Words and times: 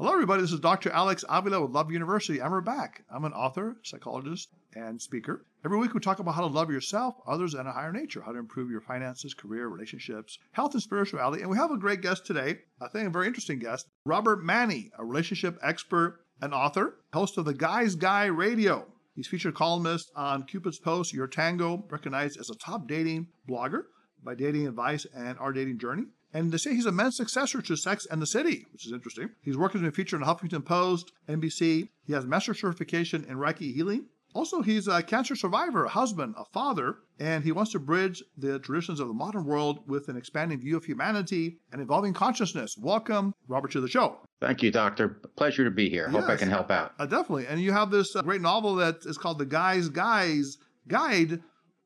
Hello, 0.00 0.14
everybody. 0.14 0.40
This 0.40 0.52
is 0.52 0.60
Dr. 0.60 0.90
Alex 0.92 1.26
Avila 1.28 1.60
with 1.60 1.72
Love 1.72 1.92
University, 1.92 2.40
we're 2.40 2.62
back. 2.62 3.04
I'm 3.14 3.26
an 3.26 3.34
author, 3.34 3.76
psychologist, 3.82 4.48
and 4.74 4.98
speaker. 4.98 5.44
Every 5.62 5.76
week, 5.76 5.92
we 5.92 6.00
talk 6.00 6.20
about 6.20 6.34
how 6.34 6.40
to 6.40 6.46
love 6.46 6.70
yourself, 6.70 7.16
others, 7.26 7.52
and 7.52 7.68
a 7.68 7.72
higher 7.72 7.92
nature, 7.92 8.22
how 8.22 8.32
to 8.32 8.38
improve 8.38 8.70
your 8.70 8.80
finances, 8.80 9.34
career, 9.34 9.68
relationships, 9.68 10.38
health, 10.52 10.72
and 10.72 10.82
spirituality. 10.82 11.42
And 11.42 11.50
we 11.50 11.58
have 11.58 11.70
a 11.70 11.76
great 11.76 12.00
guest 12.00 12.24
today, 12.24 12.60
I 12.80 12.88
think 12.88 13.08
a 13.08 13.10
very 13.10 13.26
interesting 13.26 13.58
guest, 13.58 13.88
Robert 14.06 14.42
Manni, 14.42 14.88
a 14.98 15.04
relationship 15.04 15.58
expert 15.62 16.20
and 16.40 16.54
author, 16.54 16.96
host 17.12 17.36
of 17.36 17.44
the 17.44 17.52
Guy's 17.52 17.94
Guy 17.94 18.24
Radio. 18.24 18.86
He's 19.14 19.28
featured 19.28 19.54
columnist 19.54 20.10
on 20.16 20.44
Cupid's 20.44 20.78
Pulse, 20.78 21.12
Your 21.12 21.26
Tango, 21.26 21.84
recognized 21.90 22.40
as 22.40 22.48
a 22.48 22.54
top 22.54 22.88
dating 22.88 23.26
blogger 23.46 23.82
by 24.24 24.34
Dating 24.34 24.66
Advice 24.66 25.06
and 25.14 25.38
Our 25.38 25.52
Dating 25.52 25.78
Journey. 25.78 26.04
And 26.32 26.52
they 26.52 26.58
say 26.58 26.74
he's 26.74 26.86
a 26.86 26.92
men's 26.92 27.16
successor 27.16 27.60
to 27.62 27.76
Sex 27.76 28.06
and 28.06 28.22
the 28.22 28.26
City, 28.26 28.66
which 28.72 28.86
is 28.86 28.92
interesting. 28.92 29.30
He's 29.42 29.56
worked 29.56 29.74
as 29.74 29.82
a 29.82 29.90
feature 29.90 30.16
in 30.16 30.22
the 30.22 30.28
Huffington 30.28 30.64
Post, 30.64 31.12
NBC. 31.28 31.88
He 32.06 32.12
has 32.12 32.26
master 32.26 32.54
certification 32.54 33.24
in 33.28 33.36
Reiki 33.36 33.74
healing. 33.74 34.06
Also, 34.32 34.62
he's 34.62 34.86
a 34.86 35.02
cancer 35.02 35.34
survivor, 35.34 35.86
a 35.86 35.88
husband, 35.88 36.34
a 36.38 36.44
father, 36.44 36.98
and 37.18 37.42
he 37.42 37.50
wants 37.50 37.72
to 37.72 37.80
bridge 37.80 38.22
the 38.38 38.60
traditions 38.60 39.00
of 39.00 39.08
the 39.08 39.14
modern 39.14 39.44
world 39.44 39.80
with 39.88 40.08
an 40.08 40.16
expanding 40.16 40.60
view 40.60 40.76
of 40.76 40.84
humanity 40.84 41.58
and 41.72 41.82
evolving 41.82 42.12
consciousness. 42.12 42.76
Welcome, 42.78 43.34
Robert, 43.48 43.72
to 43.72 43.80
the 43.80 43.88
show. 43.88 44.18
Thank 44.40 44.62
you, 44.62 44.70
Doctor. 44.70 45.20
Pleasure 45.36 45.64
to 45.64 45.70
be 45.70 45.90
here. 45.90 46.08
Hope 46.08 46.28
I 46.28 46.36
can 46.36 46.48
help 46.48 46.70
out. 46.70 46.94
Uh, 46.98 47.06
definitely. 47.06 47.48
And 47.48 47.60
you 47.60 47.72
have 47.72 47.90
this 47.90 48.14
uh, 48.14 48.22
great 48.22 48.40
novel 48.40 48.76
that 48.76 49.04
is 49.04 49.18
called 49.18 49.38
The 49.38 49.46
Guy's 49.46 49.88
Guys 49.88 50.58
Guide 50.86 51.40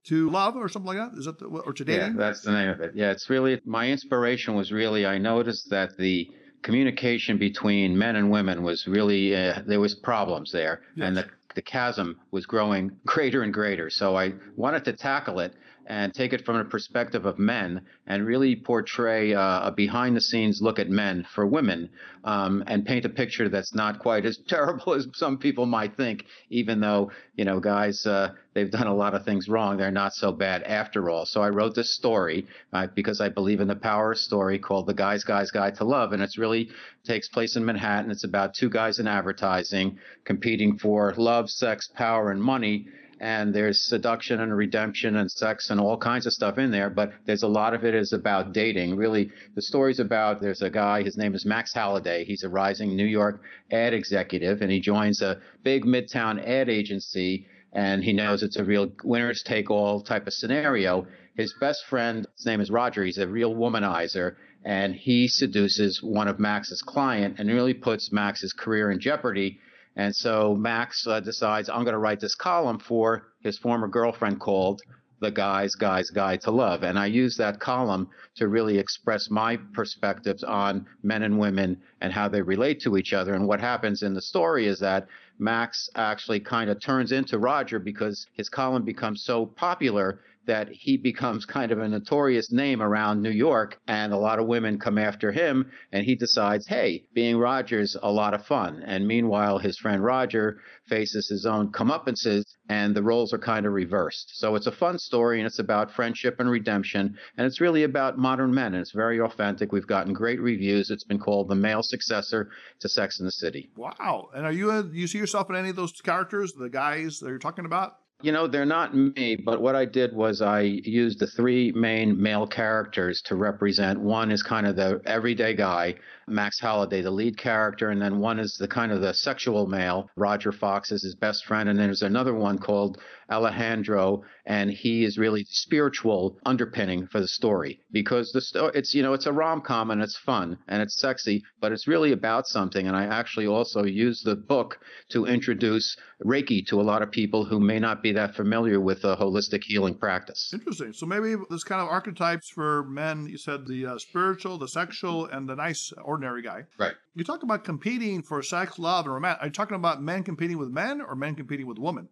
to 0.04 0.30
love 0.30 0.56
or 0.56 0.68
something 0.68 0.96
like 0.96 0.98
that? 0.98 1.18
Is 1.18 1.24
that 1.26 1.38
the, 1.38 1.46
or 1.46 1.72
to 1.72 1.84
dating? 1.84 2.12
Yeah, 2.12 2.18
that's 2.18 2.42
the 2.42 2.52
name 2.52 2.68
of 2.68 2.80
it. 2.80 2.92
Yeah, 2.94 3.10
it's 3.10 3.30
really 3.30 3.60
my 3.64 3.88
inspiration 3.88 4.54
was 4.54 4.72
really 4.72 5.06
I 5.06 5.18
noticed 5.18 5.70
that 5.70 5.96
the 5.96 6.30
communication 6.62 7.38
between 7.38 7.96
men 7.96 8.16
and 8.16 8.30
women 8.30 8.62
was 8.62 8.86
really 8.86 9.34
uh, 9.34 9.60
there 9.66 9.80
was 9.80 9.94
problems 9.94 10.52
there, 10.52 10.82
yes. 10.96 11.08
and 11.08 11.16
the 11.16 11.26
the 11.54 11.62
chasm 11.62 12.18
was 12.30 12.46
growing 12.46 12.90
greater 13.06 13.42
and 13.42 13.52
greater. 13.52 13.90
So 13.90 14.16
I 14.16 14.34
wanted 14.56 14.84
to 14.86 14.92
tackle 14.92 15.40
it 15.40 15.54
and 15.86 16.14
take 16.14 16.32
it 16.32 16.44
from 16.44 16.56
a 16.56 16.64
perspective 16.64 17.26
of 17.26 17.38
men 17.38 17.82
and 18.06 18.26
really 18.26 18.56
portray 18.56 19.34
uh, 19.34 19.68
a 19.68 19.72
behind 19.72 20.16
the 20.16 20.20
scenes 20.20 20.60
look 20.62 20.78
at 20.78 20.88
men 20.88 21.26
for 21.34 21.46
women 21.46 21.90
um, 22.24 22.64
and 22.66 22.86
paint 22.86 23.04
a 23.04 23.08
picture 23.08 23.48
that's 23.48 23.74
not 23.74 23.98
quite 23.98 24.24
as 24.24 24.38
terrible 24.48 24.94
as 24.94 25.06
some 25.14 25.38
people 25.38 25.66
might 25.66 25.96
think, 25.96 26.24
even 26.50 26.80
though, 26.80 27.10
you 27.36 27.44
know, 27.44 27.60
guys, 27.60 28.06
uh, 28.06 28.30
they've 28.54 28.70
done 28.70 28.86
a 28.86 28.94
lot 28.94 29.14
of 29.14 29.24
things 29.24 29.48
wrong. 29.48 29.76
They're 29.76 29.90
not 29.90 30.14
so 30.14 30.32
bad 30.32 30.62
after 30.62 31.10
all. 31.10 31.26
So 31.26 31.42
I 31.42 31.50
wrote 31.50 31.74
this 31.74 31.94
story 31.94 32.46
uh, 32.72 32.86
because 32.94 33.20
I 33.20 33.28
believe 33.28 33.60
in 33.60 33.68
the 33.68 33.76
power 33.76 34.12
of 34.12 34.18
story 34.18 34.58
called 34.58 34.86
The 34.86 34.94
Guy's 34.94 35.24
Guy's 35.24 35.50
Guide 35.50 35.76
to 35.76 35.84
Love. 35.84 36.12
And 36.12 36.22
it's 36.22 36.38
really 36.38 36.70
takes 37.04 37.28
place 37.28 37.56
in 37.56 37.64
Manhattan. 37.64 38.10
It's 38.10 38.24
about 38.24 38.54
two 38.54 38.70
guys 38.70 38.98
in 38.98 39.06
advertising 39.06 39.98
competing 40.24 40.78
for 40.78 41.12
love, 41.16 41.50
sex, 41.50 41.88
power, 41.94 42.30
and 42.30 42.42
money 42.42 42.86
and 43.24 43.54
there's 43.54 43.80
seduction 43.80 44.40
and 44.40 44.54
redemption 44.54 45.16
and 45.16 45.30
sex 45.30 45.70
and 45.70 45.80
all 45.80 45.96
kinds 45.96 46.26
of 46.26 46.32
stuff 46.34 46.58
in 46.58 46.70
there 46.70 46.90
but 46.90 47.10
there's 47.24 47.42
a 47.42 47.48
lot 47.48 47.72
of 47.72 47.82
it 47.82 47.94
is 47.94 48.12
about 48.12 48.52
dating. 48.52 48.96
Really 48.96 49.30
the 49.54 49.62
story's 49.62 49.98
about 49.98 50.42
there's 50.42 50.60
a 50.60 50.68
guy 50.68 51.02
his 51.02 51.16
name 51.16 51.34
is 51.34 51.46
max 51.46 51.72
halliday. 51.72 52.26
He's 52.26 52.44
a 52.44 52.50
rising 52.50 52.94
new 52.94 53.06
york 53.06 53.40
ad 53.72 53.94
executive 53.94 54.60
and 54.60 54.70
he 54.70 54.78
joins 54.78 55.22
a 55.22 55.40
big 55.62 55.84
midtown 55.84 56.38
ad 56.46 56.68
agency 56.68 57.46
and 57.72 58.04
he 58.04 58.12
knows 58.12 58.42
it's 58.42 58.58
a 58.58 58.64
real 58.64 58.92
winners 59.02 59.42
take 59.42 59.70
all 59.70 60.02
type 60.02 60.26
of 60.26 60.34
scenario. 60.34 61.06
His 61.34 61.54
best 61.58 61.86
friend 61.86 62.26
his 62.36 62.44
name 62.44 62.60
is 62.60 62.70
roger 62.70 63.04
he's 63.04 63.16
a 63.16 63.26
real 63.26 63.54
womanizer 63.54 64.36
and 64.66 64.94
he 64.94 65.28
seduces 65.28 66.02
one 66.02 66.28
of 66.28 66.38
max's 66.38 66.82
client 66.82 67.36
and 67.38 67.48
really 67.48 67.72
puts 67.72 68.12
max's 68.12 68.52
career 68.52 68.90
in 68.90 69.00
jeopardy 69.00 69.60
and 69.96 70.14
so 70.14 70.54
Max 70.54 71.06
uh, 71.06 71.20
decides, 71.20 71.68
I'm 71.68 71.84
going 71.84 71.92
to 71.92 71.98
write 71.98 72.20
this 72.20 72.34
column 72.34 72.78
for 72.78 73.28
his 73.40 73.58
former 73.58 73.86
girlfriend 73.86 74.40
called 74.40 74.82
The 75.20 75.30
Guy's 75.30 75.76
Guy's 75.76 76.10
Guide 76.10 76.40
to 76.42 76.50
Love. 76.50 76.82
And 76.82 76.98
I 76.98 77.06
use 77.06 77.36
that 77.36 77.60
column 77.60 78.08
to 78.36 78.48
really 78.48 78.78
express 78.78 79.30
my 79.30 79.56
perspectives 79.72 80.42
on 80.42 80.86
men 81.02 81.22
and 81.22 81.38
women 81.38 81.80
and 82.00 82.12
how 82.12 82.28
they 82.28 82.42
relate 82.42 82.80
to 82.80 82.96
each 82.96 83.12
other. 83.12 83.34
And 83.34 83.46
what 83.46 83.60
happens 83.60 84.02
in 84.02 84.14
the 84.14 84.22
story 84.22 84.66
is 84.66 84.80
that 84.80 85.06
Max 85.38 85.88
actually 85.94 86.40
kind 86.40 86.70
of 86.70 86.80
turns 86.80 87.12
into 87.12 87.38
Roger 87.38 87.78
because 87.78 88.26
his 88.32 88.48
column 88.48 88.84
becomes 88.84 89.22
so 89.22 89.46
popular 89.46 90.20
that 90.46 90.68
he 90.70 90.96
becomes 90.96 91.46
kind 91.46 91.72
of 91.72 91.78
a 91.78 91.88
notorious 91.88 92.52
name 92.52 92.82
around 92.82 93.22
New 93.22 93.30
York, 93.30 93.78
and 93.86 94.12
a 94.12 94.16
lot 94.16 94.38
of 94.38 94.46
women 94.46 94.78
come 94.78 94.98
after 94.98 95.32
him, 95.32 95.70
and 95.92 96.04
he 96.04 96.14
decides, 96.14 96.66
hey, 96.66 97.04
being 97.14 97.38
Roger's 97.38 97.96
a 98.02 98.10
lot 98.10 98.34
of 98.34 98.46
fun. 98.46 98.82
And 98.84 99.06
meanwhile, 99.06 99.58
his 99.58 99.78
friend 99.78 100.02
Roger 100.04 100.60
faces 100.86 101.28
his 101.28 101.46
own 101.46 101.72
comeuppances, 101.72 102.44
and 102.68 102.94
the 102.94 103.02
roles 103.02 103.32
are 103.32 103.38
kind 103.38 103.66
of 103.66 103.72
reversed. 103.72 104.32
So 104.34 104.54
it's 104.54 104.66
a 104.66 104.72
fun 104.72 104.98
story, 104.98 105.38
and 105.40 105.46
it's 105.46 105.58
about 105.58 105.90
friendship 105.90 106.40
and 106.40 106.50
redemption, 106.50 107.16
and 107.36 107.46
it's 107.46 107.60
really 107.60 107.84
about 107.84 108.18
modern 108.18 108.52
men, 108.52 108.74
and 108.74 108.82
it's 108.82 108.92
very 108.92 109.20
authentic. 109.20 109.72
We've 109.72 109.86
gotten 109.86 110.12
great 110.12 110.40
reviews. 110.40 110.90
It's 110.90 111.04
been 111.04 111.18
called 111.18 111.48
the 111.48 111.54
male 111.54 111.82
successor 111.82 112.50
to 112.80 112.88
Sex 112.88 113.18
in 113.18 113.26
the 113.26 113.32
City. 113.32 113.70
Wow! 113.76 114.28
And 114.34 114.44
are 114.44 114.52
you 114.52 114.70
a, 114.70 114.84
you 114.92 115.06
see 115.06 115.18
yourself 115.18 115.48
in 115.50 115.56
any 115.56 115.70
of 115.70 115.76
those 115.76 115.92
characters, 116.00 116.52
the 116.52 116.68
guys 116.68 117.20
that 117.20 117.28
you're 117.28 117.38
talking 117.38 117.64
about? 117.64 117.96
You 118.24 118.32
know, 118.32 118.46
they're 118.46 118.64
not 118.64 118.96
me, 118.96 119.36
but 119.36 119.60
what 119.60 119.76
I 119.76 119.84
did 119.84 120.14
was 120.14 120.40
I 120.40 120.60
used 120.62 121.18
the 121.18 121.26
three 121.26 121.72
main 121.72 122.18
male 122.20 122.46
characters 122.46 123.20
to 123.26 123.36
represent. 123.36 124.00
One 124.00 124.32
is 124.32 124.42
kind 124.42 124.66
of 124.66 124.76
the 124.76 125.02
everyday 125.04 125.52
guy, 125.54 125.96
Max 126.26 126.60
Halliday, 126.60 127.02
the 127.02 127.10
lead 127.10 127.36
character, 127.36 127.90
and 127.90 128.00
then 128.00 128.18
one 128.18 128.38
is 128.38 128.56
the 128.58 128.68
kind 128.68 128.92
of 128.92 129.00
the 129.00 129.14
sexual 129.14 129.66
male, 129.66 130.08
Roger 130.16 130.52
Fox 130.52 130.90
is 130.92 131.02
his 131.02 131.14
best 131.14 131.44
friend, 131.44 131.68
and 131.68 131.78
then 131.78 131.86
there's 131.88 132.02
another 132.02 132.34
one 132.34 132.58
called 132.58 132.98
Alejandro, 133.30 134.22
and 134.46 134.70
he 134.70 135.04
is 135.04 135.18
really 135.18 135.42
the 135.42 135.48
spiritual 135.50 136.38
underpinning 136.44 137.06
for 137.06 137.20
the 137.20 137.28
story 137.28 137.80
because 137.90 138.32
the 138.32 138.40
sto- 138.40 138.66
it's 138.66 138.94
you 138.94 139.02
know 139.02 139.14
it's 139.14 139.26
a 139.26 139.32
rom 139.32 139.60
com 139.62 139.90
and 139.90 140.02
it's 140.02 140.16
fun 140.16 140.58
and 140.68 140.82
it's 140.82 141.00
sexy, 141.00 141.42
but 141.60 141.72
it's 141.72 141.88
really 141.88 142.12
about 142.12 142.46
something. 142.46 142.86
And 142.86 142.96
I 142.96 143.04
actually 143.04 143.46
also 143.46 143.84
use 143.84 144.22
the 144.22 144.36
book 144.36 144.78
to 145.10 145.26
introduce 145.26 145.96
Reiki 146.24 146.66
to 146.66 146.80
a 146.80 146.82
lot 146.82 147.02
of 147.02 147.10
people 147.10 147.44
who 147.44 147.60
may 147.60 147.78
not 147.78 148.02
be 148.02 148.12
that 148.12 148.34
familiar 148.34 148.80
with 148.80 149.04
a 149.04 149.16
holistic 149.16 149.64
healing 149.64 149.96
practice. 149.96 150.50
Interesting. 150.52 150.92
So 150.92 151.06
maybe 151.06 151.34
this 151.50 151.64
kind 151.64 151.80
of 151.80 151.88
archetypes 151.88 152.48
for 152.50 152.84
men. 152.84 153.26
You 153.26 153.38
said 153.38 153.66
the 153.66 153.86
uh, 153.86 153.98
spiritual, 153.98 154.58
the 154.58 154.68
sexual, 154.68 155.26
and 155.26 155.48
the 155.48 155.56
nice 155.56 155.92
ordinary 156.14 156.42
guy. 156.42 156.64
Right. 156.78 156.94
You 157.14 157.24
talk 157.24 157.42
about 157.42 157.64
competing 157.64 158.22
for 158.22 158.42
sex, 158.42 158.78
love, 158.78 159.06
and 159.06 159.14
romance. 159.14 159.38
Are 159.40 159.46
you 159.46 159.52
talking 159.52 159.74
about 159.76 160.00
men 160.00 160.22
competing 160.22 160.58
with 160.58 160.70
men 160.70 161.00
or 161.00 161.16
men 161.16 161.34
competing 161.34 161.66
with 161.66 161.78
women? 161.78 162.08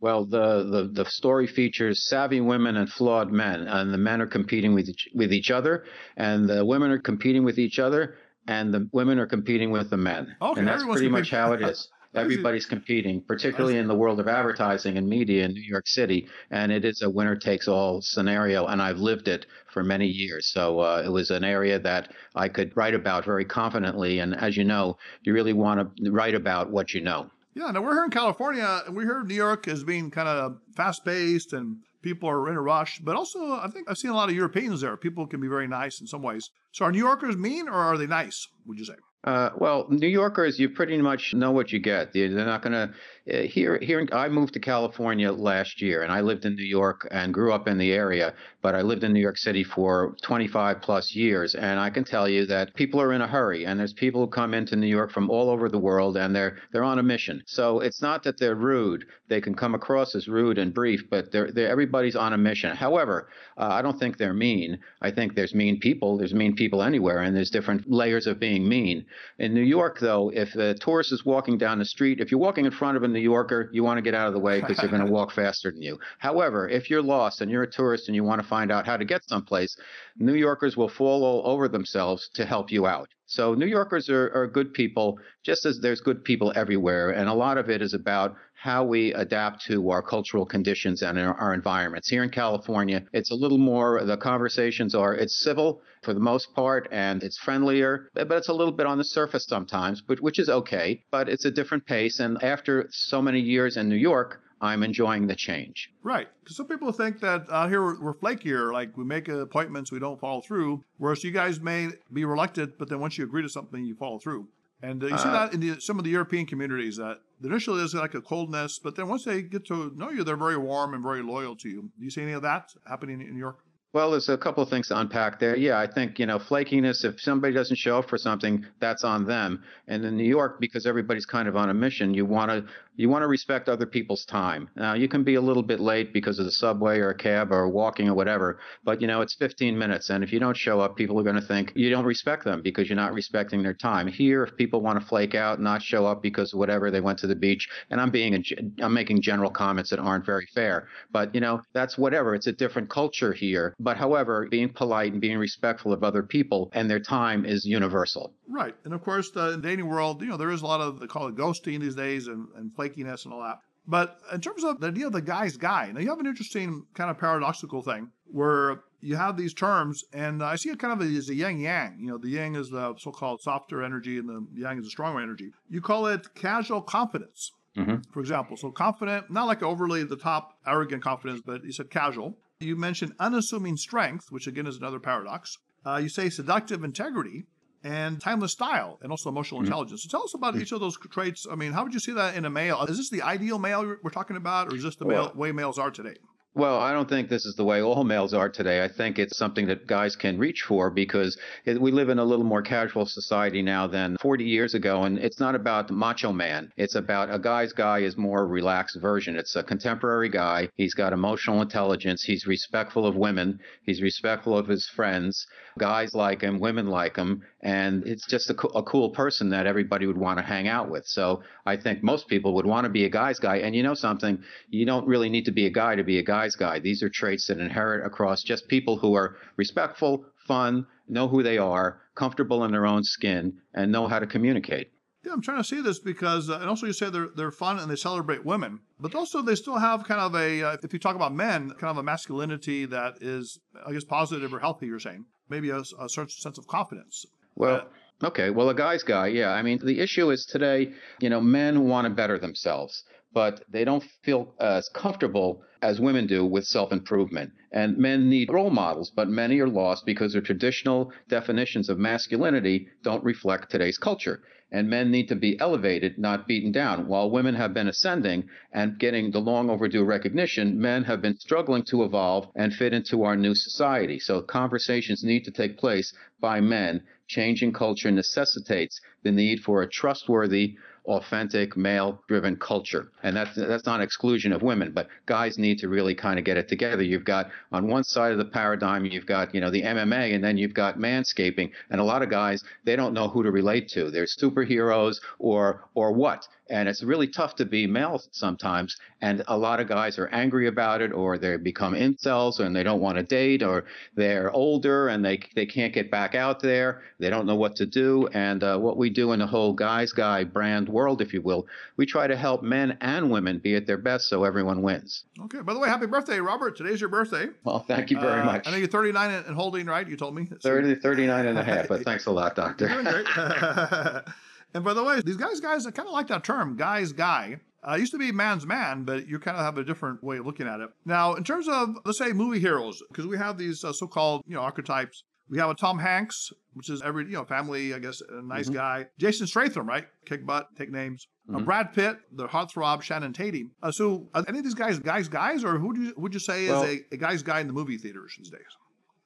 Well, 0.00 0.24
the, 0.24 0.64
the, 0.64 1.02
the 1.02 1.10
story 1.10 1.46
features 1.46 2.08
savvy 2.08 2.40
women 2.40 2.76
and 2.76 2.88
flawed 2.88 3.30
men, 3.30 3.66
and 3.68 3.92
the 3.92 3.98
men 3.98 4.22
are 4.22 4.26
competing 4.26 4.72
with 4.74 4.88
each, 4.88 5.08
with 5.14 5.32
each 5.32 5.50
other, 5.50 5.84
and 6.16 6.48
the 6.48 6.64
women 6.64 6.90
are 6.90 6.98
competing 6.98 7.44
with 7.44 7.58
each 7.58 7.78
other, 7.78 8.14
and 8.46 8.72
the 8.72 8.88
women 8.92 9.18
are 9.18 9.26
competing 9.26 9.70
with 9.70 9.90
the 9.90 9.98
men. 9.98 10.36
Okay, 10.40 10.60
and 10.60 10.68
that's 10.68 10.84
pretty 10.84 11.08
much 11.08 11.30
how 11.30 11.52
it 11.52 11.60
is. 11.60 11.88
Everybody's 12.14 12.66
competing, 12.66 13.22
particularly 13.22 13.78
in 13.78 13.86
the 13.86 13.94
world 13.94 14.18
of 14.18 14.26
advertising 14.26 14.98
and 14.98 15.08
media 15.08 15.44
in 15.44 15.52
New 15.52 15.60
York 15.60 15.86
City, 15.86 16.28
and 16.50 16.72
it 16.72 16.84
is 16.84 17.02
a 17.02 17.10
winner 17.10 17.36
takes 17.36 17.68
all 17.68 18.02
scenario. 18.02 18.66
And 18.66 18.82
I've 18.82 18.98
lived 18.98 19.28
it 19.28 19.46
for 19.72 19.84
many 19.84 20.06
years, 20.06 20.46
so 20.52 20.80
uh, 20.80 21.02
it 21.04 21.10
was 21.10 21.30
an 21.30 21.44
area 21.44 21.78
that 21.78 22.12
I 22.34 22.48
could 22.48 22.76
write 22.76 22.94
about 22.94 23.24
very 23.24 23.44
confidently. 23.44 24.18
And 24.18 24.34
as 24.34 24.56
you 24.56 24.64
know, 24.64 24.98
you 25.22 25.32
really 25.32 25.52
want 25.52 25.96
to 25.98 26.10
write 26.10 26.34
about 26.34 26.70
what 26.70 26.94
you 26.94 27.00
know. 27.00 27.30
Yeah, 27.54 27.70
now 27.70 27.82
we're 27.82 27.94
here 27.94 28.04
in 28.04 28.10
California, 28.10 28.82
and 28.86 28.96
we 28.96 29.04
hear 29.04 29.22
New 29.22 29.34
York 29.34 29.68
as 29.68 29.84
being 29.84 30.10
kind 30.10 30.28
of 30.28 30.58
fast 30.74 31.04
paced 31.04 31.52
and 31.52 31.78
people 32.02 32.28
are 32.28 32.48
in 32.48 32.56
a 32.56 32.60
rush. 32.60 32.98
But 33.00 33.16
also, 33.16 33.52
I 33.52 33.68
think 33.68 33.88
I've 33.88 33.98
seen 33.98 34.10
a 34.10 34.14
lot 34.14 34.28
of 34.28 34.34
Europeans 34.34 34.80
there. 34.80 34.96
People 34.96 35.26
can 35.26 35.40
be 35.40 35.48
very 35.48 35.66
nice 35.68 36.00
in 36.00 36.06
some 36.06 36.22
ways. 36.22 36.50
So 36.72 36.84
are 36.84 36.92
New 36.92 36.98
Yorkers 36.98 37.36
mean 37.36 37.68
or 37.68 37.74
are 37.74 37.98
they 37.98 38.06
nice, 38.06 38.48
would 38.66 38.78
you 38.78 38.84
say? 38.84 38.94
Uh, 39.22 39.50
well, 39.56 39.86
New 39.90 40.08
Yorkers, 40.08 40.58
you 40.58 40.70
pretty 40.70 40.96
much 40.98 41.34
know 41.34 41.50
what 41.50 41.72
you 41.72 41.78
get. 41.78 42.12
They're 42.12 42.28
not 42.28 42.62
going 42.62 42.72
to. 42.72 42.94
Uh, 43.30 43.42
here, 43.42 43.78
here, 43.80 44.06
I 44.12 44.28
moved 44.28 44.54
to 44.54 44.60
California 44.60 45.30
last 45.30 45.80
year, 45.80 46.02
and 46.02 46.12
I 46.12 46.20
lived 46.20 46.44
in 46.44 46.56
New 46.56 46.64
York 46.64 47.06
and 47.10 47.32
grew 47.32 47.52
up 47.52 47.68
in 47.68 47.78
the 47.78 47.92
area. 47.92 48.34
But 48.62 48.74
I 48.74 48.82
lived 48.82 49.04
in 49.04 49.12
New 49.12 49.20
York 49.20 49.38
City 49.38 49.64
for 49.64 50.16
25 50.22 50.82
plus 50.82 51.14
years, 51.14 51.54
and 51.54 51.78
I 51.80 51.90
can 51.90 52.04
tell 52.04 52.28
you 52.28 52.44
that 52.46 52.74
people 52.74 53.00
are 53.00 53.12
in 53.12 53.22
a 53.22 53.26
hurry, 53.26 53.64
and 53.64 53.78
there's 53.78 53.92
people 53.92 54.20
who 54.22 54.26
come 54.26 54.52
into 54.52 54.76
New 54.76 54.86
York 54.86 55.12
from 55.12 55.30
all 55.30 55.48
over 55.48 55.68
the 55.68 55.78
world, 55.78 56.16
and 56.16 56.34
they're 56.34 56.58
they're 56.72 56.84
on 56.84 56.98
a 56.98 57.02
mission. 57.02 57.42
So 57.46 57.80
it's 57.80 58.02
not 58.02 58.22
that 58.24 58.38
they're 58.38 58.54
rude; 58.54 59.04
they 59.28 59.40
can 59.40 59.54
come 59.54 59.74
across 59.74 60.14
as 60.14 60.28
rude 60.28 60.58
and 60.58 60.74
brief, 60.74 61.08
but 61.08 61.30
they're, 61.32 61.50
they're 61.52 61.70
everybody's 61.70 62.16
on 62.16 62.32
a 62.32 62.38
mission. 62.38 62.76
However, 62.76 63.28
uh, 63.56 63.68
I 63.70 63.82
don't 63.82 63.98
think 63.98 64.18
they're 64.18 64.34
mean. 64.34 64.78
I 65.00 65.10
think 65.10 65.34
there's 65.34 65.54
mean 65.54 65.78
people. 65.80 66.18
There's 66.18 66.34
mean 66.34 66.54
people 66.54 66.82
anywhere, 66.82 67.22
and 67.22 67.34
there's 67.34 67.50
different 67.50 67.90
layers 67.90 68.26
of 68.26 68.40
being 68.40 68.68
mean. 68.68 69.06
In 69.38 69.54
New 69.54 69.62
York, 69.62 70.00
though, 70.00 70.30
if 70.34 70.54
a 70.56 70.74
tourist 70.74 71.12
is 71.12 71.24
walking 71.24 71.56
down 71.56 71.78
the 71.78 71.84
street, 71.84 72.20
if 72.20 72.30
you're 72.30 72.40
walking 72.40 72.66
in 72.66 72.72
front 72.72 72.96
of 72.96 73.04
a 73.04 73.08
New 73.08 73.19
Yorker, 73.20 73.70
you 73.72 73.84
want 73.84 73.98
to 73.98 74.02
get 74.02 74.14
out 74.14 74.28
of 74.28 74.34
the 74.34 74.40
way 74.40 74.60
because 74.60 74.78
they're 74.78 74.88
going 74.88 75.04
to 75.06 75.10
walk 75.10 75.32
faster 75.32 75.70
than 75.70 75.82
you. 75.82 75.98
However, 76.18 76.68
if 76.68 76.90
you're 76.90 77.02
lost 77.02 77.40
and 77.40 77.50
you're 77.50 77.62
a 77.62 77.70
tourist 77.70 78.08
and 78.08 78.14
you 78.14 78.24
want 78.24 78.40
to 78.40 78.46
find 78.46 78.70
out 78.72 78.86
how 78.86 78.96
to 78.96 79.04
get 79.04 79.28
someplace, 79.28 79.76
New 80.16 80.34
Yorkers 80.34 80.76
will 80.76 80.88
fall 80.88 81.24
all 81.24 81.42
over 81.46 81.68
themselves 81.68 82.28
to 82.34 82.44
help 82.44 82.70
you 82.70 82.86
out. 82.86 83.08
So 83.30 83.54
New 83.54 83.66
Yorkers 83.66 84.10
are, 84.10 84.28
are 84.34 84.48
good 84.48 84.74
people, 84.74 85.20
just 85.44 85.64
as 85.64 85.78
there's 85.78 86.00
good 86.00 86.24
people 86.24 86.52
everywhere. 86.56 87.10
And 87.10 87.28
a 87.28 87.32
lot 87.32 87.58
of 87.58 87.70
it 87.70 87.80
is 87.80 87.94
about 87.94 88.34
how 88.54 88.84
we 88.84 89.14
adapt 89.14 89.64
to 89.66 89.88
our 89.90 90.02
cultural 90.02 90.44
conditions 90.44 91.02
and 91.02 91.16
our, 91.16 91.34
our, 91.34 91.54
environments. 91.54 92.08
Here 92.08 92.24
in 92.24 92.30
California, 92.30 93.04
it's 93.12 93.30
a 93.30 93.36
little 93.36 93.56
more, 93.56 94.02
the 94.04 94.16
conversations 94.16 94.96
are, 94.96 95.14
it's 95.14 95.44
civil 95.44 95.80
for 96.02 96.12
the 96.12 96.18
most 96.18 96.52
part 96.54 96.88
and 96.90 97.22
it's 97.22 97.38
friendlier, 97.38 98.10
but 98.14 98.32
it's 98.32 98.48
a 98.48 98.52
little 98.52 98.74
bit 98.74 98.86
on 98.86 98.98
the 98.98 99.04
surface 99.04 99.46
sometimes, 99.48 100.02
but, 100.02 100.20
which 100.20 100.40
is 100.40 100.48
okay, 100.48 101.00
but 101.12 101.28
it's 101.28 101.44
a 101.44 101.52
different 101.52 101.86
pace. 101.86 102.18
And 102.18 102.42
after 102.42 102.88
so 102.90 103.22
many 103.22 103.38
years 103.38 103.76
in 103.76 103.88
New 103.88 103.94
York, 103.94 104.40
I'm 104.60 104.82
enjoying 104.82 105.26
the 105.26 105.34
change. 105.34 105.90
Right. 106.02 106.28
Because 106.42 106.56
some 106.56 106.66
people 106.66 106.92
think 106.92 107.20
that 107.20 107.46
uh, 107.48 107.66
here 107.68 107.82
we're, 107.82 108.00
we're, 108.00 108.14
flakier, 108.14 108.72
like 108.72 108.96
we 108.96 109.04
make 109.04 109.28
appointments, 109.28 109.90
we 109.90 109.98
don't 109.98 110.20
follow 110.20 110.42
through. 110.42 110.84
Whereas 110.98 111.24
you 111.24 111.30
guys 111.30 111.60
may 111.60 111.88
be 112.12 112.24
reluctant, 112.24 112.78
but 112.78 112.88
then 112.88 113.00
once 113.00 113.16
you 113.16 113.24
agree 113.24 113.42
to 113.42 113.48
something, 113.48 113.84
you 113.84 113.94
follow 113.94 114.18
through. 114.18 114.48
And 114.82 115.02
uh, 115.02 115.08
you 115.08 115.18
see 115.18 115.28
uh, 115.28 115.32
that 115.32 115.54
in 115.54 115.60
the, 115.60 115.80
some 115.80 115.98
of 115.98 116.04
the 116.04 116.10
European 116.10 116.46
communities 116.46 116.96
that 116.96 117.18
initially 117.42 117.78
there's 117.78 117.94
like 117.94 118.14
a 118.14 118.20
coldness, 118.20 118.78
but 118.78 118.96
then 118.96 119.08
once 119.08 119.24
they 119.24 119.42
get 119.42 119.66
to 119.66 119.92
know 119.96 120.10
you, 120.10 120.24
they're 120.24 120.36
very 120.36 120.56
warm 120.56 120.94
and 120.94 121.02
very 121.02 121.22
loyal 121.22 121.56
to 121.56 121.68
you. 121.68 121.90
Do 121.98 122.04
you 122.04 122.10
see 122.10 122.22
any 122.22 122.32
of 122.32 122.42
that 122.42 122.72
happening 122.86 123.20
in 123.20 123.32
New 123.32 123.38
York? 123.38 123.58
Well, 123.92 124.12
there's 124.12 124.28
a 124.28 124.38
couple 124.38 124.62
of 124.62 124.68
things 124.68 124.86
to 124.88 124.98
unpack 125.00 125.40
there. 125.40 125.56
Yeah, 125.56 125.76
I 125.80 125.88
think, 125.88 126.20
you 126.20 126.26
know, 126.26 126.38
flakiness, 126.38 127.04
if 127.04 127.20
somebody 127.20 127.52
doesn't 127.52 127.76
show 127.76 127.98
up 127.98 128.08
for 128.08 128.18
something, 128.18 128.64
that's 128.78 129.02
on 129.02 129.26
them. 129.26 129.64
And 129.88 130.04
in 130.04 130.16
New 130.16 130.28
York, 130.28 130.60
because 130.60 130.86
everybody's 130.86 131.26
kind 131.26 131.48
of 131.48 131.56
on 131.56 131.70
a 131.70 131.74
mission, 131.74 132.14
you 132.14 132.24
want 132.24 132.52
to 132.52 132.64
you 133.00 133.08
want 133.08 133.22
to 133.22 133.28
respect 133.28 133.68
other 133.68 133.86
people's 133.86 134.26
time. 134.26 134.68
Now, 134.76 134.92
you 134.92 135.08
can 135.08 135.24
be 135.24 135.36
a 135.36 135.40
little 135.40 135.62
bit 135.62 135.80
late 135.80 136.12
because 136.12 136.38
of 136.38 136.44
the 136.44 136.50
subway 136.50 136.98
or 136.98 137.10
a 137.10 137.14
cab 137.14 137.50
or 137.50 137.66
walking 137.66 138.08
or 138.08 138.14
whatever, 138.14 138.58
but 138.84 139.00
you 139.00 139.06
know, 139.06 139.22
it's 139.22 139.34
15 139.34 139.78
minutes. 139.78 140.10
And 140.10 140.22
if 140.22 140.32
you 140.32 140.38
don't 140.38 140.56
show 140.56 140.80
up, 140.80 140.96
people 140.96 141.18
are 141.18 141.22
going 141.22 141.40
to 141.40 141.46
think 141.46 141.72
you 141.74 141.88
don't 141.88 142.04
respect 142.04 142.44
them 142.44 142.60
because 142.62 142.90
you're 142.90 142.96
not 142.96 143.14
respecting 143.14 143.62
their 143.62 143.72
time. 143.72 144.06
Here, 144.06 144.42
if 144.44 144.54
people 144.56 144.82
want 144.82 145.00
to 145.00 145.06
flake 145.06 145.34
out, 145.34 145.60
not 145.60 145.82
show 145.82 146.04
up 146.04 146.22
because 146.22 146.54
whatever, 146.54 146.90
they 146.90 147.00
went 147.00 147.18
to 147.20 147.26
the 147.26 147.34
beach, 147.34 147.66
and 147.88 148.00
I'm 148.00 148.10
being, 148.10 148.34
a, 148.34 148.84
I'm 148.84 148.92
making 148.92 149.22
general 149.22 149.50
comments 149.50 149.88
that 149.90 149.98
aren't 149.98 150.26
very 150.26 150.46
fair, 150.54 150.88
but 151.10 151.34
you 151.34 151.40
know, 151.40 151.62
that's 151.72 151.96
whatever. 151.96 152.34
It's 152.34 152.48
a 152.48 152.52
different 152.52 152.90
culture 152.90 153.32
here. 153.32 153.74
But 153.82 153.96
however, 153.96 154.46
being 154.50 154.68
polite 154.68 155.12
and 155.12 155.20
being 155.22 155.38
respectful 155.38 155.92
of 155.92 156.04
other 156.04 156.22
people 156.22 156.70
and 156.74 156.88
their 156.88 157.00
time 157.00 157.46
is 157.46 157.64
universal. 157.64 158.34
Right. 158.46 158.74
And 158.84 158.92
of 158.92 159.02
course, 159.02 159.30
in 159.34 159.42
the 159.42 159.56
dating 159.56 159.88
world, 159.88 160.20
you 160.20 160.28
know, 160.28 160.36
there 160.36 160.50
is 160.50 160.60
a 160.60 160.66
lot 160.66 160.82
of, 160.82 161.00
they 161.00 161.06
call 161.06 161.28
it 161.28 161.34
ghosting 161.34 161.80
these 161.80 161.94
days 161.94 162.26
and, 162.26 162.46
and 162.56 162.70
flakiness 162.76 163.24
and 163.24 163.32
all 163.32 163.42
that. 163.42 163.60
But 163.86 164.18
in 164.32 164.42
terms 164.42 164.62
of 164.64 164.80
the 164.80 164.88
idea 164.88 165.06
of 165.06 165.14
the 165.14 165.22
guy's 165.22 165.56
guy, 165.56 165.90
now 165.92 166.00
you 166.00 166.10
have 166.10 166.20
an 166.20 166.26
interesting 166.26 166.84
kind 166.94 167.10
of 167.10 167.18
paradoxical 167.18 167.82
thing 167.82 168.10
where 168.26 168.82
you 169.00 169.16
have 169.16 169.38
these 169.38 169.54
terms, 169.54 170.04
and 170.12 170.42
I 170.42 170.56
see 170.56 170.68
it 170.68 170.78
kind 170.78 170.92
of 170.92 171.00
as 171.00 171.30
a 171.30 171.34
yin 171.34 171.58
yang. 171.58 171.96
You 171.98 172.08
know, 172.08 172.18
the 172.18 172.28
yin 172.28 172.54
is 172.54 172.68
the 172.68 172.94
so 172.98 173.10
called 173.10 173.40
softer 173.40 173.82
energy, 173.82 174.18
and 174.18 174.28
the 174.28 174.60
yang 174.60 174.78
is 174.78 174.84
the 174.84 174.90
stronger 174.90 175.22
energy. 175.22 175.50
You 175.70 175.80
call 175.80 176.06
it 176.06 176.34
casual 176.34 176.82
confidence, 176.82 177.50
mm-hmm. 177.76 178.02
for 178.12 178.20
example. 178.20 178.58
So 178.58 178.70
confident, 178.70 179.30
not 179.30 179.46
like 179.46 179.62
overly 179.62 180.04
the 180.04 180.16
top 180.16 180.58
arrogant 180.66 181.02
confidence, 181.02 181.40
but 181.44 181.64
you 181.64 181.72
said 181.72 181.90
casual. 181.90 182.36
You 182.60 182.76
mentioned 182.76 183.14
unassuming 183.18 183.76
strength, 183.76 184.30
which 184.30 184.46
again 184.46 184.66
is 184.66 184.76
another 184.76 185.00
paradox. 185.00 185.58
Uh, 185.84 185.96
you 185.96 186.08
say 186.08 186.28
seductive 186.28 186.84
integrity, 186.84 187.46
and 187.82 188.20
timeless 188.20 188.52
style 188.52 188.98
and 189.02 189.10
also 189.10 189.28
emotional 189.28 189.60
mm-hmm. 189.60 189.66
intelligence. 189.66 190.02
So 190.02 190.08
tell 190.08 190.24
us 190.24 190.34
about 190.34 190.54
mm-hmm. 190.54 190.62
each 190.62 190.72
of 190.72 190.80
those 190.80 190.98
traits. 191.10 191.46
I 191.50 191.54
mean, 191.54 191.72
how 191.72 191.82
would 191.82 191.94
you 191.94 192.00
see 192.00 192.12
that 192.12 192.34
in 192.34 192.44
a 192.44 192.50
male? 192.50 192.84
Is 192.84 192.98
this 192.98 193.10
the 193.10 193.22
ideal 193.22 193.58
male 193.58 193.96
we're 194.02 194.10
talking 194.10 194.36
about, 194.36 194.72
or 194.72 194.76
is 194.76 194.82
this 194.82 194.96
the 194.96 195.06
well, 195.06 195.26
male, 195.26 195.32
way 195.34 195.52
males 195.52 195.78
are 195.78 195.90
today? 195.90 196.16
Well, 196.52 196.80
I 196.80 196.92
don't 196.92 197.08
think 197.08 197.28
this 197.28 197.46
is 197.46 197.54
the 197.54 197.64
way 197.64 197.80
all 197.80 198.02
males 198.02 198.34
are 198.34 198.48
today. 198.48 198.82
I 198.82 198.88
think 198.88 199.20
it's 199.20 199.38
something 199.38 199.68
that 199.68 199.86
guys 199.86 200.16
can 200.16 200.36
reach 200.36 200.62
for 200.62 200.90
because 200.90 201.38
we 201.64 201.92
live 201.92 202.08
in 202.08 202.18
a 202.18 202.24
little 202.24 202.44
more 202.44 202.60
casual 202.60 203.06
society 203.06 203.62
now 203.62 203.86
than 203.86 204.16
40 204.20 204.42
years 204.44 204.74
ago. 204.74 205.04
And 205.04 205.16
it's 205.16 205.38
not 205.38 205.54
about 205.54 205.86
the 205.86 205.94
macho 205.94 206.32
man. 206.32 206.72
It's 206.76 206.96
about 206.96 207.32
a 207.32 207.38
guy's 207.38 207.72
guy 207.72 208.00
is 208.00 208.16
more 208.16 208.48
relaxed 208.48 209.00
version. 209.00 209.36
It's 209.36 209.54
a 209.54 209.62
contemporary 209.62 210.28
guy. 210.28 210.68
He's 210.74 210.92
got 210.92 211.12
emotional 211.12 211.62
intelligence. 211.62 212.24
He's 212.24 212.48
respectful 212.48 213.06
of 213.06 213.14
women. 213.14 213.60
He's 213.86 214.02
respectful 214.02 214.58
of 214.58 214.66
his 214.66 214.88
friends. 214.88 215.46
Guys 215.78 216.14
like 216.14 216.40
him, 216.40 216.58
women 216.58 216.88
like 216.88 217.14
him. 217.14 217.44
And 217.62 218.06
it's 218.06 218.26
just 218.26 218.48
a, 218.48 218.54
co- 218.54 218.68
a 218.68 218.82
cool 218.82 219.10
person 219.10 219.50
that 219.50 219.66
everybody 219.66 220.06
would 220.06 220.16
want 220.16 220.38
to 220.38 220.44
hang 220.44 220.66
out 220.66 220.88
with. 220.88 221.06
So 221.06 221.42
I 221.66 221.76
think 221.76 222.02
most 222.02 222.26
people 222.26 222.54
would 222.54 222.66
want 222.66 222.84
to 222.84 222.88
be 222.90 223.04
a 223.04 223.10
guy's 223.10 223.38
guy. 223.38 223.56
And 223.56 223.74
you 223.74 223.82
know 223.82 223.94
something? 223.94 224.42
You 224.70 224.86
don't 224.86 225.06
really 225.06 225.28
need 225.28 225.44
to 225.44 225.52
be 225.52 225.66
a 225.66 225.70
guy 225.70 225.94
to 225.94 226.04
be 226.04 226.18
a 226.18 226.22
guy's 226.22 226.56
guy. 226.56 226.78
These 226.78 227.02
are 227.02 227.10
traits 227.10 227.48
that 227.48 227.58
inherit 227.58 228.06
across 228.06 228.42
just 228.42 228.68
people 228.68 228.96
who 228.96 229.14
are 229.14 229.36
respectful, 229.56 230.24
fun, 230.46 230.86
know 231.06 231.28
who 231.28 231.42
they 231.42 231.58
are, 231.58 232.00
comfortable 232.14 232.64
in 232.64 232.72
their 232.72 232.86
own 232.86 233.04
skin, 233.04 233.58
and 233.74 233.92
know 233.92 234.08
how 234.08 234.18
to 234.18 234.26
communicate. 234.26 234.90
Yeah, 235.24 235.32
I'm 235.32 235.42
trying 235.42 235.58
to 235.58 235.64
see 235.64 235.82
this 235.82 235.98
because, 235.98 236.48
uh, 236.48 236.60
and 236.60 236.68
also 236.70 236.86
you 236.86 236.94
say 236.94 237.10
they're 237.10 237.28
they're 237.36 237.50
fun 237.50 237.78
and 237.78 237.90
they 237.90 237.96
celebrate 237.96 238.42
women, 238.42 238.80
but 238.98 239.14
also 239.14 239.42
they 239.42 239.54
still 239.54 239.76
have 239.76 240.04
kind 240.04 240.20
of 240.20 240.34
a, 240.34 240.62
uh, 240.62 240.76
if 240.82 240.94
you 240.94 240.98
talk 240.98 241.14
about 241.14 241.34
men, 241.34 241.70
kind 241.72 241.90
of 241.90 241.98
a 241.98 242.02
masculinity 242.02 242.86
that 242.86 243.18
is, 243.20 243.58
I 243.86 243.92
guess, 243.92 244.04
positive 244.04 244.54
or 244.54 244.60
healthy. 244.60 244.86
You're 244.86 244.98
saying 244.98 245.26
maybe 245.50 245.68
a, 245.68 245.82
a 245.98 246.08
certain 246.08 246.30
sense 246.30 246.56
of 246.56 246.66
confidence. 246.66 247.26
Well. 247.54 247.88
Okay, 248.22 248.50
well, 248.50 248.68
a 248.68 248.74
guy's 248.74 249.02
guy, 249.02 249.28
yeah. 249.28 249.48
I 249.48 249.62
mean, 249.62 249.78
the 249.82 249.98
issue 249.98 250.30
is 250.30 250.44
today, 250.44 250.92
you 251.20 251.30
know, 251.30 251.40
men 251.40 251.88
want 251.88 252.04
to 252.04 252.10
better 252.10 252.38
themselves 252.38 253.02
but 253.32 253.62
they 253.70 253.84
don't 253.84 254.02
feel 254.24 254.54
as 254.60 254.88
comfortable 254.88 255.62
as 255.82 256.00
women 256.00 256.26
do 256.26 256.44
with 256.44 256.64
self 256.64 256.92
improvement. 256.92 257.52
And 257.72 257.96
men 257.96 258.28
need 258.28 258.52
role 258.52 258.70
models, 258.70 259.10
but 259.14 259.28
many 259.28 259.60
are 259.60 259.68
lost 259.68 260.04
because 260.04 260.32
their 260.32 260.42
traditional 260.42 261.12
definitions 261.28 261.88
of 261.88 261.98
masculinity 261.98 262.88
don't 263.02 263.22
reflect 263.22 263.70
today's 263.70 263.98
culture. 263.98 264.42
And 264.72 264.88
men 264.88 265.10
need 265.10 265.28
to 265.28 265.34
be 265.34 265.58
elevated, 265.58 266.18
not 266.18 266.46
beaten 266.46 266.70
down. 266.70 267.08
While 267.08 267.30
women 267.30 267.56
have 267.56 267.74
been 267.74 267.88
ascending 267.88 268.48
and 268.72 268.98
getting 268.98 269.30
the 269.30 269.40
long 269.40 269.68
overdue 269.68 270.04
recognition, 270.04 270.80
men 270.80 271.04
have 271.04 271.20
been 271.20 271.38
struggling 271.38 271.82
to 271.84 272.04
evolve 272.04 272.48
and 272.54 272.72
fit 272.72 272.92
into 272.92 273.24
our 273.24 273.36
new 273.36 273.54
society. 273.54 274.18
So 274.20 274.42
conversations 274.42 275.24
need 275.24 275.44
to 275.44 275.50
take 275.50 275.76
place 275.76 276.12
by 276.40 276.60
men. 276.60 277.02
Changing 277.26 277.72
culture 277.72 278.10
necessitates 278.10 279.00
the 279.22 279.32
need 279.32 279.60
for 279.60 279.82
a 279.82 279.88
trustworthy, 279.88 280.76
authentic 281.06 281.76
male 281.76 282.22
driven 282.28 282.56
culture. 282.56 283.10
And 283.22 283.36
that's 283.36 283.54
that's 283.54 283.86
not 283.86 284.00
exclusion 284.00 284.52
of 284.52 284.62
women, 284.62 284.92
but 284.92 285.08
guys 285.26 285.58
need 285.58 285.78
to 285.78 285.88
really 285.88 286.14
kind 286.14 286.38
of 286.38 286.44
get 286.44 286.56
it 286.56 286.68
together. 286.68 287.02
You've 287.02 287.24
got 287.24 287.50
on 287.72 287.88
one 287.88 288.04
side 288.04 288.32
of 288.32 288.38
the 288.38 288.44
paradigm, 288.44 289.04
you've 289.04 289.26
got, 289.26 289.54
you 289.54 289.60
know, 289.60 289.70
the 289.70 289.82
MMA 289.82 290.34
and 290.34 290.42
then 290.42 290.56
you've 290.56 290.74
got 290.74 290.98
manscaping. 290.98 291.70
And 291.90 292.00
a 292.00 292.04
lot 292.04 292.22
of 292.22 292.30
guys, 292.30 292.62
they 292.84 292.96
don't 292.96 293.14
know 293.14 293.28
who 293.28 293.42
to 293.42 293.50
relate 293.50 293.88
to. 293.90 294.10
They're 294.10 294.24
superheroes 294.24 295.16
or 295.38 295.84
or 295.94 296.12
what. 296.12 296.46
And 296.70 296.88
it's 296.88 297.02
really 297.02 297.26
tough 297.26 297.56
to 297.56 297.64
be 297.64 297.86
male 297.88 298.22
sometimes. 298.30 298.96
And 299.20 299.42
a 299.48 299.58
lot 299.58 299.80
of 299.80 299.88
guys 299.88 300.18
are 300.18 300.28
angry 300.28 300.68
about 300.68 301.02
it, 301.02 301.12
or 301.12 301.36
they 301.36 301.56
become 301.56 301.94
incels 301.94 302.60
and 302.60 302.74
they 302.74 302.84
don't 302.84 303.00
want 303.00 303.16
to 303.18 303.24
date, 303.24 303.62
or 303.62 303.84
they're 304.14 304.52
older 304.52 305.08
and 305.08 305.24
they, 305.24 305.40
they 305.56 305.66
can't 305.66 305.92
get 305.92 306.10
back 306.10 306.36
out 306.36 306.60
there. 306.60 307.02
They 307.18 307.28
don't 307.28 307.44
know 307.44 307.56
what 307.56 307.74
to 307.76 307.86
do. 307.86 308.28
And 308.28 308.62
uh, 308.62 308.78
what 308.78 308.96
we 308.96 309.10
do 309.10 309.32
in 309.32 309.40
the 309.40 309.46
whole 309.48 309.72
guys 309.72 310.12
guy 310.12 310.44
brand 310.44 310.88
world, 310.90 311.20
if 311.20 311.32
you 311.32 311.40
will, 311.42 311.66
we 311.96 312.06
try 312.06 312.26
to 312.26 312.36
help 312.36 312.62
men 312.62 312.98
and 313.00 313.30
women 313.30 313.58
be 313.58 313.74
at 313.76 313.86
their 313.86 313.98
best 313.98 314.28
so 314.28 314.44
everyone 314.44 314.82
wins. 314.82 315.24
Okay. 315.44 315.60
By 315.62 315.74
the 315.74 315.80
way, 315.80 315.88
happy 315.88 316.06
birthday, 316.06 316.40
Robert. 316.40 316.76
Today's 316.76 317.00
your 317.00 317.10
birthday. 317.10 317.48
Well, 317.64 317.80
thank 317.80 318.10
you 318.10 318.20
very 318.20 318.40
uh, 318.40 318.44
much. 318.44 318.66
I 318.66 318.72
know 318.72 318.76
you're 318.76 318.88
39 318.88 319.44
and 319.46 319.56
holding, 319.56 319.86
right? 319.86 320.06
You 320.06 320.16
told 320.16 320.34
me. 320.34 320.46
30, 320.62 320.96
39 320.96 321.46
and 321.46 321.58
a 321.58 321.64
half, 321.64 321.88
but 321.88 322.02
thanks 322.04 322.26
a 322.26 322.30
lot, 322.30 322.54
doctor. 322.54 322.88
You're 322.88 323.02
doing 323.02 323.24
great. 323.24 324.22
And 324.74 324.84
by 324.84 324.94
the 324.94 325.02
way, 325.02 325.20
these 325.20 325.36
guys, 325.36 325.60
guys, 325.60 325.86
I 325.86 325.90
kind 325.90 326.06
of 326.06 326.12
like 326.12 326.28
that 326.28 326.44
term, 326.44 326.76
guy's 326.76 327.12
guy. 327.12 327.58
Uh, 327.82 327.94
used 327.94 328.12
to 328.12 328.18
be 328.18 328.30
man's 328.30 328.66
man, 328.66 329.04
but 329.04 329.26
you 329.26 329.38
kind 329.38 329.56
of 329.56 329.64
have 329.64 329.78
a 329.78 329.84
different 329.84 330.22
way 330.22 330.36
of 330.36 330.46
looking 330.46 330.68
at 330.68 330.80
it. 330.80 330.90
Now, 331.06 331.34
in 331.34 331.44
terms 331.44 331.66
of, 331.66 331.96
let's 332.04 332.18
say, 332.18 332.32
movie 332.32 332.60
heroes, 332.60 333.02
because 333.08 333.26
we 333.26 333.38
have 333.38 333.56
these 333.56 333.82
uh, 333.84 333.92
so 333.92 334.06
called, 334.06 334.42
you 334.46 334.54
know, 334.54 334.60
archetypes. 334.60 335.24
We 335.50 335.58
have 335.58 335.68
a 335.68 335.74
Tom 335.74 335.98
Hanks, 335.98 336.52
which 336.74 336.88
is 336.88 337.02
every, 337.02 337.24
you 337.24 337.32
know, 337.32 337.44
family, 337.44 337.92
I 337.92 337.98
guess, 337.98 338.20
a 338.20 338.40
nice 338.40 338.66
mm-hmm. 338.66 338.74
guy. 338.76 339.06
Jason 339.18 339.48
Statham, 339.48 339.88
right? 339.88 340.06
Kick 340.24 340.46
butt, 340.46 340.68
take 340.78 340.92
names. 340.92 341.26
Uh, 341.48 341.52
mm-hmm. 341.52 341.62
Uh, 341.62 341.64
Brad 341.64 341.92
Pitt, 341.92 342.18
the 342.32 342.46
heartthrob 342.46 343.02
Channing 343.02 343.32
Tatum. 343.32 343.72
Uh, 343.82 343.90
so, 343.90 344.28
are 344.32 344.44
any 344.48 344.58
of 344.58 344.64
these 344.64 344.74
guys 344.74 345.00
guys 345.00 345.28
guys, 345.28 345.64
or 345.64 345.78
who 345.78 345.92
do 345.92 346.02
you, 346.02 346.14
would 346.16 346.32
you 346.32 346.40
say 346.40 346.68
well, 346.68 346.84
is 346.84 347.00
a, 347.00 347.14
a 347.14 347.16
guy's 347.16 347.42
guy 347.42 347.60
in 347.60 347.66
the 347.66 347.72
movie 347.72 347.98
theaters 347.98 348.34
these 348.38 348.50
days? 348.50 348.60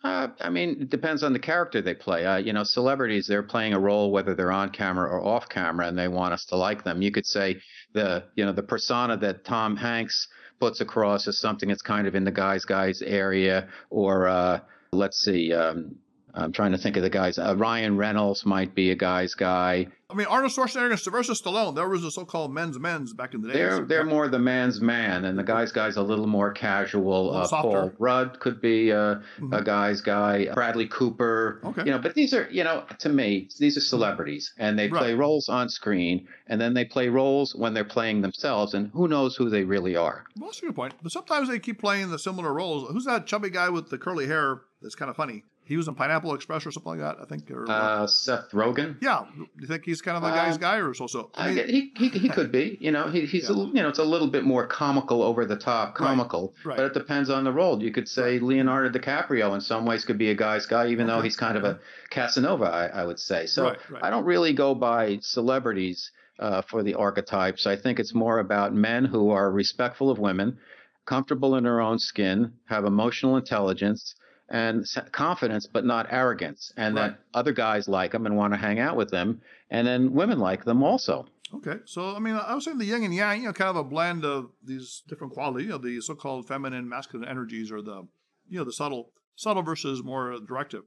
Uh, 0.02 0.28
I 0.40 0.50
mean, 0.50 0.82
it 0.82 0.90
depends 0.90 1.22
on 1.22 1.32
the 1.32 1.38
character 1.38 1.80
they 1.80 1.94
play. 1.94 2.26
Uh, 2.26 2.36
you 2.36 2.52
know, 2.52 2.62
celebrities, 2.62 3.26
they're 3.26 3.42
playing 3.42 3.72
a 3.72 3.80
role 3.80 4.10
whether 4.10 4.34
they're 4.34 4.52
on 4.52 4.68
camera 4.70 5.08
or 5.08 5.24
off 5.24 5.48
camera, 5.48 5.88
and 5.88 5.98
they 5.98 6.08
want 6.08 6.34
us 6.34 6.44
to 6.46 6.56
like 6.56 6.84
them. 6.84 7.00
You 7.00 7.10
could 7.10 7.26
say 7.26 7.60
the, 7.94 8.24
you 8.34 8.44
know, 8.44 8.52
the 8.52 8.62
persona 8.62 9.16
that 9.18 9.46
Tom 9.46 9.76
Hanks 9.76 10.28
puts 10.60 10.82
across 10.82 11.26
is 11.26 11.40
something 11.40 11.70
that's 11.70 11.82
kind 11.82 12.06
of 12.06 12.14
in 12.14 12.24
the 12.24 12.30
guys, 12.30 12.66
guys 12.66 13.00
area, 13.00 13.68
or 13.88 14.28
uh, 14.28 14.60
let's 14.92 15.18
see, 15.18 15.54
um, 15.54 15.96
I'm 16.36 16.52
trying 16.52 16.72
to 16.72 16.78
think 16.78 16.96
of 16.96 17.02
the 17.02 17.10
guys. 17.10 17.38
Uh, 17.38 17.54
Ryan 17.56 17.96
Reynolds 17.96 18.44
might 18.44 18.74
be 18.74 18.90
a 18.90 18.96
guy's 18.96 19.34
guy. 19.34 19.86
I 20.10 20.14
mean, 20.16 20.26
Arnold 20.26 20.52
Schwarzenegger 20.52 20.90
and 20.90 20.98
Sylvester 21.00 21.32
Stallone. 21.32 21.74
There 21.74 21.88
was 21.88 22.04
a 22.04 22.10
so-called 22.10 22.52
men's 22.52 22.78
men's 22.78 23.12
back 23.12 23.34
in 23.34 23.40
the 23.40 23.48
day. 23.48 23.54
They're 23.54 23.80
they're 23.84 24.04
more 24.04 24.28
the 24.28 24.38
man's 24.38 24.80
man, 24.80 25.24
and 25.24 25.36
the 25.38 25.42
guy's 25.42 25.72
guy's 25.72 25.96
a 25.96 26.02
little 26.02 26.26
more 26.26 26.52
casual. 26.52 27.26
Little 27.26 27.36
uh, 27.42 27.48
Paul 27.48 27.92
Rudd 27.98 28.38
could 28.40 28.60
be 28.60 28.90
a, 28.90 29.22
Mhm. 29.40 29.58
a 29.58 29.62
guy's 29.64 30.00
guy. 30.00 30.52
Bradley 30.54 30.86
Cooper. 30.88 31.60
Okay. 31.64 31.82
You 31.86 31.90
know, 31.92 31.98
but 31.98 32.14
these 32.14 32.34
are 32.34 32.48
you 32.50 32.62
know 32.64 32.84
to 32.98 33.08
me 33.08 33.48
these 33.58 33.76
are 33.76 33.80
celebrities, 33.80 34.52
and 34.58 34.78
they 34.78 34.88
play 34.88 35.12
Right. 35.14 35.18
roles 35.18 35.48
on 35.48 35.68
screen, 35.68 36.28
and 36.48 36.60
then 36.60 36.74
they 36.74 36.84
play 36.84 37.08
roles 37.08 37.54
when 37.54 37.74
they're 37.74 37.84
playing 37.84 38.20
themselves, 38.22 38.74
and 38.74 38.90
who 38.92 39.08
knows 39.08 39.34
who 39.36 39.48
they 39.50 39.64
really 39.64 39.96
are. 39.96 40.24
Well, 40.38 40.48
that's 40.50 40.58
a 40.62 40.66
good 40.66 40.76
point. 40.76 40.94
But 41.02 41.12
sometimes 41.12 41.48
they 41.48 41.58
keep 41.58 41.80
playing 41.80 42.10
the 42.10 42.18
similar 42.18 42.52
roles. 42.52 42.88
Who's 42.90 43.04
that 43.06 43.26
chubby 43.26 43.50
guy 43.50 43.68
with 43.68 43.88
the 43.90 43.98
curly 43.98 44.26
hair? 44.26 44.60
That's 44.82 44.94
kind 44.94 45.10
of 45.10 45.16
funny. 45.16 45.44
He 45.66 45.76
was 45.76 45.88
in 45.88 45.94
Pineapple 45.94 46.34
Express 46.34 46.66
or 46.66 46.70
something 46.70 46.92
like 46.92 47.00
that, 47.00 47.22
I 47.22 47.24
think. 47.26 47.50
Or, 47.50 47.64
Uh, 47.70 48.06
Seth 48.06 48.50
Rogen. 48.52 48.96
yeah. 49.00 49.24
Do 49.34 49.46
you 49.60 49.66
think 49.66 49.84
he's 49.84 50.02
kind 50.02 50.16
of 50.16 50.22
a 50.22 50.26
Uh, 50.26 50.34
guy's 50.34 50.58
guy 50.58 50.76
or 50.76 50.92
so? 50.94 51.06
So 51.06 51.30
I 51.34 51.52
mean, 51.52 51.68
he, 51.68 51.92
he 51.96 52.08
he 52.10 52.28
could 52.28 52.52
be, 52.52 52.76
you 52.80 52.90
know, 52.90 53.08
he, 53.08 53.24
he's 53.26 53.48
a, 53.48 53.54
you 53.54 53.72
know, 53.82 53.88
it's 53.88 53.98
a 53.98 54.04
little 54.04 54.28
bit 54.28 54.44
more 54.44 54.66
comical, 54.66 55.22
over 55.22 55.46
the 55.46 55.56
top, 55.56 55.94
comical, 55.94 56.54
right. 56.64 56.76
but 56.76 56.86
it 56.86 56.92
depends 56.94 57.30
on 57.30 57.44
the 57.44 57.52
role. 57.52 57.82
You 57.82 57.92
could 57.92 58.08
say 58.08 58.38
Leonardo 58.38 58.96
DiCaprio 58.98 59.54
in 59.54 59.60
some 59.62 59.86
ways 59.86 60.04
could 60.04 60.18
be 60.18 60.30
a 60.30 60.34
guy's 60.34 60.66
guy, 60.66 60.88
even 60.88 61.06
though 61.06 61.22
he's 61.22 61.36
kind 61.36 61.56
of 61.56 61.64
a 61.64 61.78
Casanova, 62.10 62.64
I, 62.66 63.00
I 63.00 63.04
would 63.04 63.18
say. 63.18 63.46
So 63.46 63.64
Right, 63.64 63.78
right. 63.90 64.04
I 64.04 64.10
don't 64.10 64.24
really 64.26 64.52
go 64.52 64.74
by 64.74 65.18
celebrities 65.22 66.10
uh, 66.38 66.62
for 66.62 66.82
the 66.82 66.94
archetypes. 66.94 67.66
I 67.66 67.76
think 67.76 67.98
it's 67.98 68.12
more 68.14 68.38
about 68.38 68.74
men 68.74 69.04
who 69.04 69.30
are 69.30 69.50
respectful 69.50 70.10
of 70.10 70.18
women, 70.18 70.58
comfortable 71.06 71.54
in 71.56 71.64
their 71.64 71.80
own 71.80 71.98
skin, 71.98 72.52
have 72.66 72.84
emotional 72.84 73.36
intelligence. 73.36 74.14
And 74.48 74.84
confidence, 75.10 75.66
but 75.66 75.86
not 75.86 76.06
arrogance, 76.10 76.70
and 76.76 76.94
Right. 76.94 77.08
that 77.08 77.20
other 77.32 77.52
guys 77.52 77.88
like 77.88 78.12
them 78.12 78.26
and 78.26 78.36
want 78.36 78.52
to 78.52 78.58
hang 78.58 78.78
out 78.78 78.94
with 78.94 79.10
them, 79.10 79.40
and 79.70 79.86
then 79.86 80.12
women 80.12 80.38
like 80.38 80.64
them 80.64 80.82
also. 80.82 81.26
Okay, 81.54 81.78
so 81.86 82.14
I 82.14 82.18
mean, 82.18 82.34
I 82.34 82.54
was 82.54 82.64
saying 82.64 82.76
the 82.76 82.84
yin 82.84 83.04
and 83.04 83.14
yang, 83.14 83.40
you 83.40 83.46
know, 83.46 83.54
kind 83.54 83.70
of 83.70 83.76
a 83.76 83.84
blend 83.84 84.24
of 84.24 84.50
these 84.62 85.02
different 85.08 85.32
qualities, 85.32 85.66
you 85.66 85.72
know, 85.72 85.78
the 85.78 85.98
so-called 86.00 86.46
feminine, 86.46 86.86
masculine 86.88 87.26
energies, 87.26 87.72
or 87.72 87.80
the, 87.80 88.06
you 88.46 88.58
know, 88.58 88.64
the 88.64 88.72
subtle, 88.72 89.12
subtle 89.34 89.62
versus 89.62 90.02
more 90.02 90.38
directive. 90.40 90.82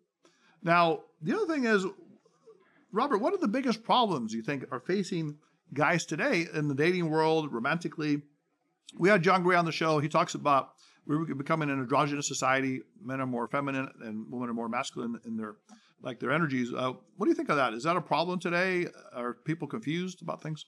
Now, 0.61 1.01
the 1.21 1.35
other 1.35 1.51
thing 1.51 1.63
is, 1.63 1.85
Robert, 2.91 3.17
what 3.17 3.33
are 3.33 3.37
the 3.37 3.47
biggest 3.47 3.83
problems 3.83 4.33
you 4.33 4.43
think 4.43 4.65
are 4.71 4.79
facing 4.79 5.37
guys 5.73 6.05
today 6.05 6.47
in 6.53 6.67
the 6.67 6.75
dating 6.75 7.09
world, 7.09 7.51
romantically? 7.51 8.21
We 8.97 9.09
had 9.09 9.23
John 9.23 9.41
Gray 9.43 9.55
on 9.55 9.65
the 9.65 9.71
show. 9.71 9.99
He 9.99 10.09
talks 10.09 10.35
about 10.35 10.73
we're 11.07 11.25
becoming 11.35 11.69
an 11.69 11.79
androgynous 11.79 12.27
society. 12.27 12.81
Men 13.01 13.21
are 13.21 13.27
more 13.27 13.47
feminine 13.47 13.89
and 14.01 14.31
women 14.31 14.49
are 14.49 14.53
more 14.53 14.69
masculine 14.69 15.19
in 15.25 15.37
their 15.37 15.55
like 16.01 16.19
their 16.19 16.31
energies. 16.31 16.71
Uh, 16.73 16.93
what 17.15 17.25
do 17.25 17.29
you 17.29 17.35
think 17.35 17.49
of 17.49 17.55
that? 17.55 17.73
Is 17.73 17.83
that 17.83 17.97
a 17.97 18.01
problem 18.01 18.39
today? 18.39 18.87
Are 19.13 19.33
people 19.33 19.67
confused 19.67 20.21
about 20.21 20.43
things? 20.43 20.65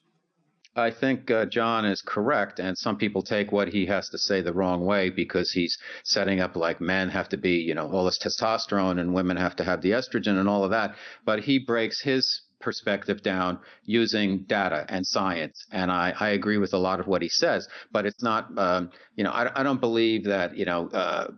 I 0.76 0.90
think 0.90 1.30
uh, 1.30 1.46
John 1.46 1.84
is 1.84 2.00
correct, 2.00 2.60
and 2.60 2.78
some 2.78 2.96
people 2.96 3.22
take 3.22 3.50
what 3.50 3.68
he 3.68 3.86
has 3.86 4.08
to 4.10 4.18
say 4.18 4.40
the 4.40 4.52
wrong 4.52 4.84
way 4.84 5.10
because 5.10 5.50
he's 5.50 5.76
setting 6.04 6.40
up 6.40 6.54
like 6.54 6.80
men 6.80 7.08
have 7.08 7.28
to 7.30 7.36
be, 7.36 7.56
you 7.56 7.74
know, 7.74 7.90
all 7.90 8.04
this 8.04 8.18
testosterone 8.18 9.00
and 9.00 9.12
women 9.12 9.36
have 9.36 9.56
to 9.56 9.64
have 9.64 9.82
the 9.82 9.90
estrogen 9.90 10.38
and 10.38 10.48
all 10.48 10.62
of 10.62 10.70
that. 10.70 10.94
But 11.24 11.40
he 11.40 11.58
breaks 11.58 12.00
his 12.00 12.42
perspective 12.60 13.22
down 13.22 13.58
using 13.84 14.40
data 14.40 14.84
and 14.88 15.06
science, 15.06 15.66
and 15.72 15.90
I, 15.90 16.14
I 16.20 16.30
agree 16.30 16.58
with 16.58 16.72
a 16.74 16.78
lot 16.78 17.00
of 17.00 17.06
what 17.06 17.22
he 17.22 17.28
says. 17.28 17.68
But 17.92 18.06
it's 18.06 18.22
not, 18.22 18.56
um, 18.58 18.90
you 19.16 19.24
know, 19.24 19.30
I, 19.30 19.60
I 19.60 19.62
don't 19.62 19.80
believe 19.80 20.24
that, 20.24 20.56
you 20.56 20.64
know, 20.64 20.88
uh, 20.88 21.28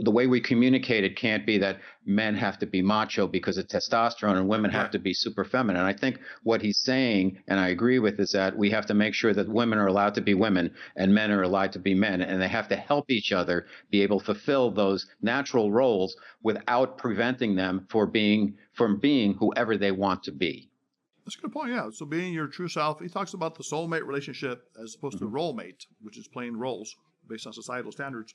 the 0.00 0.10
way 0.10 0.26
we 0.26 0.40
communicate 0.40 1.04
it 1.04 1.16
can't 1.16 1.44
be 1.44 1.58
that 1.58 1.80
men 2.06 2.34
have 2.36 2.58
to 2.60 2.66
be 2.66 2.80
macho 2.80 3.26
because 3.26 3.58
of 3.58 3.66
testosterone 3.66 4.36
and 4.36 4.48
women 4.48 4.70
have 4.70 4.90
to 4.92 4.98
be 4.98 5.12
super 5.12 5.44
feminine. 5.44 5.82
I 5.82 5.92
think 5.92 6.20
what 6.44 6.62
he's 6.62 6.78
saying, 6.78 7.38
and 7.48 7.58
I 7.58 7.68
agree 7.68 7.98
with, 7.98 8.20
is 8.20 8.30
that 8.32 8.56
we 8.56 8.70
have 8.70 8.86
to 8.86 8.94
make 8.94 9.14
sure 9.14 9.34
that 9.34 9.48
women 9.48 9.78
are 9.78 9.88
allowed 9.88 10.14
to 10.14 10.20
be 10.20 10.34
women 10.34 10.72
and 10.94 11.12
men 11.12 11.30
are 11.30 11.42
allowed 11.42 11.72
to 11.72 11.78
be 11.78 11.94
men, 11.94 12.22
and 12.22 12.40
they 12.40 12.48
have 12.48 12.68
to 12.68 12.76
help 12.76 13.10
each 13.10 13.32
other 13.32 13.66
be 13.90 14.02
able 14.02 14.20
to 14.20 14.26
fulfill 14.26 14.70
those 14.70 15.06
natural 15.20 15.72
roles 15.72 16.16
without 16.42 16.96
preventing 16.96 17.56
them 17.56 17.86
for 17.90 18.06
being 18.06 18.56
from 18.72 18.98
being 18.98 19.34
whoever 19.34 19.76
they 19.76 19.90
want 19.90 20.22
to 20.22 20.32
be. 20.32 20.70
That's 21.24 21.36
a 21.36 21.40
good 21.40 21.52
point. 21.52 21.70
Yeah. 21.70 21.90
So 21.92 22.06
being 22.06 22.32
your 22.32 22.46
true 22.46 22.68
self, 22.68 23.00
he 23.00 23.08
talks 23.08 23.34
about 23.34 23.56
the 23.56 23.64
soulmate 23.64 24.06
relationship 24.06 24.68
as 24.80 24.94
opposed 24.94 25.18
to 25.18 25.26
role 25.26 25.54
mate, 25.54 25.86
which 26.00 26.16
is 26.16 26.28
playing 26.28 26.56
roles 26.56 26.94
based 27.28 27.48
on 27.48 27.52
societal 27.52 27.90
standards. 27.90 28.34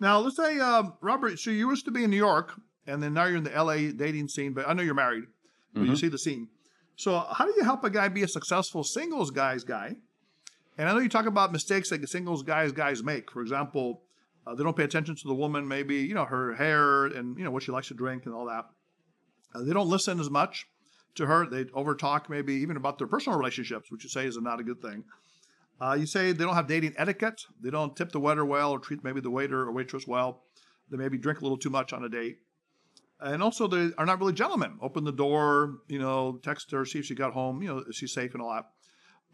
Now, 0.00 0.20
let's 0.20 0.36
say, 0.36 0.58
um, 0.58 0.94
Robert, 1.02 1.38
so 1.38 1.50
you 1.50 1.68
used 1.68 1.84
to 1.84 1.90
be 1.90 2.02
in 2.02 2.10
New 2.10 2.16
York, 2.16 2.58
and 2.86 3.02
then 3.02 3.14
now 3.14 3.24
you're 3.24 3.36
in 3.36 3.44
the 3.44 3.50
LA 3.50 3.92
dating 3.92 4.28
scene, 4.28 4.52
but 4.52 4.68
I 4.68 4.72
know 4.72 4.82
you're 4.82 4.94
married, 4.94 5.24
but 5.72 5.82
you 5.82 5.92
Mhm. 5.92 6.00
see 6.00 6.08
the 6.08 6.18
scene. 6.18 6.48
So, 6.96 7.18
how 7.18 7.44
do 7.44 7.52
you 7.56 7.64
help 7.64 7.82
a 7.84 7.90
guy 7.90 8.08
be 8.08 8.22
a 8.22 8.28
successful 8.28 8.84
singles 8.84 9.30
guy's 9.30 9.64
guy? 9.64 9.96
And 10.78 10.88
I 10.88 10.92
know 10.92 10.98
you 11.00 11.08
talk 11.08 11.26
about 11.26 11.52
mistakes 11.52 11.90
that 11.90 12.08
singles 12.08 12.42
guys 12.42 12.72
guys 12.72 13.02
make. 13.02 13.30
For 13.30 13.42
example, 13.42 14.02
uh, 14.46 14.54
they 14.54 14.62
don't 14.62 14.76
pay 14.76 14.84
attention 14.84 15.16
to 15.16 15.28
the 15.28 15.34
woman, 15.34 15.66
maybe 15.66 15.96
you 15.96 16.14
know 16.14 16.24
her 16.24 16.54
hair 16.54 17.06
and 17.06 17.36
you 17.38 17.44
know 17.44 17.50
what 17.50 17.62
she 17.62 17.72
likes 17.72 17.88
to 17.88 17.94
drink 17.94 18.26
and 18.26 18.34
all 18.34 18.46
that. 18.46 18.66
Uh, 19.54 19.62
they 19.62 19.72
don't 19.72 19.88
listen 19.88 20.20
as 20.20 20.30
much 20.30 20.66
to 21.14 21.26
her. 21.26 21.46
They 21.46 21.64
overtalk 21.66 22.28
maybe 22.28 22.54
even 22.54 22.76
about 22.76 22.98
their 22.98 23.06
personal 23.06 23.38
relationships, 23.38 23.90
which 23.90 24.02
you 24.04 24.10
say 24.10 24.26
is 24.26 24.36
not 24.40 24.60
a 24.60 24.64
good 24.64 24.80
thing. 24.82 25.04
Uh, 25.80 25.96
you 25.98 26.06
say 26.06 26.32
they 26.32 26.44
don't 26.44 26.54
have 26.54 26.66
dating 26.68 26.94
etiquette. 26.96 27.40
They 27.60 27.70
don't 27.70 27.96
tip 27.96 28.12
the 28.12 28.20
waiter 28.20 28.44
well 28.44 28.70
or 28.72 28.78
treat 28.78 29.02
maybe 29.02 29.20
the 29.20 29.30
waiter 29.30 29.62
or 29.62 29.72
waitress 29.72 30.06
well. 30.06 30.42
They 30.90 30.96
maybe 30.96 31.18
drink 31.18 31.40
a 31.40 31.42
little 31.42 31.58
too 31.58 31.70
much 31.70 31.92
on 31.92 32.04
a 32.04 32.08
date. 32.08 32.38
And 33.24 33.42
also, 33.42 33.66
they 33.66 33.90
are 33.96 34.04
not 34.06 34.20
really 34.20 34.34
gentlemen. 34.34 34.78
Open 34.82 35.04
the 35.04 35.12
door, 35.12 35.78
you 35.88 35.98
know, 35.98 36.38
text 36.42 36.70
her, 36.72 36.84
see 36.84 36.98
if 36.98 37.06
she 37.06 37.14
got 37.14 37.32
home, 37.32 37.62
you 37.62 37.68
know, 37.68 37.78
is 37.88 37.96
she 37.96 38.06
safe 38.06 38.34
and 38.34 38.42
all 38.42 38.50
that. 38.54 38.66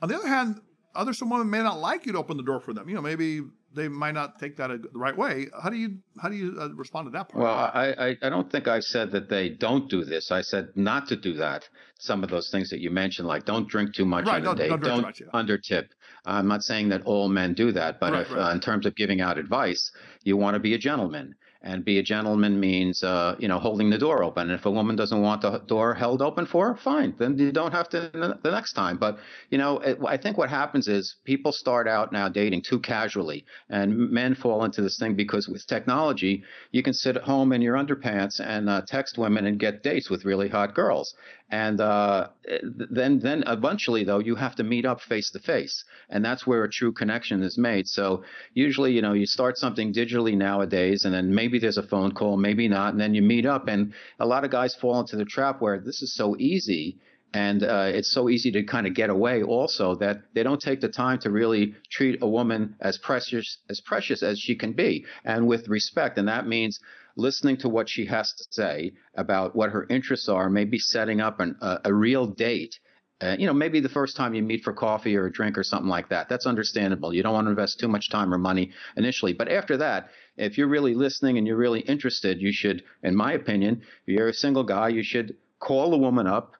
On 0.01 0.09
the 0.09 0.15
other 0.17 0.29
hand, 0.29 0.61
other 0.95 1.13
some 1.13 1.29
women 1.31 1.51
may 1.51 1.63
not 1.63 1.79
like 1.79 2.07
you 2.07 2.13
to 2.13 2.19
open 2.19 2.37
the 2.37 2.43
door 2.43 2.61
for 2.61 2.73
them. 2.73 2.89
You 2.89 2.95
know, 2.95 3.03
maybe 3.03 3.41
they 3.75 3.89
might 3.89 4.15
not 4.15 4.39
take 4.41 4.57
that 4.57 4.71
a, 4.71 4.79
the 4.79 4.89
right 4.95 5.17
way. 5.17 5.47
How 5.63 5.71
do 5.71 5.77
you 5.77 5.99
how 6.21 6.29
do 6.29 6.35
you 6.37 6.57
uh, 6.61 6.69
respond 6.75 7.07
to 7.07 7.11
that 7.13 7.29
part? 7.29 7.45
Well, 7.45 7.55
I, 7.55 7.95
I, 7.99 8.17
I 8.23 8.29
don't 8.29 8.51
think 8.51 8.67
I 8.67 8.81
said 8.81 9.11
that 9.13 9.29
they 9.29 9.49
don't 9.51 9.89
do 9.89 10.05
this. 10.05 10.31
I 10.33 10.41
said 10.41 10.69
not 10.75 11.07
to 11.09 11.17
do 11.17 11.35
that. 11.35 11.69
Some 11.99 12.25
of 12.25 12.31
those 12.31 12.51
things 12.51 12.71
that 12.71 12.81
you 12.81 12.91
mentioned, 12.91 13.29
like 13.29 13.45
don't 13.45 13.69
drink 13.69 13.95
too 13.95 14.05
much 14.05 14.27
Right, 14.27 14.37
on 14.37 14.43
a 14.43 14.45
don't- 14.47 14.57
date, 14.57 14.69
don't 14.69 14.81
drink 14.83 14.97
too 14.97 15.03
much, 15.03 15.21
yeah. 15.21 15.41
undertip. 15.41 15.87
I'm 16.27 16.49
not 16.49 16.63
saying 16.63 16.89
that 16.91 17.03
all 17.05 17.29
men 17.29 17.55
do 17.55 17.71
that, 17.73 18.01
but 18.01 18.13
Right, 18.13 18.23
if 18.23 18.33
right. 18.33 18.49
Uh, 18.51 18.53
in 18.53 18.61
terms 18.61 18.87
of 18.87 18.95
giving 18.97 19.21
out 19.21 19.39
advice, 19.39 19.93
you 20.25 20.37
want 20.37 20.55
to 20.55 20.61
be 20.61 20.75
a 20.75 20.79
gentleman. 20.79 21.35
And 21.63 21.85
be 21.85 21.99
a 21.99 22.03
gentleman 22.03 22.59
means, 22.59 23.05
uh, 23.05 23.37
you 23.39 23.47
know, 23.47 23.59
holding 23.59 23.91
the 23.91 23.99
door 23.99 24.25
open. 24.25 24.49
And 24.51 24.59
if 24.59 24.65
a 24.65 24.71
woman 24.71 24.97
doesn't 24.97 25.21
want 25.21 25.43
the 25.43 25.59
door 25.59 25.93
held 25.93 26.23
open 26.23 26.47
for 26.47 26.69
her, 26.69 26.77
fine. 26.77 27.15
Then 27.19 27.37
you 27.37 27.53
don't 27.53 27.73
have 27.73 27.89
to 27.91 28.11
the 28.43 28.51
next 28.51 28.73
time. 28.73 28.97
But, 28.97 29.19
you 29.51 29.59
know, 29.59 29.79
it, 29.81 29.99
I 30.07 30.17
think 30.17 30.39
what 30.39 30.49
happens 30.49 30.89
is 30.89 31.17
people 31.25 31.53
start 31.53 31.87
out 31.87 32.13
now 32.13 32.31
dating 32.31 32.63
too 32.63 32.81
casually. 32.81 33.45
And 33.69 34.11
men 34.11 34.35
fall 34.35 34.65
into 34.65 34.81
this 34.81 34.99
thing 34.99 35.15
because 35.15 35.49
with 35.49 35.67
technology, 35.67 36.45
you 36.73 36.83
can 36.83 36.95
sit 36.95 37.17
at 37.17 37.25
home 37.25 37.53
in 37.53 37.61
your 37.61 37.77
underpants 37.77 38.41
and 38.41 38.71
uh, 38.71 38.81
text 38.87 39.19
women 39.19 39.45
and 39.45 39.61
get 39.61 39.83
dates 39.83 40.09
with 40.09 40.25
really 40.25 40.49
hot 40.49 40.75
girls. 40.75 41.15
And 41.51 41.81
uh, 41.81 42.29
then, 42.63 43.19
then 43.19 43.43
eventually, 43.47 44.05
though, 44.05 44.21
you 44.21 44.37
have 44.37 44.55
to 44.57 44.63
meet 44.63 44.87
up 44.87 45.01
face 45.01 45.31
to 45.33 45.41
face, 45.41 45.85
and 46.09 46.25
that's 46.25 46.47
where 46.47 46.63
a 46.63 46.71
true 46.71 46.93
connection 46.93 47.43
is 47.43 47.59
made. 47.59 47.89
So 47.89 48.23
usually, 48.55 48.93
you 48.93 49.03
know, 49.03 49.15
you 49.15 49.27
start 49.27 49.59
something 49.59 49.93
digitally 49.93 50.37
nowadays, 50.37 51.05
and 51.05 51.13
then 51.13 51.35
maybe 51.35 51.59
there's 51.59 51.77
a 51.77 51.83
phone 51.83 52.13
call, 52.13 52.37
maybe 52.37 52.69
not, 52.69 52.93
and 52.93 53.01
then 53.01 53.15
you 53.15 53.23
meet 53.23 53.47
up. 53.47 53.67
And 53.67 53.95
a 54.21 54.27
lot 54.27 54.45
of 54.45 54.53
guys 54.53 54.77
fall 54.77 55.01
into 55.01 55.17
the 55.17 55.25
trap 55.25 55.61
where 55.61 55.81
this 55.81 56.03
is 56.03 56.15
so 56.15 56.37
easy. 56.39 56.99
And 57.33 57.63
uh, 57.63 57.91
it's 57.95 58.13
so 58.13 58.29
easy 58.29 58.51
to 58.53 58.65
kind 58.65 58.87
of 58.89 58.95
get 58.95 59.09
away 59.09 59.43
also 59.43 59.95
that 59.97 60.23
they 60.35 60.43
don't 60.43 60.61
take 60.61 60.81
the 60.81 60.89
time 60.89 61.19
to 61.21 61.31
really 61.31 61.75
treat 61.91 62.23
a 62.23 62.29
woman 62.29 62.75
as 62.81 62.99
precious 62.99 63.59
as 63.69 63.81
precious 63.81 64.25
as 64.25 64.39
she 64.39 64.57
can 64.57 64.73
be 64.73 65.05
and 65.25 65.47
with 65.47 65.69
respect. 65.69 66.19
And 66.19 66.27
that 66.27 66.49
means 66.49 66.81
listening 67.21 67.57
to 67.59 67.69
what 67.69 67.89
she 67.89 68.07
has 68.07 68.33
to 68.33 68.45
say 68.51 68.93
about 69.15 69.55
what 69.55 69.71
her 69.71 69.87
interests 69.89 70.29
are, 70.29 70.49
maybe 70.51 70.79
setting 70.79 71.21
up 71.21 71.41
an, 71.41 71.57
a, 71.61 71.81
a 71.85 71.95
real 71.95 72.27
date. 72.27 72.79
Uh, 73.23 73.37
you 73.39 73.47
know, 73.47 73.53
maybe 73.53 73.81
the 73.81 73.89
first 73.89 74.17
time 74.17 74.33
you 74.33 74.43
meet 74.43 74.63
for 74.65 74.73
coffee 74.73 75.15
or 75.15 75.27
a 75.27 75.33
drink 75.33 75.59
or 75.59 75.63
something 75.63 75.91
like 75.91 76.09
that. 76.09 76.29
That's 76.31 76.47
understandable. 76.47 77.13
You 77.13 77.23
don't 77.23 77.35
want 77.35 77.47
to 77.47 77.51
invest 77.51 77.79
too 77.79 77.89
much 77.89 78.09
time 78.09 78.33
or 78.33 78.39
money 78.39 78.73
initially. 78.97 79.35
But 79.35 79.53
after 79.53 79.77
that, 79.77 80.09
if 80.39 80.57
you're 80.57 80.69
really 80.69 80.95
listening 80.95 81.37
and 81.37 81.47
you're 81.47 81.59
really 81.59 81.81
interested, 81.81 82.41
you 82.41 82.51
should, 82.51 82.83
in 83.03 83.15
my 83.15 83.35
opinion, 83.35 83.83
if 84.07 84.15
you're 84.15 84.29
a 84.29 84.35
single 84.35 84.65
guy, 84.65 84.89
you 84.89 85.03
should 85.03 85.37
call 85.59 85.91
the 85.91 85.99
woman 85.99 86.27
up, 86.27 86.55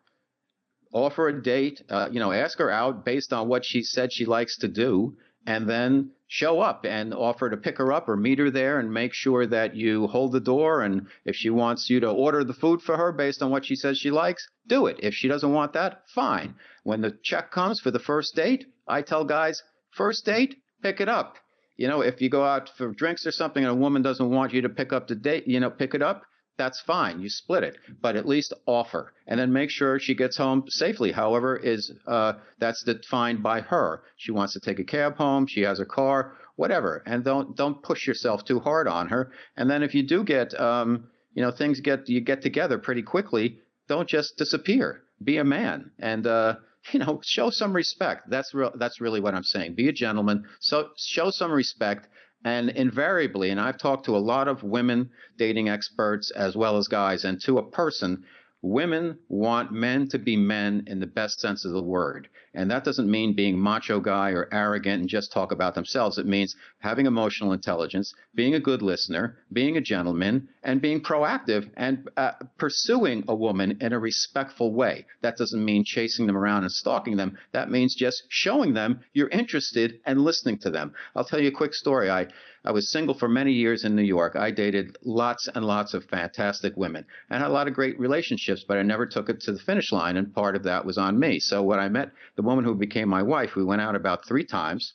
offer 0.93 1.29
a 1.29 1.43
date, 1.43 1.83
uh, 1.89 2.09
you 2.13 2.21
know, 2.21 2.31
ask 2.31 2.59
her 2.59 2.71
out 2.71 3.07
based 3.07 3.33
on 3.33 3.49
what 3.49 3.65
she 3.65 3.83
said 3.83 4.13
she 4.13 4.27
likes 4.27 4.59
to 4.59 4.69
do, 4.69 5.17
and 5.47 5.67
then 5.67 6.11
show 6.33 6.61
up 6.61 6.85
and 6.85 7.13
offer 7.13 7.51
to 7.51 7.57
pick 7.57 7.77
her 7.79 7.93
up 7.93 8.09
or 8.09 8.17
meet 8.17 8.39
her 8.39 8.53
there 8.53 8.79
and 8.79 8.95
make 8.95 9.13
sure 9.13 9.49
that 9.49 9.75
you 9.75 10.07
hold 10.07 10.31
the 10.31 10.39
door. 10.39 10.81
And 10.81 11.09
if 11.25 11.35
she 11.35 11.51
wants 11.51 11.91
you 11.91 11.99
to 12.01 12.09
order 12.09 12.45
the 12.45 12.55
food 12.55 12.81
for 12.81 12.97
her 12.97 13.11
based 13.11 13.43
on 13.43 13.51
what 13.51 13.67
she 13.67 13.75
says 13.75 13.99
she 13.99 14.13
likes, 14.13 14.49
do 14.69 14.87
it. 14.87 15.01
If 15.03 15.13
she 15.13 15.27
doesn't 15.27 15.53
want 15.53 15.73
that, 15.73 16.05
fine. 16.15 16.55
When 16.85 17.01
the 17.01 17.19
check 17.25 17.51
comes 17.51 17.81
for 17.81 17.91
the 17.91 17.99
first 17.99 18.37
date, 18.37 18.65
I 18.87 19.03
tell 19.03 19.25
guys, 19.25 19.61
first 19.91 20.25
date, 20.25 20.55
pick 20.81 21.01
it 21.01 21.09
up. 21.09 21.35
You 21.77 21.89
know, 21.89 22.01
if 22.01 22.21
you 22.21 22.31
go 22.31 22.45
out 22.45 22.71
for 22.79 22.93
drinks 22.93 23.27
or 23.27 23.33
something 23.33 23.65
and 23.65 23.73
a 23.73 23.75
woman 23.75 24.03
doesn't 24.03 24.31
want 24.31 24.53
you 24.53 24.63
to 24.63 24.69
pick 24.69 24.93
up 24.93 25.09
the 25.09 25.17
date, 25.17 25.49
you 25.49 25.59
know, 25.59 25.69
pick 25.69 25.95
it 25.95 26.03
up, 26.03 26.23
that's 26.61 26.81
fine. 26.83 27.21
You 27.21 27.31
split 27.31 27.65
it, 27.65 27.79
but 28.03 28.17
at 28.17 28.29
least 28.29 28.53
offer, 28.67 29.15
and 29.27 29.41
then 29.41 29.51
make 29.51 29.71
sure 29.71 29.99
she 29.99 30.15
gets 30.15 30.37
home 30.37 30.65
safely. 30.69 31.11
However, 31.11 31.57
is 31.57 31.91
uh, 32.07 32.35
that's 32.59 32.83
defined 32.85 33.43
by 33.43 33.63
her. 33.63 34.03
She 34.19 34.31
wants 34.31 34.53
to 34.53 34.61
take 34.61 34.79
a 34.79 34.85
cab 34.85 35.17
home. 35.17 35.47
She 35.47 35.63
has 35.63 35.81
a 35.81 35.87
car, 35.87 36.35
whatever, 36.57 37.03
and 37.07 37.25
don't 37.25 37.57
don't 37.57 37.83
push 37.83 38.07
yourself 38.07 38.45
too 38.45 38.61
hard 38.61 38.89
on 38.89 39.09
her. 39.09 39.33
And 39.57 39.71
then 39.71 39.83
if 39.83 39.95
you 39.95 40.03
do 40.03 40.23
get, 40.23 40.53
um, 40.61 41.09
you 41.33 41.43
know, 41.43 41.51
things 41.51 41.81
get 41.81 42.11
you 42.11 42.21
get 42.21 42.43
together 42.43 42.77
pretty 42.77 43.03
quickly. 43.03 43.59
Don't 43.89 44.07
just 44.07 44.37
disappear. 44.37 45.01
Be 45.25 45.39
a 45.39 45.45
man, 45.45 45.93
and 45.99 46.27
uh, 46.27 46.57
you 46.93 47.01
know, 47.01 47.21
show 47.25 47.49
some 47.49 47.73
respect. 47.73 48.29
That's 48.29 48.53
real. 48.53 48.73
That's 48.75 49.01
really 49.01 49.21
what 49.21 49.35
I'm 49.35 49.45
saying. 49.45 49.77
Be 49.77 49.89
a 49.89 49.93
gentleman. 49.93 50.45
So 50.61 50.91
show 50.99 51.31
some 51.31 51.53
respect 51.53 52.07
and 52.45 52.71
invariably, 52.71 53.51
and 53.51 53.61
I've 53.61 53.79
talked 53.79 54.07
to 54.07 54.17
a 54.17 54.19
lot 54.19 54.49
of 54.49 54.63
women 54.63 55.11
dating 55.37 55.69
experts 55.69 56.31
as 56.31 56.57
well 56.57 56.77
as 56.77 56.89
guys, 56.89 57.25
and 57.25 57.41
to 57.43 57.59
a 57.59 57.63
person, 57.63 58.25
women 58.63 59.19
want 59.29 59.73
men 59.73 60.09
to 60.09 60.19
be 60.19 60.37
men 60.37 60.85
in 60.87 61.01
the 61.01 61.07
best 61.07 61.41
sense 61.41 61.65
of 61.65 61.73
the 61.73 61.83
word. 61.83 62.29
And 62.53 62.71
that 62.71 62.85
doesn't 62.85 63.11
mean 63.11 63.35
being 63.35 63.59
macho 63.59 64.01
guy 64.01 64.31
or 64.31 64.49
arrogant 64.53 65.01
and 65.01 65.09
just 65.09 65.33
talk 65.33 65.53
about 65.53 65.75
themselves. 65.75 66.19
It 66.19 66.27
means 66.27 66.57
having 66.81 67.07
emotional 67.07 67.53
intelligence, 67.53 68.13
being 68.35 68.55
a 68.55 68.61
good 68.61 68.83
listener, 68.83 69.39
being 69.53 69.77
a 69.77 69.81
gentleman, 69.81 70.49
and 70.65 70.83
being 70.83 71.01
proactive 71.01 71.71
and 71.77 72.09
uh, 72.17 72.33
pursuing 72.59 73.25
a 73.29 73.35
woman 73.35 73.79
in 73.81 73.93
a 73.93 73.99
respectful 73.99 74.75
way. 74.75 75.07
That 75.23 75.37
doesn't 75.37 75.65
mean 75.65 75.85
chasing 75.85 76.27
them 76.27 76.37
around 76.37 76.65
and 76.65 76.73
stalking 76.73 77.17
them. 77.17 77.39
That 77.53 77.71
means 77.71 77.95
just 77.95 78.25
showing 78.29 78.75
them 78.75 79.01
you're 79.13 79.29
interested 79.29 80.01
and 80.05 80.21
listening 80.21 80.59
to 80.59 80.71
them. 80.71 80.93
I'll 81.15 81.25
tell 81.25 81.41
you 81.41 81.49
a 81.49 81.53
quick 81.53 81.75
story. 81.75 82.11
I 82.11 82.27
I 82.63 82.73
was 82.73 82.91
single 82.91 83.15
for 83.15 83.27
many 83.27 83.53
years 83.53 83.85
in 83.85 83.97
New 83.97 84.03
York. 84.03 84.37
I 84.37 84.51
dated 84.51 84.99
lots 85.03 85.49
and 85.49 85.65
lots 85.65 85.95
of 85.95 86.05
fantastic 86.05 86.77
women 86.77 87.07
and 87.31 87.41
had 87.41 87.51
a 87.51 87.55
lot 87.55 87.69
of 87.69 87.75
great 87.75 87.99
relationships, 87.99 88.65
but 88.69 88.77
I 88.77 88.83
never 88.83 89.07
took 89.07 89.31
it 89.31 89.41
to 89.43 89.53
the 89.53 89.59
finish 89.59 89.93
line, 89.93 90.19
and 90.19 90.35
part 90.35 90.55
of 90.57 90.65
that 90.65 90.85
was 90.85 90.99
on 90.99 91.19
me. 91.19 91.41
So 91.41 91.63
when 91.63 91.79
I 91.79 91.89
met 91.89 92.11
the 92.37 92.43
woman 92.43 92.67
who 92.67 92.75
became 92.75 93.09
my 93.09 93.23
wife, 93.23 93.57
we 93.57 93.65
went 93.65 93.81
out 93.81 93.97
about 93.97 94.27
three 94.27 94.45
times. 94.45 94.93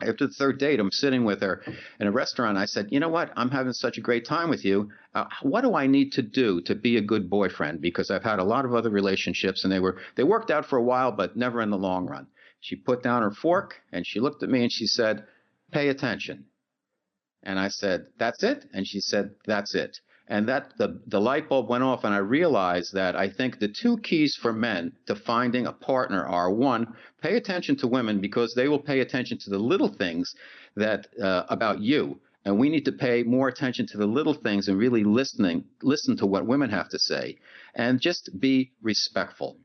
After 0.00 0.26
the 0.26 0.32
third 0.32 0.58
date, 0.58 0.80
I'm 0.80 0.90
sitting 0.90 1.24
with 1.24 1.42
her 1.42 1.62
in 2.00 2.06
a 2.06 2.10
restaurant. 2.10 2.56
I 2.56 2.64
said, 2.64 2.88
You 2.90 3.00
know 3.00 3.10
what? 3.10 3.32
I'm 3.36 3.50
having 3.50 3.74
such 3.74 3.98
a 3.98 4.00
great 4.00 4.24
time 4.24 4.48
with 4.48 4.64
you. 4.64 4.90
Uh, 5.14 5.26
what 5.42 5.60
do 5.60 5.74
I 5.74 5.86
need 5.86 6.12
to 6.12 6.22
do 6.22 6.62
to 6.62 6.74
be 6.74 6.96
a 6.96 7.02
good 7.02 7.28
boyfriend? 7.28 7.82
Because 7.82 8.10
I've 8.10 8.24
had 8.24 8.38
a 8.38 8.44
lot 8.44 8.64
of 8.64 8.74
other 8.74 8.90
relationships 8.90 9.62
and 9.62 9.72
they 9.72 9.78
were 9.78 9.98
they 10.16 10.24
worked 10.24 10.50
out 10.50 10.64
for 10.66 10.78
a 10.78 10.82
while, 10.82 11.12
but 11.12 11.36
never 11.36 11.60
in 11.60 11.70
the 11.70 11.76
long 11.76 12.06
run. 12.06 12.26
She 12.60 12.76
put 12.76 13.02
down 13.02 13.22
her 13.22 13.30
fork 13.30 13.82
and 13.92 14.06
she 14.06 14.20
looked 14.20 14.42
at 14.42 14.48
me 14.48 14.62
and 14.62 14.72
she 14.72 14.86
said, 14.86 15.26
Pay 15.70 15.88
attention. 15.90 16.46
And 17.44 17.58
I 17.58 17.68
said, 17.68 18.06
That's 18.18 18.42
it? 18.42 18.64
And 18.72 18.86
she 18.86 19.00
said, 19.00 19.34
That's 19.46 19.74
it. 19.74 20.00
And 20.26 20.48
that 20.48 20.72
the, 20.78 21.02
the 21.06 21.20
light 21.20 21.50
bulb 21.50 21.68
went 21.68 21.84
off, 21.84 22.04
and 22.04 22.14
I 22.14 22.18
realized 22.18 22.94
that 22.94 23.14
I 23.14 23.28
think 23.28 23.58
the 23.58 23.68
two 23.68 23.98
keys 23.98 24.34
for 24.34 24.54
men 24.54 24.92
to 25.06 25.14
finding 25.14 25.66
a 25.66 25.72
partner 25.72 26.24
are 26.24 26.50
one, 26.50 26.94
pay 27.20 27.36
attention 27.36 27.76
to 27.76 27.86
women 27.86 28.22
because 28.22 28.54
they 28.54 28.66
will 28.66 28.78
pay 28.78 29.00
attention 29.00 29.36
to 29.38 29.50
the 29.50 29.58
little 29.58 29.88
things 29.88 30.34
that 30.76 31.08
uh, 31.22 31.44
about 31.50 31.80
you. 31.80 32.20
And 32.46 32.58
we 32.58 32.70
need 32.70 32.86
to 32.86 32.92
pay 32.92 33.22
more 33.22 33.48
attention 33.48 33.86
to 33.88 33.98
the 33.98 34.06
little 34.06 34.34
things 34.34 34.68
and 34.68 34.78
really 34.78 35.04
listening, 35.04 35.64
listen 35.82 36.16
to 36.18 36.26
what 36.26 36.46
women 36.46 36.70
have 36.70 36.88
to 36.90 36.98
say, 36.98 37.36
and 37.74 38.00
just 38.00 38.30
be 38.40 38.72
respectful. 38.80 39.58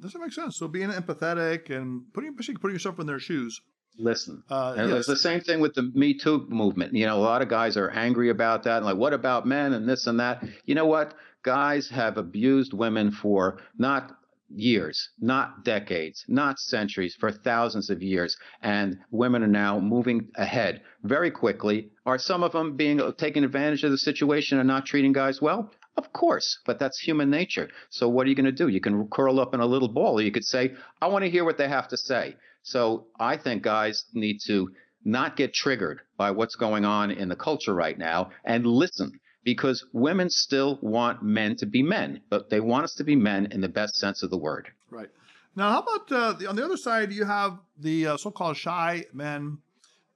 Does 0.00 0.12
that 0.12 0.18
make 0.18 0.32
sense? 0.32 0.56
So 0.56 0.66
being 0.66 0.90
empathetic 0.90 1.70
and 1.70 2.12
putting, 2.12 2.34
putting 2.34 2.74
yourself 2.74 2.98
in 2.98 3.06
their 3.06 3.18
shoes 3.18 3.60
listen. 3.98 4.42
Uh, 4.50 4.74
and 4.76 4.90
yes. 4.90 4.98
it's 4.98 5.06
the 5.08 5.16
same 5.16 5.40
thing 5.40 5.60
with 5.60 5.74
the 5.74 5.90
Me 5.94 6.16
Too 6.18 6.46
movement. 6.48 6.94
You 6.94 7.06
know, 7.06 7.16
a 7.16 7.22
lot 7.22 7.42
of 7.42 7.48
guys 7.48 7.76
are 7.76 7.90
angry 7.90 8.30
about 8.30 8.64
that 8.64 8.78
and 8.78 8.86
like, 8.86 8.96
what 8.96 9.12
about 9.12 9.46
men 9.46 9.72
and 9.72 9.88
this 9.88 10.06
and 10.06 10.20
that? 10.20 10.44
You 10.64 10.74
know 10.74 10.86
what? 10.86 11.14
Guys 11.42 11.88
have 11.90 12.16
abused 12.16 12.72
women 12.72 13.10
for 13.10 13.58
not 13.78 14.16
years, 14.56 15.10
not 15.20 15.64
decades, 15.64 16.24
not 16.28 16.58
centuries, 16.58 17.16
for 17.18 17.30
thousands 17.30 17.90
of 17.90 18.02
years. 18.02 18.36
And 18.62 18.98
women 19.10 19.42
are 19.42 19.48
now 19.48 19.80
moving 19.80 20.28
ahead 20.36 20.82
very 21.02 21.30
quickly. 21.30 21.90
Are 22.06 22.18
some 22.18 22.42
of 22.42 22.52
them 22.52 22.76
being 22.76 23.00
taking 23.18 23.44
advantage 23.44 23.84
of 23.84 23.90
the 23.90 23.98
situation 23.98 24.58
and 24.58 24.68
not 24.68 24.86
treating 24.86 25.12
guys 25.12 25.42
well? 25.42 25.70
Of 25.96 26.12
course, 26.12 26.58
but 26.66 26.78
that's 26.78 26.98
human 26.98 27.30
nature. 27.30 27.68
So 27.90 28.08
what 28.08 28.26
are 28.26 28.28
you 28.28 28.34
going 28.34 28.46
to 28.46 28.52
do? 28.52 28.68
You 28.68 28.80
can 28.80 29.06
curl 29.08 29.38
up 29.38 29.54
in 29.54 29.60
a 29.60 29.66
little 29.66 29.88
ball, 29.88 30.18
or 30.18 30.22
you 30.22 30.32
could 30.32 30.44
say, 30.44 30.74
I 31.00 31.06
want 31.06 31.24
to 31.24 31.30
hear 31.30 31.44
what 31.44 31.56
they 31.56 31.68
have 31.68 31.88
to 31.88 31.96
say. 31.96 32.36
So 32.64 33.06
I 33.20 33.36
think 33.36 33.62
guys 33.62 34.06
need 34.14 34.40
to 34.46 34.70
not 35.04 35.36
get 35.36 35.52
triggered 35.52 36.00
by 36.16 36.30
what's 36.30 36.56
going 36.56 36.86
on 36.86 37.10
in 37.10 37.28
the 37.28 37.36
culture 37.36 37.74
right 37.74 37.98
now 37.98 38.30
and 38.44 38.66
listen 38.66 39.20
because 39.44 39.84
women 39.92 40.30
still 40.30 40.78
want 40.80 41.22
men 41.22 41.56
to 41.56 41.66
be 41.66 41.82
men, 41.82 42.22
but 42.30 42.48
they 42.48 42.60
want 42.60 42.84
us 42.84 42.94
to 42.94 43.04
be 43.04 43.14
men 43.14 43.48
in 43.52 43.60
the 43.60 43.68
best 43.68 43.96
sense 43.96 44.22
of 44.22 44.30
the 44.30 44.38
word. 44.38 44.68
Right. 44.90 45.10
Now, 45.54 45.72
how 45.72 45.80
about 45.80 46.10
uh, 46.10 46.32
the, 46.32 46.48
on 46.48 46.56
the 46.56 46.64
other 46.64 46.78
side? 46.78 47.12
You 47.12 47.26
have 47.26 47.58
the 47.78 48.06
uh, 48.06 48.16
so-called 48.16 48.56
shy 48.56 49.04
men 49.12 49.58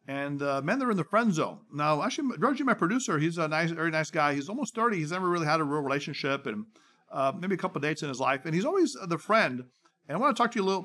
and 0.08 0.40
uh, 0.40 0.62
men 0.62 0.78
that 0.78 0.87
are 0.87 0.90
in 0.90 0.96
the 0.96 1.04
friend 1.04 1.34
zone. 1.34 1.58
Now, 1.70 2.02
actually, 2.02 2.38
Reggie, 2.38 2.64
my 2.64 2.72
producer, 2.72 3.18
he's 3.18 3.37
a 3.37 3.46
nice, 3.46 3.70
very 3.70 3.90
nice 3.90 4.11
guy. 4.11 4.32
He's 4.32 4.48
almost 4.48 4.74
thirty. 4.74 4.96
He's 4.96 5.12
never 5.12 5.28
really 5.28 5.46
had 5.46 5.61
a 5.61 5.64
real 5.64 5.82
relationship 5.82 6.46
and 6.46 6.64
uh, 7.12 7.32
maybe 7.38 7.54
a 7.54 7.58
couple 7.58 7.78
dates 7.82 8.02
in 8.02 8.08
his 8.08 8.18
life, 8.18 8.46
and 8.46 8.54
he's 8.54 8.64
always 8.64 8.96
the 9.06 9.18
friend 9.18 9.64
and 10.08 10.16
I 10.16 10.18
want 10.18 10.34
to 10.34 10.42
talk 10.42 10.52
to 10.52 10.58
you 10.58 10.64
a 10.64 10.66
little, 10.66 10.82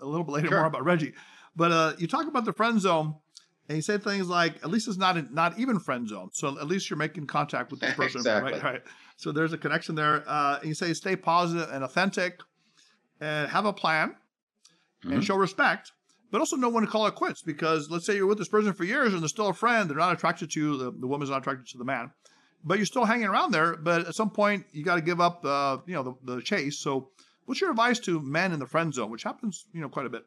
a 0.00 0.06
little 0.06 0.24
bit 0.24 0.32
later 0.32 0.48
sure. 0.48 0.58
more 0.58 0.66
about 0.66 0.84
Reggie. 0.84 1.12
But 1.54 1.72
uh, 1.72 1.92
you 1.98 2.06
talk 2.06 2.26
about 2.26 2.44
the 2.44 2.52
friend 2.52 2.80
zone, 2.80 3.14
and 3.68 3.76
you 3.76 3.82
say 3.82 3.98
things 3.98 4.28
like, 4.28 4.56
"At 4.56 4.70
least 4.70 4.88
it's 4.88 4.98
not 4.98 5.16
a, 5.16 5.22
not 5.34 5.58
even 5.58 5.78
friend 5.78 6.08
zone." 6.08 6.30
So 6.32 6.58
at 6.58 6.66
least 6.66 6.90
you're 6.90 6.98
making 6.98 7.26
contact 7.26 7.70
with 7.70 7.80
the 7.80 7.86
person, 7.96 8.20
exactly. 8.20 8.52
right? 8.52 8.62
Right. 8.62 8.82
So 9.16 9.32
there's 9.32 9.52
a 9.52 9.58
connection 9.58 9.94
there. 9.94 10.22
Uh, 10.26 10.58
and 10.60 10.68
you 10.68 10.74
say, 10.74 10.92
"Stay 10.92 11.16
positive 11.16 11.68
and 11.72 11.82
authentic, 11.82 12.40
and 13.20 13.48
have 13.48 13.64
a 13.64 13.72
plan, 13.72 14.16
mm-hmm. 15.04 15.14
and 15.14 15.24
show 15.24 15.36
respect." 15.36 15.92
But 16.30 16.40
also 16.40 16.56
know 16.56 16.68
when 16.68 16.84
to 16.84 16.90
call 16.90 17.06
it 17.06 17.14
quits 17.14 17.42
because 17.42 17.88
let's 17.88 18.04
say 18.04 18.16
you're 18.16 18.26
with 18.26 18.38
this 18.38 18.48
person 18.48 18.72
for 18.72 18.84
years 18.84 19.12
and 19.12 19.22
they're 19.22 19.28
still 19.28 19.48
a 19.48 19.54
friend, 19.54 19.88
they're 19.88 19.96
not 19.96 20.12
attracted 20.12 20.50
to 20.50 20.60
you, 20.60 20.76
the, 20.76 20.90
the 20.90 21.06
woman's 21.06 21.30
not 21.30 21.38
attracted 21.38 21.68
to 21.68 21.78
the 21.78 21.84
man, 21.84 22.10
but 22.64 22.78
you're 22.78 22.86
still 22.86 23.04
hanging 23.04 23.26
around 23.28 23.52
there. 23.52 23.76
But 23.76 24.08
at 24.08 24.14
some 24.14 24.30
point, 24.30 24.66
you 24.72 24.84
got 24.84 24.96
to 24.96 25.00
give 25.00 25.20
up, 25.20 25.44
uh, 25.44 25.78
you 25.86 25.94
know, 25.94 26.02
the, 26.02 26.34
the 26.34 26.42
chase. 26.42 26.78
So 26.78 27.10
What's 27.46 27.60
your 27.60 27.70
advice 27.70 28.00
to 28.00 28.20
men 28.20 28.52
in 28.52 28.58
the 28.58 28.66
friend 28.66 28.92
zone, 28.92 29.10
which 29.10 29.22
happens, 29.22 29.64
you 29.72 29.80
know, 29.80 29.88
quite 29.88 30.06
a 30.06 30.10
bit? 30.10 30.24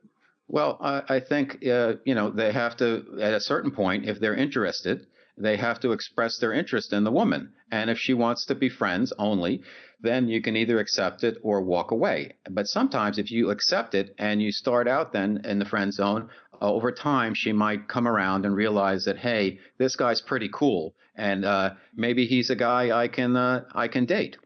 Well, 0.48 0.78
I, 0.82 1.04
I 1.08 1.20
think 1.20 1.66
uh, 1.68 1.96
you 2.06 2.16
know 2.16 2.32
they 2.32 2.52
have 2.52 2.76
to 2.78 3.20
at 3.22 3.34
a 3.34 3.42
certain 3.42 3.72
point, 3.72 4.10
if 4.10 4.20
they're 4.20 4.36
interested, 4.36 5.06
they 5.38 5.58
have 5.58 5.80
to 5.82 5.92
express 5.92 6.40
their 6.40 6.54
interest 6.54 6.92
in 6.92 7.04
the 7.04 7.12
woman. 7.12 7.54
And 7.72 7.90
if 7.90 8.00
she 8.00 8.14
wants 8.14 8.46
to 8.46 8.56
be 8.56 8.70
friends 8.70 9.14
only, 9.20 9.62
then 10.02 10.28
you 10.28 10.42
can 10.42 10.56
either 10.56 10.80
accept 10.80 11.24
it 11.24 11.38
or 11.44 11.62
walk 11.62 11.92
away. 11.92 12.38
But 12.50 12.68
sometimes 12.68 13.20
if 13.20 13.30
you 13.30 13.52
accept 13.52 13.94
it 13.94 14.16
and 14.18 14.42
you 14.42 14.52
start 14.52 14.88
out 14.88 15.14
then 15.14 15.42
in 15.44 15.60
the 15.60 15.66
friend 15.66 15.94
zone, 15.94 16.30
uh, 16.62 16.72
over 16.72 16.92
time 16.92 17.34
she 17.36 17.52
might 17.52 17.88
come 17.88 18.08
around 18.08 18.46
and 18.46 18.56
realize 18.56 19.06
that 19.06 19.18
hey, 19.18 19.60
this 19.78 19.96
guy's 19.96 20.22
pretty 20.22 20.50
cool, 20.52 20.96
and 21.16 21.46
uh, 21.46 21.72
maybe 21.96 22.26
he's 22.26 22.50
a 22.50 22.56
guy 22.56 22.98
I 22.98 23.08
can 23.08 23.36
uh, 23.36 23.66
I 23.76 23.88
can 23.90 24.06
date 24.06 24.38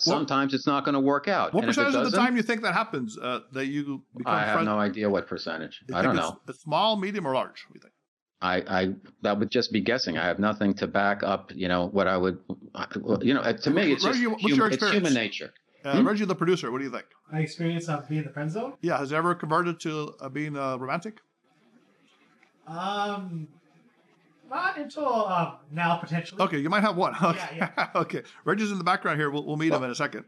sometimes 0.00 0.54
it's 0.54 0.66
not 0.66 0.84
going 0.84 0.94
to 0.94 1.00
work 1.00 1.28
out. 1.28 1.52
What 1.52 1.64
and 1.64 1.68
percentage 1.68 1.94
of 1.94 2.10
the 2.10 2.16
time 2.16 2.36
you 2.36 2.42
think 2.42 2.62
that 2.62 2.74
happens? 2.74 3.18
Uh, 3.18 3.40
that 3.52 3.66
you 3.66 4.02
become 4.16 4.34
I 4.34 4.40
have 4.40 4.52
friends? 4.54 4.66
no 4.66 4.78
idea 4.78 5.08
what 5.08 5.26
percentage. 5.26 5.80
I 5.92 6.02
don't 6.02 6.16
know. 6.16 6.40
It's 6.48 6.60
small, 6.60 6.96
medium, 6.96 7.26
or 7.26 7.34
large? 7.34 7.64
We 7.72 7.80
think. 7.80 7.92
I, 8.42 8.56
I 8.66 8.94
that 9.22 9.38
would 9.38 9.50
just 9.50 9.70
be 9.70 9.80
guessing. 9.80 10.16
I 10.16 10.26
have 10.26 10.38
nothing 10.38 10.74
to 10.74 10.86
back 10.86 11.22
up. 11.22 11.52
You 11.54 11.68
know 11.68 11.88
what 11.88 12.06
I 12.06 12.16
would. 12.16 12.38
You 13.20 13.34
know, 13.34 13.42
to 13.52 13.70
me, 13.70 13.92
it's 13.92 14.04
Reggie, 14.04 14.24
just 14.24 14.58
hum, 14.58 14.72
it's 14.72 14.90
human 14.90 15.12
nature. 15.12 15.52
Uh, 15.84 15.98
hmm? 15.98 16.06
Reggie, 16.06 16.24
the 16.24 16.34
producer, 16.34 16.70
what 16.70 16.78
do 16.78 16.84
you 16.84 16.90
think? 16.90 17.06
My 17.32 17.40
experience 17.40 17.88
of 17.88 18.08
being 18.08 18.20
in 18.20 18.26
the 18.26 18.32
friend 18.32 18.50
zone. 18.50 18.74
Yeah, 18.82 18.98
has 18.98 19.12
it 19.12 19.16
ever 19.16 19.34
converted 19.34 19.80
to 19.80 20.14
uh, 20.20 20.28
being 20.28 20.56
uh, 20.56 20.76
romantic? 20.76 21.20
Um, 22.66 23.48
not 24.50 24.76
until 24.76 25.26
uh, 25.26 25.54
now, 25.70 25.96
potentially. 25.96 26.42
Okay, 26.42 26.58
you 26.58 26.68
might 26.68 26.82
have 26.82 26.96
one. 26.96 27.14
Okay, 27.22 27.56
yeah, 27.56 27.70
yeah. 27.78 27.88
okay. 27.94 28.22
Reggie's 28.44 28.72
in 28.72 28.78
the 28.78 28.84
background 28.84 29.20
here. 29.20 29.30
We'll, 29.30 29.46
we'll 29.46 29.56
meet 29.56 29.70
well, 29.70 29.78
him 29.78 29.84
in 29.84 29.90
a 29.90 29.94
second. 29.94 30.24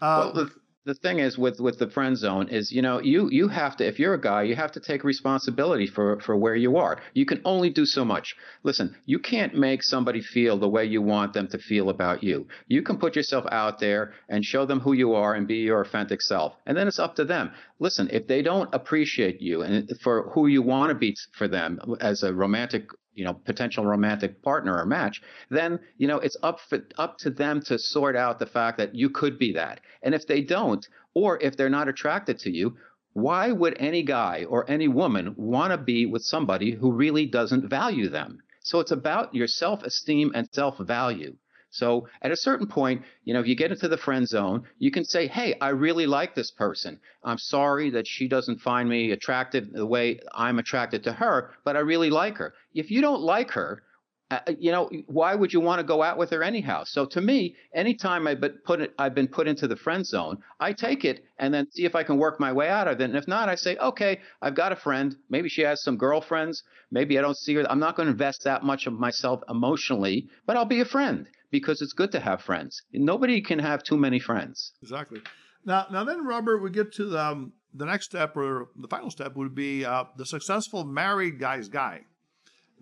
Uh, 0.00 0.30
well, 0.32 0.32
the, 0.32 0.50
the 0.86 0.94
thing 0.94 1.18
is 1.18 1.36
with 1.36 1.58
with 1.60 1.78
the 1.78 1.90
friend 1.90 2.16
zone 2.16 2.48
is 2.48 2.70
you 2.70 2.80
know 2.80 3.00
you 3.00 3.28
you 3.30 3.48
have 3.48 3.76
to 3.76 3.84
if 3.84 3.98
you're 3.98 4.14
a 4.14 4.20
guy 4.20 4.42
you 4.44 4.54
have 4.54 4.70
to 4.70 4.80
take 4.80 5.02
responsibility 5.02 5.86
for 5.86 6.20
for 6.20 6.36
where 6.36 6.54
you 6.54 6.76
are 6.76 7.00
you 7.12 7.26
can 7.26 7.40
only 7.44 7.70
do 7.70 7.84
so 7.84 8.04
much 8.04 8.36
listen 8.62 8.94
you 9.04 9.18
can't 9.18 9.54
make 9.54 9.82
somebody 9.82 10.22
feel 10.22 10.56
the 10.56 10.68
way 10.68 10.84
you 10.84 11.02
want 11.02 11.32
them 11.32 11.48
to 11.48 11.58
feel 11.58 11.90
about 11.90 12.22
you 12.22 12.46
you 12.68 12.82
can 12.82 12.98
put 12.98 13.16
yourself 13.16 13.44
out 13.50 13.80
there 13.80 14.12
and 14.28 14.44
show 14.44 14.64
them 14.64 14.78
who 14.80 14.92
you 14.92 15.12
are 15.14 15.34
and 15.34 15.48
be 15.48 15.56
your 15.56 15.80
authentic 15.80 16.22
self 16.22 16.54
and 16.66 16.76
then 16.76 16.86
it's 16.86 17.00
up 17.00 17.16
to 17.16 17.24
them 17.24 17.50
listen 17.80 18.08
if 18.12 18.28
they 18.28 18.40
don't 18.40 18.72
appreciate 18.72 19.40
you 19.42 19.62
and 19.62 19.90
for 20.02 20.30
who 20.34 20.46
you 20.46 20.62
want 20.62 20.90
to 20.90 20.94
be 20.94 21.16
for 21.32 21.48
them 21.48 21.80
as 22.00 22.22
a 22.22 22.32
romantic 22.32 22.84
you 23.16 23.24
know 23.24 23.34
potential 23.34 23.84
romantic 23.84 24.42
partner 24.42 24.78
or 24.78 24.86
match 24.86 25.22
then 25.50 25.80
you 25.98 26.06
know 26.06 26.18
it's 26.18 26.36
up 26.42 26.60
for, 26.60 26.78
up 26.98 27.18
to 27.18 27.30
them 27.30 27.60
to 27.60 27.78
sort 27.78 28.14
out 28.14 28.38
the 28.38 28.46
fact 28.46 28.78
that 28.78 28.94
you 28.94 29.10
could 29.10 29.38
be 29.38 29.52
that. 29.52 29.80
And 30.02 30.14
if 30.14 30.26
they 30.26 30.42
don't 30.42 30.86
or 31.14 31.42
if 31.42 31.56
they're 31.56 31.68
not 31.68 31.88
attracted 31.88 32.38
to 32.40 32.50
you 32.50 32.76
why 33.14 33.50
would 33.50 33.74
any 33.78 34.02
guy 34.02 34.44
or 34.44 34.70
any 34.70 34.88
woman 34.88 35.34
want 35.38 35.72
to 35.72 35.78
be 35.78 36.04
with 36.04 36.22
somebody 36.22 36.72
who 36.72 36.92
really 36.92 37.24
doesn't 37.24 37.66
value 37.66 38.10
them? 38.10 38.38
So 38.60 38.78
it's 38.78 38.90
about 38.90 39.34
your 39.34 39.46
self-esteem 39.46 40.32
and 40.34 40.46
self-value 40.52 41.34
So 41.76 42.08
at 42.22 42.30
a 42.30 42.36
certain 42.36 42.66
point, 42.66 43.02
you 43.24 43.34
know, 43.34 43.40
if 43.40 43.46
you 43.46 43.54
get 43.54 43.70
into 43.70 43.88
the 43.88 43.96
friend 43.96 44.26
zone, 44.26 44.64
you 44.78 44.90
can 44.90 45.04
say, 45.04 45.26
Hey, 45.26 45.56
I 45.60 45.68
really 45.68 46.06
like 46.06 46.34
this 46.34 46.50
person. 46.50 46.98
I'm 47.22 47.38
sorry 47.38 47.90
that 47.90 48.06
she 48.06 48.28
doesn't 48.28 48.60
find 48.60 48.88
me 48.88 49.10
attractive 49.12 49.72
the 49.72 49.86
way 49.86 50.20
I'm 50.34 50.58
attracted 50.58 51.04
to 51.04 51.12
her, 51.12 51.52
but 51.64 51.76
I 51.76 51.80
really 51.80 52.10
like 52.10 52.38
her. 52.38 52.54
If 52.74 52.90
you 52.90 53.00
don't 53.00 53.20
like 53.20 53.50
her, 53.52 53.82
uh, 54.28 54.40
uh, 54.48 54.52
you 54.58 54.72
know, 54.72 54.90
why 55.06 55.34
would 55.36 55.52
you 55.52 55.60
want 55.60 55.78
to 55.78 55.84
go 55.84 56.02
out 56.02 56.18
with 56.18 56.30
her 56.30 56.42
anyhow? 56.42 56.82
So 56.84 57.06
to 57.06 57.20
me, 57.20 57.54
anytime 57.72 58.26
I've 58.26 58.40
been 58.40 58.58
put 58.64 58.92
I've 58.98 59.14
been 59.14 59.28
put 59.28 59.46
into 59.46 59.68
the 59.68 59.76
friend 59.76 60.04
zone, 60.04 60.38
I 60.58 60.72
take 60.72 61.04
it 61.04 61.24
and 61.38 61.54
then 61.54 61.70
see 61.70 61.84
if 61.84 61.94
I 61.94 62.02
can 62.02 62.16
work 62.18 62.40
my 62.40 62.52
way 62.52 62.68
out 62.68 62.88
of 62.88 63.00
it. 63.00 63.04
And 63.04 63.16
if 63.16 63.28
not, 63.28 63.48
I 63.48 63.54
say, 63.54 63.76
okay, 63.76 64.20
I've 64.42 64.56
got 64.56 64.72
a 64.72 64.76
friend. 64.76 65.14
Maybe 65.30 65.48
she 65.48 65.62
has 65.62 65.82
some 65.82 65.96
girlfriends. 65.96 66.64
Maybe 66.90 67.18
I 67.18 67.22
don't 67.22 67.36
see 67.36 67.54
her. 67.54 67.70
I'm 67.70 67.78
not 67.78 67.94
going 67.94 68.06
to 68.06 68.12
invest 68.12 68.42
that 68.44 68.64
much 68.64 68.88
of 68.88 68.94
myself 68.94 69.42
emotionally, 69.48 70.28
but 70.44 70.56
I'll 70.56 70.64
be 70.64 70.80
a 70.80 70.84
friend 70.84 71.28
because 71.58 71.80
it's 71.80 71.94
good 71.94 72.12
to 72.12 72.20
have 72.20 72.42
friends. 72.42 72.82
Nobody 72.92 73.40
can 73.40 73.58
have 73.58 73.82
too 73.82 73.96
many 73.96 74.18
friends. 74.18 74.72
Exactly. 74.82 75.22
Now, 75.64 75.86
now 75.90 76.04
then, 76.04 76.22
Robert, 76.26 76.58
we 76.58 76.70
get 76.70 76.92
to 76.94 77.06
the, 77.06 77.18
um, 77.18 77.52
the 77.72 77.86
next 77.86 78.04
step 78.04 78.36
or 78.36 78.68
the 78.76 78.88
final 78.88 79.10
step 79.10 79.34
would 79.36 79.54
be 79.54 79.82
uh, 79.82 80.04
the 80.18 80.26
successful 80.26 80.84
married 80.84 81.40
guy's 81.40 81.68
guy. 81.68 82.02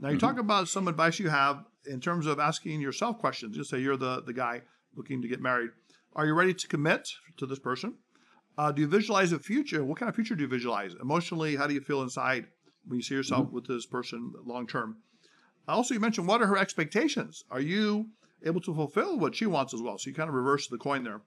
Now, 0.01 0.09
you 0.09 0.17
mm-hmm. 0.17 0.27
talk 0.27 0.39
about 0.41 0.67
some 0.67 0.89
advice 0.89 1.21
you 1.21 1.29
have 1.29 1.65
in 1.87 2.01
terms 2.01 2.27
of 2.27 2.41
asking 2.41 2.81
yourself 2.81 3.19
questions. 3.19 3.57
You 3.57 3.63
say 3.63 3.79
you're 3.79 3.97
the, 3.97 4.23
the 4.23 4.33
guy 4.33 4.63
looking 4.97 5.23
to 5.23 5.29
get 5.29 5.41
married. 5.41 5.71
Are 6.17 6.27
you 6.27 6.35
ready 6.35 6.55
to 6.55 6.67
commit 6.67 7.09
to 7.37 7.47
this 7.47 7.61
person? 7.61 7.95
Uh, 8.59 8.73
do 8.73 8.83
you 8.83 8.89
visualize 8.89 9.31
a 9.31 9.39
future? 9.39 9.85
What 9.85 9.99
kind 9.99 10.09
of 10.09 10.17
future 10.17 10.35
do 10.35 10.43
you 10.43 10.49
visualize? 10.49 10.95
Emotionally, 11.01 11.55
how 11.55 11.69
do 11.69 11.75
you 11.75 11.81
feel 11.81 12.03
inside 12.03 12.47
when 12.87 12.97
you 12.99 13.03
see 13.03 13.15
yourself 13.15 13.47
mm-hmm. 13.47 13.55
with 13.55 13.67
this 13.69 13.87
person 13.87 14.33
long 14.45 14.67
term? 14.67 14.97
Also, 15.69 15.95
you 15.95 16.01
mentioned 16.01 16.27
what 16.27 16.43
are 16.43 16.47
her 16.47 16.59
expectations? 16.59 17.45
Are 17.51 17.61
you 17.61 18.09
able 18.45 18.61
to 18.63 18.75
fulfill 18.75 19.19
what 19.19 19.35
she 19.35 19.47
wants 19.47 19.75
as 19.75 19.83
well? 19.83 19.99
So 19.99 20.11
you 20.11 20.15
kind 20.15 20.29
of 20.29 20.35
reverse 20.35 20.69
the 20.69 20.79
coin 20.79 21.05
there. 21.05 21.21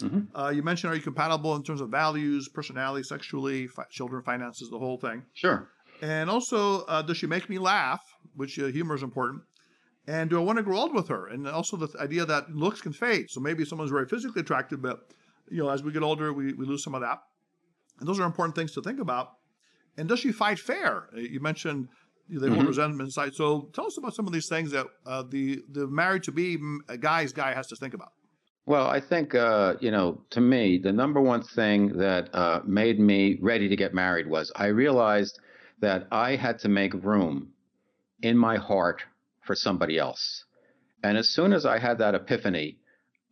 Mm-hmm. 0.00 0.36
Uh, 0.36 0.50
you 0.50 0.62
mentioned 0.62 0.92
are 0.92 0.96
you 0.96 1.02
compatible 1.02 1.56
in 1.56 1.62
terms 1.62 1.80
of 1.80 1.88
values, 1.88 2.48
personality, 2.48 3.02
sexually, 3.02 3.66
fi- 3.66 3.84
children, 3.90 4.22
finances, 4.22 4.68
the 4.70 4.78
whole 4.78 4.98
thing. 4.98 5.24
Sure. 5.32 5.68
And 6.02 6.28
also, 6.28 6.84
uh, 6.84 7.00
does 7.02 7.16
she 7.16 7.26
make 7.26 7.48
me 7.48 7.58
laugh? 7.58 8.00
Which 8.34 8.58
uh, 8.58 8.66
humor 8.66 8.94
is 8.94 9.02
important. 9.02 9.42
And 10.06 10.30
do 10.30 10.38
I 10.38 10.42
want 10.42 10.58
to 10.58 10.62
grow 10.62 10.78
old 10.78 10.94
with 10.94 11.08
her? 11.08 11.28
And 11.28 11.48
also 11.48 11.76
the 11.76 11.88
idea 11.98 12.26
that 12.26 12.54
looks 12.54 12.80
can 12.80 12.92
fade. 12.92 13.30
So 13.30 13.40
maybe 13.40 13.64
someone's 13.64 13.90
very 13.90 14.06
physically 14.06 14.42
attractive, 14.42 14.82
but 14.82 15.10
you 15.50 15.62
know, 15.62 15.70
as 15.70 15.82
we 15.82 15.92
get 15.92 16.02
older, 16.02 16.32
we, 16.32 16.52
we 16.52 16.66
lose 16.66 16.84
some 16.84 16.94
of 16.94 17.00
that. 17.00 17.18
And 17.98 18.08
those 18.08 18.20
are 18.20 18.24
important 18.24 18.54
things 18.54 18.72
to 18.72 18.82
think 18.82 19.00
about. 19.00 19.32
And 19.96 20.08
does 20.08 20.20
she 20.20 20.32
fight 20.32 20.58
fair? 20.58 21.08
Uh, 21.16 21.20
you 21.20 21.40
mentioned 21.40 21.88
they 22.28 22.48
mm-hmm. 22.48 22.66
resentment 22.66 23.08
inside. 23.08 23.34
So 23.34 23.68
tell 23.72 23.86
us 23.86 23.96
about 23.98 24.14
some 24.14 24.26
of 24.26 24.32
these 24.32 24.48
things 24.48 24.70
that 24.72 24.86
uh, 25.04 25.22
the 25.28 25.62
the 25.70 25.86
married 25.86 26.24
to 26.24 26.32
be 26.32 26.58
guy's 27.00 27.32
guy 27.32 27.54
has 27.54 27.66
to 27.68 27.76
think 27.76 27.94
about. 27.94 28.12
Well, 28.66 28.88
I 28.88 29.00
think 29.00 29.34
uh, 29.34 29.74
you 29.80 29.90
know, 29.90 30.22
to 30.30 30.40
me, 30.40 30.78
the 30.78 30.92
number 30.92 31.20
one 31.20 31.42
thing 31.42 31.98
that 31.98 32.34
uh, 32.34 32.60
made 32.64 32.98
me 32.98 33.38
ready 33.40 33.68
to 33.68 33.76
get 33.76 33.94
married 33.94 34.26
was 34.26 34.50
I 34.56 34.66
realized 34.66 35.38
that 35.80 36.08
I 36.10 36.36
had 36.36 36.58
to 36.60 36.68
make 36.68 36.94
room 36.94 37.52
in 38.22 38.36
my 38.36 38.56
heart 38.56 39.02
for 39.44 39.54
somebody 39.54 39.98
else. 39.98 40.44
And 41.02 41.16
as 41.16 41.28
soon 41.28 41.52
as 41.52 41.64
I 41.64 41.78
had 41.78 41.98
that 41.98 42.14
epiphany, 42.14 42.78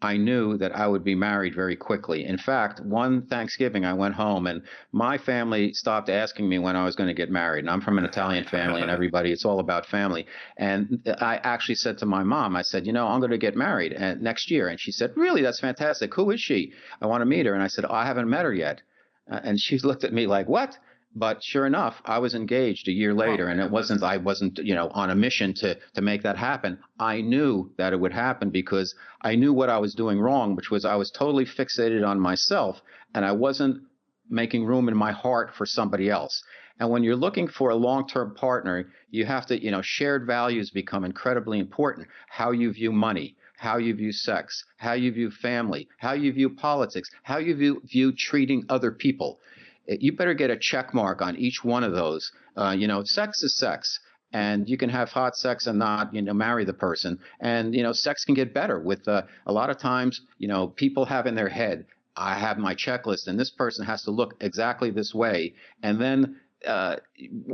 I 0.05 0.19
knew 0.19 0.59
that 0.59 0.77
I 0.77 0.87
would 0.87 1.03
be 1.03 1.15
married 1.15 1.55
very 1.55 1.77
quickly. 1.77 2.27
In 2.27 2.37
fact, 2.37 2.81
one 2.81 3.23
Thanksgiving 3.23 3.85
I 3.85 3.95
went 3.95 4.15
home 4.15 4.47
and 4.47 4.63
my 4.93 5.17
family 5.17 5.73
stopped 5.73 6.11
asking 6.11 6.49
me 6.49 6.59
when 6.59 6.77
I 6.77 6.85
was 6.85 6.95
going 6.95 7.09
to 7.09 7.15
get 7.15 7.31
married. 7.31 7.65
And 7.65 7.71
I'm 7.71 7.81
from 7.81 7.97
an 7.99 8.05
Italian 8.05 8.45
family 8.45 8.83
and 8.83 8.91
everybody, 8.99 9.33
it's 9.33 9.47
all 9.47 9.61
about 9.61 9.87
family. 9.87 10.27
And 10.59 11.01
I 11.21 11.37
actually 11.39 11.77
said 11.77 11.99
to 11.99 12.07
my 12.07 12.23
mom, 12.23 12.55
I 12.55 12.63
said, 12.63 12.87
you 12.87 12.93
know, 12.93 13.07
I'm 13.07 13.21
going 13.21 13.31
to 13.31 13.39
get 13.39 13.57
married 13.57 13.95
uh, 13.95 14.15
next 14.17 14.51
year. 14.51 14.69
And 14.69 14.79
she 14.79 14.93
said, 14.93 15.13
really? 15.17 15.43
That's 15.43 15.61
fantastic. 15.61 16.15
Who 16.15 16.31
is 16.31 16.41
she? 16.41 16.73
I 17.01 17.07
want 17.07 17.23
to 17.23 17.27
meet 17.27 17.47
her. 17.47 17.55
And 17.55 17.63
I 17.63 17.69
said, 17.69 17.87
oh, 17.89 17.95
I 17.95 18.05
haven't 18.05 18.29
met 18.29 18.45
her 18.45 18.55
yet. 18.55 18.83
Uh, 19.31 19.41
and 19.43 19.59
she 19.59 19.79
looked 19.89 20.05
at 20.05 20.13
me 20.13 20.27
like, 20.27 20.49
what? 20.49 20.77
But 21.17 21.45
sure 21.45 21.65
enough, 21.65 22.03
I 22.05 22.19
was 22.19 22.35
engaged 22.35 22.89
a 22.89 22.93
year 22.93 23.15
later, 23.15 23.47
and 23.47 23.61
it 23.61 23.71
wasn't 23.71 24.03
I 24.03 24.17
wasn't 24.17 24.59
you 24.59 24.75
know 24.75 24.89
on 24.89 25.11
a 25.11 25.15
mission 25.15 25.55
to 25.55 25.79
to 25.95 26.03
make 26.03 26.23
that 26.25 26.37
happen. 26.37 26.79
I 26.99 27.21
knew 27.21 27.71
that 27.79 27.93
it 27.93 28.01
would 28.01 28.13
happen 28.13 28.51
because 28.51 28.95
I 29.21 29.37
knew 29.37 29.53
what 29.53 29.71
I 29.71 29.79
was 29.79 29.95
doing 29.95 30.19
wrong, 30.19 30.57
which 30.57 30.71
was 30.71 30.85
I 30.85 30.97
was 30.97 31.13
totally 31.13 31.45
fixated 31.45 32.07
on 32.07 32.19
myself, 32.19 32.83
and 33.15 33.25
I 33.25 33.33
wasn't 33.33 33.83
making 34.29 34.65
room 34.65 34.89
in 34.89 34.97
my 34.97 35.13
heart 35.13 35.55
for 35.55 35.67
somebody 35.67 36.11
else. 36.11 36.43
And 36.81 36.91
when 36.91 37.05
you're 37.05 37.15
looking 37.15 37.47
for 37.47 37.71
a 37.71 37.77
long-term 37.77 38.35
partner, 38.35 38.91
you 39.11 39.25
have 39.25 39.47
to 39.47 39.63
you 39.63 39.71
know 39.71 39.83
shared 39.83 40.27
values 40.27 40.71
become 40.71 41.05
incredibly 41.05 41.61
important. 41.61 42.09
How 42.29 42.51
you 42.51 42.73
view 42.73 42.91
money, 42.91 43.37
how 43.57 43.77
you 43.77 43.95
view 43.95 44.11
sex, 44.11 44.65
how 44.79 44.95
you 44.95 45.13
view 45.13 45.31
family, 45.31 45.89
how 45.99 46.15
you 46.15 46.33
view 46.33 46.51
politics, 46.51 47.09
how 47.23 47.39
you 47.39 47.55
view, 47.55 47.83
view 47.85 48.13
treating 48.13 48.65
other 48.69 48.91
people 48.91 49.39
you 49.87 50.13
better 50.13 50.35
get 50.35 50.51
a 50.51 50.57
check 50.57 50.95
mark 50.95 51.23
on 51.23 51.37
each 51.37 51.65
one 51.65 51.85
of 51.85 51.93
those. 51.93 52.31
Uh, 52.57 52.75
you 52.77 52.87
know, 52.87 53.05
sex 53.05 53.43
is 53.43 53.57
sex. 53.57 54.01
And 54.33 54.69
you 54.69 54.77
can 54.77 54.91
have 54.91 55.11
hot 55.11 55.37
sex 55.37 55.69
and 55.69 55.79
not, 55.79 56.13
you 56.13 56.21
know, 56.21 56.35
marry 56.35 56.65
the 56.65 56.73
person. 56.73 57.21
And 57.39 57.73
you 57.73 57.85
know, 57.85 57.93
sex 57.93 58.25
can 58.25 58.35
get 58.35 58.53
better 58.53 58.81
with 58.81 59.07
uh, 59.07 59.23
a 59.47 59.53
lot 59.53 59.71
of 59.71 59.79
times. 59.79 60.21
You 60.39 60.49
know, 60.49 60.67
people 60.67 61.05
have 61.05 61.27
in 61.27 61.37
their 61.37 61.49
head, 61.49 61.87
I 62.17 62.35
have 62.35 62.59
my 62.59 62.75
checklist, 62.75 63.29
and 63.29 63.39
this 63.39 63.51
person 63.51 63.85
has 63.87 64.03
to 64.03 64.11
look 64.11 64.35
exactly 64.41 64.91
this 64.91 65.15
way. 65.15 65.55
And 65.83 66.01
then 66.01 66.41
uh, 66.67 66.97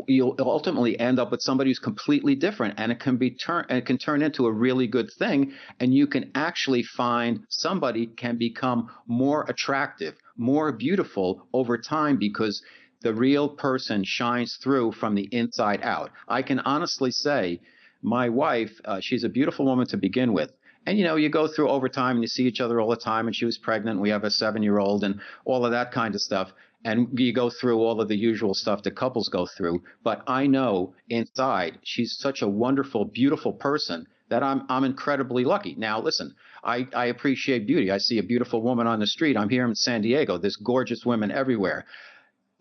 you'll 0.06 0.36
ultimately 0.38 0.98
end 0.98 1.18
up 1.18 1.30
with 1.30 1.42
somebody 1.42 1.70
who's 1.70 1.78
completely 1.78 2.34
different, 2.34 2.74
and 2.78 2.92
it 2.92 3.00
can 3.00 3.16
be 3.16 3.30
turn 3.30 3.66
it 3.68 3.86
can 3.86 3.98
turn 3.98 4.22
into 4.22 4.46
a 4.46 4.52
really 4.52 4.86
good 4.86 5.10
thing. 5.18 5.52
And 5.78 5.94
you 5.94 6.06
can 6.06 6.30
actually 6.34 6.82
find 6.82 7.40
somebody 7.48 8.06
can 8.06 8.36
become 8.36 8.90
more 9.06 9.44
attractive, 9.48 10.14
more 10.36 10.72
beautiful 10.72 11.46
over 11.52 11.78
time 11.78 12.16
because 12.18 12.62
the 13.02 13.14
real 13.14 13.48
person 13.48 14.04
shines 14.04 14.58
through 14.62 14.92
from 14.92 15.14
the 15.14 15.28
inside 15.32 15.80
out. 15.82 16.10
I 16.28 16.42
can 16.42 16.60
honestly 16.60 17.10
say, 17.10 17.60
my 18.02 18.28
wife, 18.28 18.72
uh, 18.84 19.00
she's 19.00 19.24
a 19.24 19.28
beautiful 19.28 19.64
woman 19.64 19.86
to 19.88 19.96
begin 19.96 20.32
with. 20.32 20.52
And 20.86 20.98
you 20.98 21.04
know, 21.04 21.16
you 21.16 21.28
go 21.28 21.46
through 21.46 21.68
over 21.68 21.88
time 21.88 22.16
and 22.16 22.22
you 22.22 22.28
see 22.28 22.44
each 22.44 22.60
other 22.60 22.80
all 22.80 22.88
the 22.88 22.96
time. 22.96 23.26
And 23.26 23.36
she 23.36 23.44
was 23.44 23.58
pregnant. 23.58 24.00
We 24.00 24.10
have 24.10 24.24
a 24.24 24.30
seven 24.30 24.62
year 24.62 24.78
old 24.78 25.04
and 25.04 25.20
all 25.44 25.64
of 25.64 25.72
that 25.72 25.92
kind 25.92 26.14
of 26.14 26.20
stuff. 26.20 26.52
And 26.84 27.18
you 27.18 27.32
go 27.32 27.50
through 27.50 27.78
all 27.78 28.00
of 28.00 28.08
the 28.08 28.16
usual 28.16 28.54
stuff 28.54 28.82
that 28.84 28.96
couples 28.96 29.28
go 29.28 29.46
through. 29.46 29.82
But 30.02 30.22
I 30.26 30.46
know 30.46 30.94
inside 31.08 31.78
she's 31.82 32.16
such 32.18 32.40
a 32.40 32.48
wonderful, 32.48 33.04
beautiful 33.04 33.52
person 33.52 34.06
that 34.30 34.42
I'm 34.42 34.62
I'm 34.68 34.84
incredibly 34.84 35.44
lucky. 35.44 35.74
Now, 35.76 36.00
listen, 36.00 36.34
I, 36.64 36.86
I 36.94 37.06
appreciate 37.06 37.66
beauty. 37.66 37.90
I 37.90 37.98
see 37.98 38.18
a 38.18 38.22
beautiful 38.22 38.62
woman 38.62 38.86
on 38.86 39.00
the 39.00 39.06
street. 39.06 39.36
I'm 39.36 39.48
here 39.48 39.66
in 39.66 39.74
San 39.74 40.02
Diego. 40.02 40.38
There's 40.38 40.56
gorgeous 40.56 41.04
women 41.04 41.30
everywhere. 41.30 41.84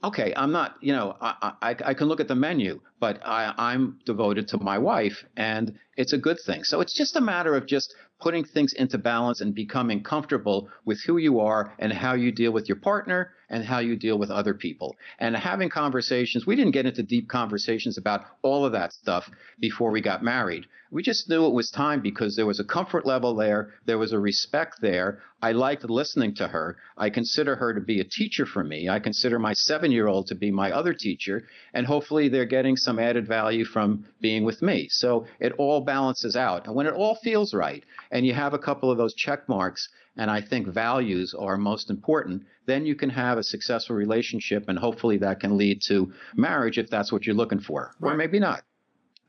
Okay, 0.02 0.34
I'm 0.34 0.54
not, 0.54 0.76
you 0.80 0.94
know, 0.94 1.18
I, 1.20 1.52
I, 1.62 1.76
I 1.88 1.94
can 1.94 2.08
look 2.08 2.22
at 2.22 2.30
the 2.30 2.36
menu, 2.36 2.80
but 3.02 3.20
I, 3.26 3.54
I'm 3.58 4.00
devoted 4.06 4.48
to 4.50 4.58
my 4.58 4.78
wife, 4.78 5.26
and 5.36 5.78
it's 5.98 6.14
a 6.14 6.18
good 6.18 6.38
thing. 6.46 6.64
So 6.64 6.80
it's 6.80 6.94
just 6.94 7.18
a 7.18 7.22
matter 7.22 7.54
of 7.54 7.68
just 7.68 7.94
putting 8.22 8.46
things 8.46 8.72
into 8.72 8.98
balance 8.98 9.42
and 9.42 9.54
becoming 9.54 10.02
comfortable 10.02 10.70
with 10.86 11.02
who 11.06 11.18
you 11.18 11.42
are 11.42 11.74
and 11.80 11.92
how 11.92 12.14
you 12.14 12.32
deal 12.32 12.54
with 12.54 12.70
your 12.70 12.78
partner 12.78 13.32
and 13.50 13.64
how 13.64 13.80
you 13.80 13.96
deal 13.96 14.18
with 14.18 14.30
other 14.30 14.54
people. 14.54 14.96
And 15.20 15.36
having 15.36 15.70
conversations, 15.70 16.46
we 16.46 16.56
didn't 16.56 16.74
get 16.74 16.86
into 16.86 17.04
deep 17.04 17.28
conversations 17.28 17.98
about 17.98 18.26
all 18.42 18.66
of 18.66 18.74
that 18.74 18.94
stuff 18.94 19.30
before 19.60 19.92
we 19.92 20.02
got 20.02 20.24
married. 20.24 20.66
We 20.92 21.04
just 21.04 21.30
knew 21.30 21.46
it 21.46 21.54
was 21.54 21.70
time 21.70 22.02
because 22.02 22.36
there 22.36 22.48
was 22.48 22.60
a 22.60 22.64
comfort 22.64 23.06
level 23.06 23.36
there, 23.36 23.74
there 23.86 24.00
was 24.00 24.12
a 24.12 24.20
respect 24.20 24.82
there. 24.82 25.22
I 25.42 25.52
liked 25.52 25.88
listening 25.88 26.34
to 26.36 26.48
her. 26.48 26.78
I 26.98 27.12
consider 27.12 27.56
her 27.56 27.74
to 27.76 27.80
be 27.80 28.00
a 28.00 28.04
teacher 28.04 28.46
for 28.46 28.64
me. 28.64 28.90
I 28.90 29.00
consider 29.00 29.38
my 29.38 29.54
seven 29.54 29.92
year 29.92 30.08
old 30.08 30.28
to 30.28 30.36
be 30.36 30.50
my 30.50 30.72
other 30.72 30.94
teacher. 30.94 31.48
And 31.74 31.86
hopefully 31.86 32.28
they're 32.28 32.46
getting 32.46 32.76
some 32.76 32.98
added 32.98 33.28
value 33.28 33.66
from 33.66 34.06
being 34.20 34.44
with 34.44 34.62
me. 34.64 34.88
So 34.90 35.28
it 35.40 35.54
all 35.60 35.82
balances 35.82 36.36
out. 36.36 36.66
And 36.66 36.76
when 36.76 36.88
it 36.88 36.94
all 36.94 37.16
feels 37.16 37.54
right 37.54 37.84
and 38.12 38.26
you 38.26 38.34
have 38.34 38.54
a 38.54 38.60
couple 38.60 38.92
of 38.92 38.98
those 38.98 39.14
check 39.14 39.48
marks, 39.48 39.88
and 40.20 40.30
I 40.30 40.42
think 40.42 40.68
values 40.68 41.34
are 41.34 41.56
most 41.56 41.90
important, 41.90 42.44
then 42.66 42.86
you 42.86 42.94
can 42.94 43.10
have 43.10 43.38
a 43.38 43.44
successful 43.44 43.96
relationship 43.96 44.66
and 44.68 44.78
hopefully 44.78 45.18
that 45.20 45.40
can 45.40 45.58
lead 45.58 45.82
to 45.88 46.12
marriage 46.36 46.78
if 46.78 46.90
that's 46.90 47.10
what 47.10 47.26
you're 47.26 47.38
looking 47.38 47.62
for. 47.62 47.96
Right. 48.02 48.14
Or 48.14 48.18
maybe 48.18 48.38
not. 48.38 48.64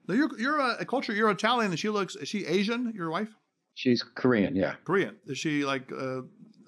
Now 0.08 0.14
you're 0.14 0.40
you're 0.40 0.58
a, 0.58 0.84
culture. 0.84 1.12
You're 1.12 1.30
Italian, 1.30 1.70
and 1.70 1.78
she 1.78 1.88
looks. 1.88 2.16
Is 2.16 2.28
she 2.28 2.44
Asian? 2.44 2.92
Your 2.96 3.10
wife? 3.10 3.28
She's 3.74 4.02
Korean. 4.02 4.56
Yeah. 4.56 4.74
Korean. 4.84 5.14
Is 5.26 5.38
she 5.38 5.64
like 5.64 5.92
uh, 5.92 6.22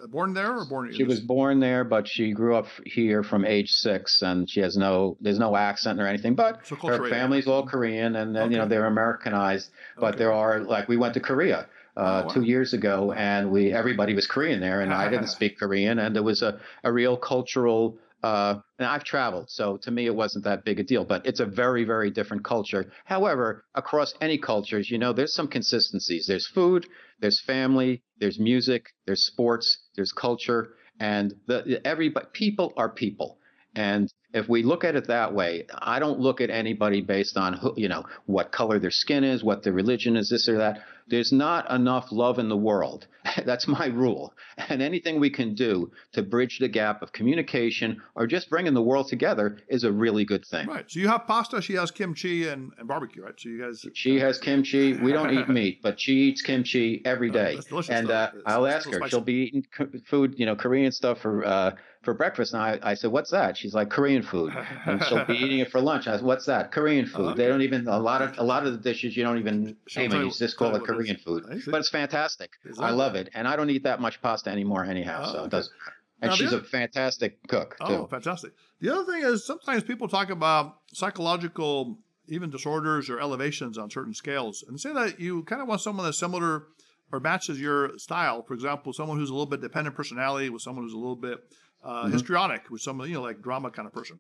born 0.09 0.35
there 0.35 0.57
or 0.57 0.65
born? 0.67 0.93
She 0.95 1.03
was 1.03 1.19
born 1.19 1.59
there, 1.59 1.83
but 1.83 2.07
she 2.07 2.31
grew 2.31 2.55
up 2.55 2.67
here 2.87 3.25
from 3.25 3.45
age 3.45 3.71
six, 3.71 4.23
and 4.23 4.49
she 4.49 4.61
has 4.61 4.77
no. 4.77 5.17
There's 5.21 5.41
no 5.41 5.57
accent 5.57 6.01
or 6.01 6.07
anything, 6.07 6.37
but 6.37 6.65
so 6.65 6.77
her 6.77 7.11
family's 7.11 7.49
all 7.49 7.67
Korean, 7.67 8.15
and 8.15 8.37
then 8.37 8.45
okay. 8.45 8.53
you 8.53 8.59
know 8.59 8.69
they're 8.69 8.87
Americanized. 8.87 9.71
But 9.97 10.11
okay. 10.11 10.19
there 10.19 10.33
are 10.33 10.61
like 10.61 10.87
we 10.87 10.97
went 10.97 11.15
to 11.15 11.21
Korea. 11.21 11.67
Uh, 11.95 12.01
oh, 12.01 12.27
wow. 12.27 12.33
two 12.33 12.43
years 12.43 12.73
ago, 12.73 13.13
and 13.13 13.51
we 13.51 13.71
everybody 13.71 14.15
was 14.15 14.27
Korean 14.27 14.61
there, 14.61 14.81
and 14.81 14.95
I 14.95 15.11
didn't 15.11 15.27
speak 15.39 15.59
Korean, 15.59 15.99
and 15.99 16.17
there 16.17 16.23
was 16.23 16.41
a, 16.41 16.59
a 16.83 16.91
real 16.91 17.19
cultural 17.19 17.99
uh, 18.23 18.61
and 18.79 18.87
I've 18.87 19.03
traveled, 19.03 19.51
so 19.51 19.77
to 19.79 19.91
me 19.91 20.07
it 20.07 20.15
wasn't 20.15 20.45
that 20.45 20.65
big 20.65 20.79
a 20.79 20.85
deal. 20.85 21.05
But 21.05 21.27
it's 21.27 21.41
a 21.41 21.47
very, 21.47 21.85
very 21.85 22.11
different 22.11 22.45
culture. 22.45 22.93
However, 23.05 23.65
across 23.75 24.15
any 24.21 24.39
cultures, 24.39 24.91
you 24.91 24.99
know, 24.99 25.13
there's 25.13 25.35
some 25.35 25.49
consistencies. 25.49 26.27
There's 26.27 26.47
food, 26.47 26.87
there's 27.21 27.41
family, 27.41 28.03
there's 28.19 28.39
music, 28.39 28.91
there's 29.07 29.25
sports, 29.25 29.79
there's 29.97 30.13
culture, 30.13 30.75
and 31.01 31.35
the 31.47 31.81
everybody 31.85 32.27
people 32.33 32.73
are 32.77 32.89
people. 32.89 33.39
And 33.75 34.13
if 34.35 34.49
we 34.49 34.63
look 34.63 34.85
at 34.85 34.97
it 34.97 35.09
that 35.09 35.35
way, 35.35 35.67
I 35.73 35.99
don't 35.99 36.21
look 36.21 36.41
at 36.41 36.51
anybody 36.51 37.01
based 37.01 37.37
on 37.37 37.55
who, 37.55 37.75
you 37.77 37.89
know 37.89 38.05
what 38.27 38.53
color 38.53 38.79
their 38.79 38.91
skin 38.91 39.25
is, 39.25 39.43
what 39.43 39.63
their 39.63 39.73
religion 39.73 40.17
is, 40.17 40.31
this 40.31 40.49
or 40.49 40.59
that. 40.59 40.81
There's 41.09 41.33
not 41.33 41.71
enough 41.71 42.13
love 42.13 42.39
in 42.39 42.49
the 42.49 42.57
world. 42.57 43.07
That's 43.45 43.67
my 43.67 43.87
rule. 43.87 44.33
And 44.69 44.81
anything 44.81 45.19
we 45.19 45.31
can 45.31 45.55
do 45.55 45.91
to 46.13 46.23
bridge 46.23 46.59
the 46.61 46.69
gap 46.69 47.03
of 47.03 47.13
communication 47.13 48.01
or 48.15 48.27
just 48.27 48.49
bringing 48.49 48.73
the 48.73 48.83
world 48.83 49.09
together 49.09 49.59
is 49.69 49.85
a 49.85 49.93
really 49.93 50.25
good 50.25 50.45
thing. 50.47 50.69
Right. 50.69 50.85
So 50.89 51.01
you 51.01 51.09
have 51.09 51.27
pasta. 51.27 51.61
She 51.61 51.75
has 51.75 51.91
kimchi 51.91 52.49
and, 52.49 52.73
and 52.79 52.87
barbecue, 52.87 53.23
right? 53.25 53.35
So 53.37 53.49
you 53.49 53.61
guys. 53.61 53.85
She 53.95 54.21
has 54.21 54.39
kimchi. 54.39 54.95
We 54.95 55.13
don't 55.13 55.37
eat 55.37 55.49
meat, 55.51 55.83
but 55.83 56.01
she 56.01 56.13
eats 56.13 56.41
kimchi 56.41 57.03
every 57.05 57.31
day. 57.31 57.59
Oh, 57.71 57.83
and 57.89 58.11
uh, 58.11 58.31
I'll 58.47 58.67
ask 58.67 58.87
her. 58.89 58.95
spicy. 58.95 59.11
She'll 59.11 59.21
be 59.21 59.35
eating 59.35 59.67
food, 60.07 60.35
you 60.39 60.47
know, 60.47 60.57
Korean 60.57 60.93
stuff 60.93 61.21
for 61.21 61.45
uh, 61.45 61.73
for 62.03 62.15
breakfast. 62.15 62.53
And 62.55 62.62
I, 62.62 62.79
I 62.83 62.95
said, 62.95 63.11
"What's 63.12 63.31
that?" 63.31 63.57
She's 63.57 63.75
like, 63.75 63.91
"Korean 63.91 64.23
food." 64.23 64.53
and 64.87 65.03
she'll 65.05 65.25
be 65.25 65.35
eating 65.35 65.61
it 65.61 65.71
for 65.71 65.81
lunch. 65.81 66.07
I 66.09 66.17
said, 66.17 66.25
"What's 66.25 66.47
that?" 66.47 66.73
Korean 66.73 67.07
food. 67.07 67.29
Okay. 67.31 67.37
They 67.38 67.49
don't 67.49 67.62
even 67.62 67.87
a 67.88 67.99
lot 67.99 68.23
of 68.23 68.38
a 68.38 68.43
lot 68.43 68.67
of 68.67 68.73
the 68.73 68.79
dishes 68.79 69.17
you 69.17 69.23
don't 69.23 69.38
even 69.38 69.77
name 69.97 70.12
it. 70.12 70.25
you- 70.25 70.31
just 70.31 70.57
call 70.57 70.75
it 70.75 70.79
it 70.79 70.83
is. 70.83 70.87
Korean 70.88 71.17
food. 71.17 71.62
But 71.67 71.81
it's 71.81 71.88
fantastic. 71.91 72.51
I 72.79 72.91
love 72.91 73.15
it, 73.15 73.31
and 73.35 73.47
I 73.49 73.57
don't 73.57 73.71
eat 73.71 73.85
that 73.85 74.01
much 74.01 74.21
pasta 74.23 74.51
anymore 74.51 74.85
anyhow. 74.85 75.25
Oh, 75.27 75.33
so 75.33 75.38
okay. 75.38 75.47
it 75.47 75.51
doesn't. 75.51 75.73
matter. 75.85 75.97
And 76.23 76.31
Now, 76.31 76.37
she's 76.37 76.53
a 76.53 76.62
fantastic 76.62 77.38
cook 77.49 77.77
Oh, 77.81 78.03
too. 78.03 78.07
fantastic. 78.09 78.53
The 78.81 78.93
other 78.95 79.05
thing 79.12 79.25
is 79.25 79.45
sometimes 79.45 79.83
people 79.83 80.07
talk 80.07 80.31
about 80.31 80.77
psychological, 80.93 81.99
even 82.29 82.51
disorders 82.51 83.11
or 83.11 83.21
elevations 83.21 83.77
on 83.79 83.91
certain 83.91 84.15
scales, 84.15 84.65
and 84.67 84.81
say 84.81 84.93
that 84.93 85.21
you 85.21 85.43
kind 85.45 85.61
of 85.61 85.69
want 85.69 85.81
someone 85.81 86.05
that's 86.05 86.19
similar 86.19 86.65
or 87.11 87.21
matches 87.21 87.61
your 87.61 87.99
style. 87.99 88.43
For 88.43 88.55
example, 88.55 88.93
someone 88.93 89.19
who's 89.19 89.31
a 89.31 89.33
little 89.33 89.47
bit 89.47 89.61
dependent 89.61 89.95
personality 89.97 90.49
with 90.49 90.62
someone 90.62 90.85
who's 90.85 90.95
a 90.95 90.99
little 90.99 91.17
bit 91.17 91.38
uh, 91.83 92.07
Mhm. 92.07 92.12
histrionic 92.12 92.71
with 92.71 92.81
some, 92.81 93.01
you 93.01 93.14
know, 93.14 93.23
like 93.23 93.42
drama 93.42 93.71
kind 93.71 93.87
of 93.87 93.92
person. 93.92 94.18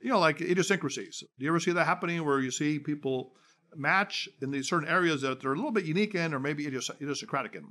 You 0.00 0.10
know, 0.10 0.18
like 0.18 0.40
idiosyncrasies. 0.40 1.22
Do 1.38 1.44
you 1.44 1.50
ever 1.50 1.60
see 1.60 1.72
that 1.72 1.86
happening 1.86 2.24
where 2.24 2.40
you 2.40 2.50
see 2.50 2.78
people 2.78 3.34
match 3.74 4.28
in 4.42 4.50
these 4.50 4.68
certain 4.68 4.88
areas 4.88 5.22
that 5.22 5.40
they're 5.40 5.52
a 5.52 5.56
little 5.56 5.72
bit 5.72 5.84
unique 5.84 6.14
in 6.14 6.34
or 6.34 6.40
maybe 6.40 6.64
idios- 6.66 6.94
idiosyncratic 7.00 7.54
in? 7.54 7.64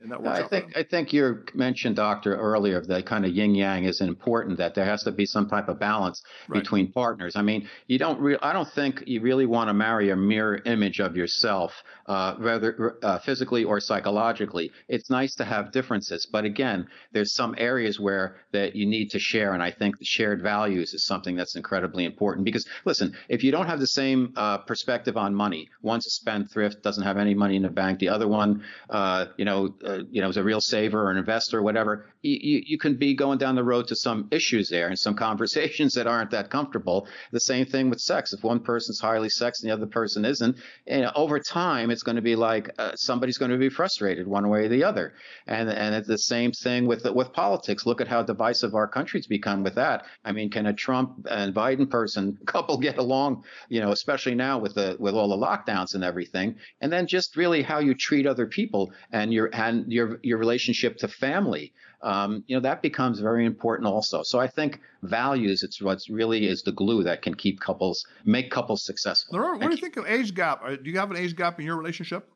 And 0.00 0.12
that 0.12 0.22
works 0.22 0.38
I 0.38 0.46
think. 0.46 0.76
I 0.76 0.84
think 0.84 1.12
you 1.12 1.42
mentioned, 1.54 1.96
Doctor, 1.96 2.36
earlier 2.36 2.80
that 2.80 3.04
kind 3.06 3.24
of 3.24 3.32
yin 3.32 3.54
yang 3.54 3.84
is 3.84 4.00
important. 4.00 4.58
That 4.58 4.74
there 4.74 4.84
has 4.84 5.02
to 5.04 5.12
be 5.12 5.26
some 5.26 5.48
type 5.48 5.68
of 5.68 5.78
balance 5.80 6.22
Right. 6.46 6.62
between 6.62 6.92
partners. 6.92 7.34
I 7.36 7.42
mean, 7.42 7.68
you 7.88 7.98
don't. 7.98 8.20
Re- 8.20 8.38
I 8.40 8.52
don't 8.52 8.68
think 8.68 9.02
you 9.06 9.20
really 9.20 9.46
want 9.46 9.68
to 9.68 9.74
marry 9.74 10.10
a 10.10 10.16
mirror 10.16 10.60
image 10.64 11.00
of 11.00 11.16
yourself, 11.16 11.72
uh, 12.06 12.34
whether 12.36 12.96
uh, 13.02 13.18
physically 13.18 13.64
or 13.64 13.80
psychologically. 13.80 14.70
It's 14.88 15.10
nice 15.10 15.34
to 15.36 15.44
have 15.44 15.72
differences, 15.72 16.26
but 16.26 16.44
again, 16.44 16.86
there's 17.12 17.32
some 17.34 17.54
areas 17.58 17.98
where 17.98 18.36
that 18.52 18.76
you 18.76 18.86
need 18.86 19.10
to 19.10 19.18
share, 19.18 19.52
and 19.52 19.62
I 19.62 19.72
think 19.72 19.98
the 19.98 20.04
shared 20.04 20.42
values 20.42 20.94
is 20.94 21.04
something 21.04 21.34
that's 21.34 21.56
incredibly 21.56 22.04
important. 22.04 22.44
Because 22.44 22.66
listen, 22.84 23.16
if 23.28 23.42
you 23.42 23.50
don't 23.50 23.66
have 23.66 23.80
the 23.80 23.86
same 23.86 24.32
uh, 24.36 24.58
perspective 24.58 25.16
on 25.16 25.34
money, 25.34 25.68
one's 25.82 26.06
a 26.06 26.10
spendthrift, 26.10 26.82
doesn't 26.82 27.04
have 27.04 27.16
any 27.16 27.34
money 27.34 27.56
in 27.56 27.62
the 27.62 27.68
bank, 27.68 27.98
the 27.98 28.08
other 28.08 28.28
one, 28.28 28.62
uh, 28.90 29.26
you 29.36 29.44
know, 29.44 29.74
uh, 29.88 29.98
you 30.10 30.20
know, 30.20 30.28
is 30.28 30.36
a 30.36 30.42
real 30.42 30.60
saver 30.60 31.02
or 31.02 31.10
an 31.10 31.16
investor 31.16 31.58
or 31.58 31.62
whatever. 31.62 32.06
You, 32.22 32.62
you, 32.66 32.78
can 32.78 32.96
be 32.96 33.14
going 33.14 33.38
down 33.38 33.54
the 33.54 33.62
road 33.62 33.88
to 33.88 33.96
some 33.96 34.28
issues 34.30 34.68
there 34.68 34.88
and 34.88 34.98
some 34.98 35.14
conversations 35.14 35.94
that 35.94 36.06
aren't 36.06 36.32
that 36.32 36.50
comfortable. 36.50 37.06
The 37.32 37.40
same 37.40 37.66
thing 37.66 37.90
with 37.90 38.00
sex. 38.00 38.32
If 38.32 38.42
one 38.42 38.60
person's 38.60 38.98
highly 38.98 39.28
sexed 39.28 39.62
and 39.62 39.70
the 39.70 39.74
other 39.74 39.86
person 39.86 40.24
isn't, 40.24 40.56
know, 41.02 41.12
over 41.14 41.38
time 41.38 41.90
it's 41.90 42.02
going 42.02 42.16
to 42.16 42.22
be 42.22 42.34
like 42.36 42.70
uh, 42.78 42.96
somebody's 42.96 43.38
going 43.38 43.50
to 43.52 43.56
be 43.56 43.68
frustrated 43.68 44.26
one 44.26 44.48
way 44.48 44.66
or 44.66 44.68
the 44.68 44.84
other. 44.84 45.14
And 45.46 45.70
and 45.70 45.94
it's 45.94 46.08
the 46.08 46.18
same 46.18 46.52
thing 46.52 46.86
with 46.86 47.04
with 47.04 47.32
politics. 47.32 47.86
Look 47.86 48.00
at 48.00 48.08
how 48.08 48.22
divisive 48.22 48.74
our 48.74 48.88
country's 48.88 49.26
become 49.26 49.62
with 49.62 49.76
that. 49.76 50.04
I 50.24 50.32
mean, 50.32 50.50
can 50.50 50.66
a 50.66 50.72
Trump 50.72 51.26
and 51.30 51.54
Biden 51.54 51.88
person 51.88 52.38
couple 52.46 52.78
get 52.78 52.98
along? 52.98 53.44
You 53.68 53.80
know, 53.80 53.92
especially 53.92 54.34
now 54.34 54.58
with 54.58 54.74
the 54.74 54.96
with 54.98 55.14
all 55.14 55.28
the 55.28 55.46
lockdowns 55.46 55.94
and 55.94 56.02
everything. 56.02 56.56
And 56.80 56.92
then 56.92 57.06
just 57.06 57.36
really 57.36 57.62
how 57.62 57.78
you 57.78 57.94
treat 57.94 58.26
other 58.26 58.46
people 58.46 58.92
and 59.12 59.32
your 59.32 59.50
and 59.52 59.90
your 59.92 60.18
your 60.22 60.38
relationship 60.38 60.96
to 60.98 61.08
family. 61.08 61.72
Um, 62.00 62.44
you 62.46 62.54
know, 62.56 62.60
that 62.60 62.80
becomes 62.80 63.18
very 63.18 63.44
important 63.44 63.88
also. 63.88 64.22
So 64.22 64.38
I 64.38 64.46
think 64.46 64.80
values 65.02 65.62
it's 65.62 65.82
what's 65.82 66.08
really 66.08 66.46
is 66.46 66.62
the 66.62 66.72
glue 66.72 67.02
that 67.02 67.22
can 67.22 67.34
keep 67.34 67.60
couples 67.60 68.06
make 68.24 68.50
couples 68.50 68.84
successful. 68.84 69.38
What 69.38 69.60
do 69.60 69.70
you 69.70 69.76
think 69.76 69.96
of 69.96 70.06
age 70.06 70.34
gap? 70.34 70.60
Uh, 70.64 70.76
Do 70.76 70.90
you 70.90 70.98
have 70.98 71.10
an 71.10 71.16
age 71.16 71.34
gap 71.34 71.58
in 71.58 71.66
your 71.66 71.76
relationship? 71.76 72.28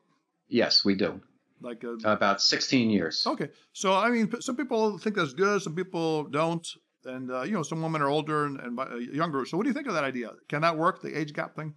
Yes, 0.49 0.83
we 0.83 0.95
do. 0.95 1.21
Like 1.61 1.83
uh, 1.85 1.95
About 2.03 2.41
16 2.41 2.89
years. 2.89 3.25
Okay, 3.25 3.49
so 3.71 3.93
I 3.93 4.09
mean, 4.09 4.29
some 4.41 4.57
people 4.57 4.97
think 4.97 5.15
that's 5.15 5.33
good, 5.33 5.61
some 5.61 5.75
people 5.75 6.25
don't, 6.25 6.67
and 7.05 7.31
uh, 7.31 7.43
you 7.43 7.53
know, 7.53 7.63
some 7.63 7.81
women 7.81 8.01
are 8.01 8.09
older 8.09 8.45
and, 8.45 8.59
and 8.59 8.77
uh, 8.77 8.95
younger. 8.97 9.45
So, 9.45 9.55
what 9.55 9.63
do 9.63 9.69
you 9.69 9.73
think 9.73 9.87
of 9.87 9.93
that 9.93 10.03
idea? 10.03 10.31
Can 10.49 10.61
that 10.63 10.77
work, 10.77 11.01
the 11.01 11.17
age 11.17 11.33
gap 11.33 11.55
thing? 11.55 11.73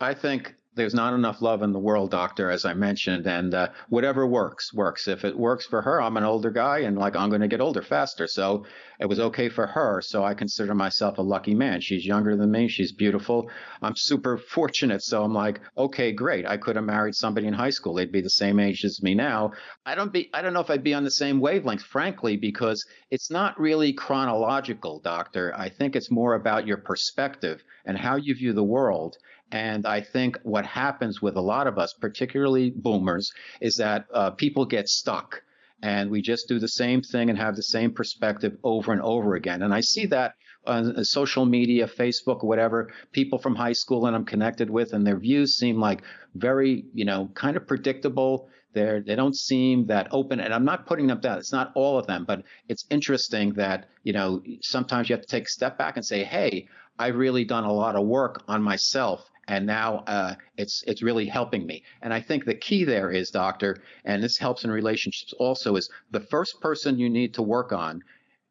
I 0.00 0.14
think 0.14 0.54
there's 0.74 0.94
not 0.94 1.14
enough 1.14 1.40
love 1.40 1.62
in 1.62 1.72
the 1.72 1.78
world, 1.78 2.10
doctor, 2.10 2.50
as 2.50 2.64
I 2.64 2.74
mentioned, 2.74 3.26
and 3.26 3.54
uh, 3.54 3.68
whatever 3.88 4.26
works, 4.26 4.72
works. 4.72 5.08
If 5.08 5.24
it 5.24 5.38
works 5.38 5.66
for 5.66 5.82
her, 5.82 6.00
I'm 6.00 6.16
an 6.16 6.24
older 6.24 6.50
guy 6.50 6.80
and 6.80 6.98
like 6.98 7.16
I'm 7.16 7.28
going 7.28 7.40
to 7.40 7.48
get 7.48 7.60
older 7.60 7.82
faster. 7.82 8.26
So 8.26 8.66
it 8.98 9.06
was 9.06 9.20
okay 9.20 9.48
for 9.48 9.66
her. 9.66 10.00
So 10.00 10.24
I 10.24 10.34
consider 10.34 10.74
myself 10.74 11.18
a 11.18 11.22
lucky 11.22 11.54
man. 11.54 11.80
She's 11.80 12.06
younger 12.06 12.36
than 12.36 12.50
me. 12.50 12.68
She's 12.68 12.92
beautiful. 12.92 13.50
I'm 13.82 13.96
super 13.96 14.38
fortunate. 14.38 15.02
So 15.02 15.22
I'm 15.22 15.34
like, 15.34 15.60
okay, 15.76 16.12
great. 16.12 16.46
I 16.46 16.56
could 16.56 16.76
have 16.76 16.84
married 16.84 17.14
somebody 17.14 17.46
in 17.46 17.54
high 17.54 17.70
school. 17.70 17.94
They'd 17.94 18.12
be 18.12 18.20
the 18.20 18.30
same 18.30 18.58
age 18.58 18.84
as 18.84 19.02
me 19.02 19.14
now. 19.14 19.52
I 19.86 19.94
don't 19.94 20.12
be, 20.12 20.30
I 20.32 20.42
don't 20.42 20.52
know 20.52 20.60
if 20.60 20.70
I'd 20.70 20.84
be 20.84 20.94
on 20.94 21.04
the 21.04 21.10
same 21.10 21.40
wavelength, 21.40 21.82
frankly, 21.82 22.36
because 22.36 22.84
it's 23.10 23.30
not 23.30 23.58
really 23.60 23.92
chronological, 23.92 25.00
doctor. 25.00 25.54
I 25.56 25.68
think 25.68 25.94
it's 25.94 26.10
more 26.10 26.34
about 26.34 26.66
your 26.66 26.78
perspective 26.78 27.62
and 27.84 27.98
how 27.98 28.16
you 28.16 28.34
view 28.34 28.52
the 28.52 28.64
world. 28.64 29.16
And 29.54 29.86
I 29.86 30.00
think 30.00 30.36
what 30.42 30.66
happens 30.66 31.22
with 31.22 31.36
a 31.36 31.40
lot 31.40 31.68
of 31.68 31.78
us, 31.78 31.94
particularly 32.00 32.70
boomers, 32.70 33.30
is 33.60 33.76
that 33.76 34.06
uh, 34.12 34.32
people 34.32 34.66
get 34.66 34.88
stuck 34.88 35.42
and 35.80 36.10
we 36.10 36.22
just 36.22 36.48
do 36.48 36.58
the 36.58 36.66
same 36.66 37.02
thing 37.02 37.30
and 37.30 37.38
have 37.38 37.54
the 37.54 37.62
same 37.62 37.92
perspective 37.92 38.56
over 38.64 38.90
and 38.90 39.00
over 39.00 39.36
again. 39.36 39.62
And 39.62 39.72
I 39.72 39.80
see 39.80 40.06
that 40.06 40.34
on 40.66 41.04
social 41.04 41.44
media, 41.44 41.86
Facebook, 41.86 42.42
whatever, 42.42 42.90
people 43.12 43.38
from 43.38 43.54
high 43.54 43.74
school 43.74 44.00
that 44.00 44.14
I'm 44.14 44.24
connected 44.24 44.70
with, 44.70 44.92
and 44.92 45.06
their 45.06 45.20
views 45.20 45.54
seem 45.54 45.78
like 45.78 46.02
very, 46.34 46.86
you 46.92 47.04
know, 47.04 47.30
kind 47.34 47.56
of 47.56 47.68
predictable. 47.68 48.48
They're, 48.72 49.02
they 49.02 49.14
don't 49.14 49.36
seem 49.36 49.86
that 49.86 50.08
open. 50.10 50.40
And 50.40 50.52
I'm 50.52 50.64
not 50.64 50.86
putting 50.86 51.06
them 51.06 51.20
down. 51.20 51.38
It's 51.38 51.52
not 51.52 51.70
all 51.76 51.96
of 51.96 52.08
them, 52.08 52.24
but 52.26 52.42
it's 52.68 52.86
interesting 52.90 53.52
that, 53.52 53.88
you 54.02 54.14
know, 54.14 54.42
sometimes 54.62 55.08
you 55.08 55.14
have 55.14 55.24
to 55.24 55.30
take 55.30 55.44
a 55.44 55.50
step 55.58 55.78
back 55.78 55.96
and 55.96 56.04
say, 56.04 56.24
hey, 56.24 56.66
I've 56.98 57.14
really 57.14 57.44
done 57.44 57.62
a 57.62 57.72
lot 57.72 57.94
of 57.94 58.04
work 58.04 58.42
on 58.48 58.60
myself 58.60 59.30
and 59.48 59.66
now 59.66 59.98
uh, 60.06 60.34
it's 60.56 60.82
it's 60.86 61.02
really 61.02 61.26
helping 61.26 61.66
me. 61.66 61.82
And 62.02 62.12
I 62.12 62.20
think 62.20 62.44
the 62.44 62.54
key 62.54 62.84
there 62.84 63.10
is, 63.10 63.30
doctor, 63.30 63.82
and 64.04 64.22
this 64.22 64.38
helps 64.38 64.64
in 64.64 64.70
relationships 64.70 65.34
also, 65.38 65.76
is 65.76 65.90
the 66.10 66.20
first 66.20 66.60
person 66.60 66.98
you 66.98 67.10
need 67.10 67.34
to 67.34 67.42
work 67.42 67.72
on, 67.72 68.02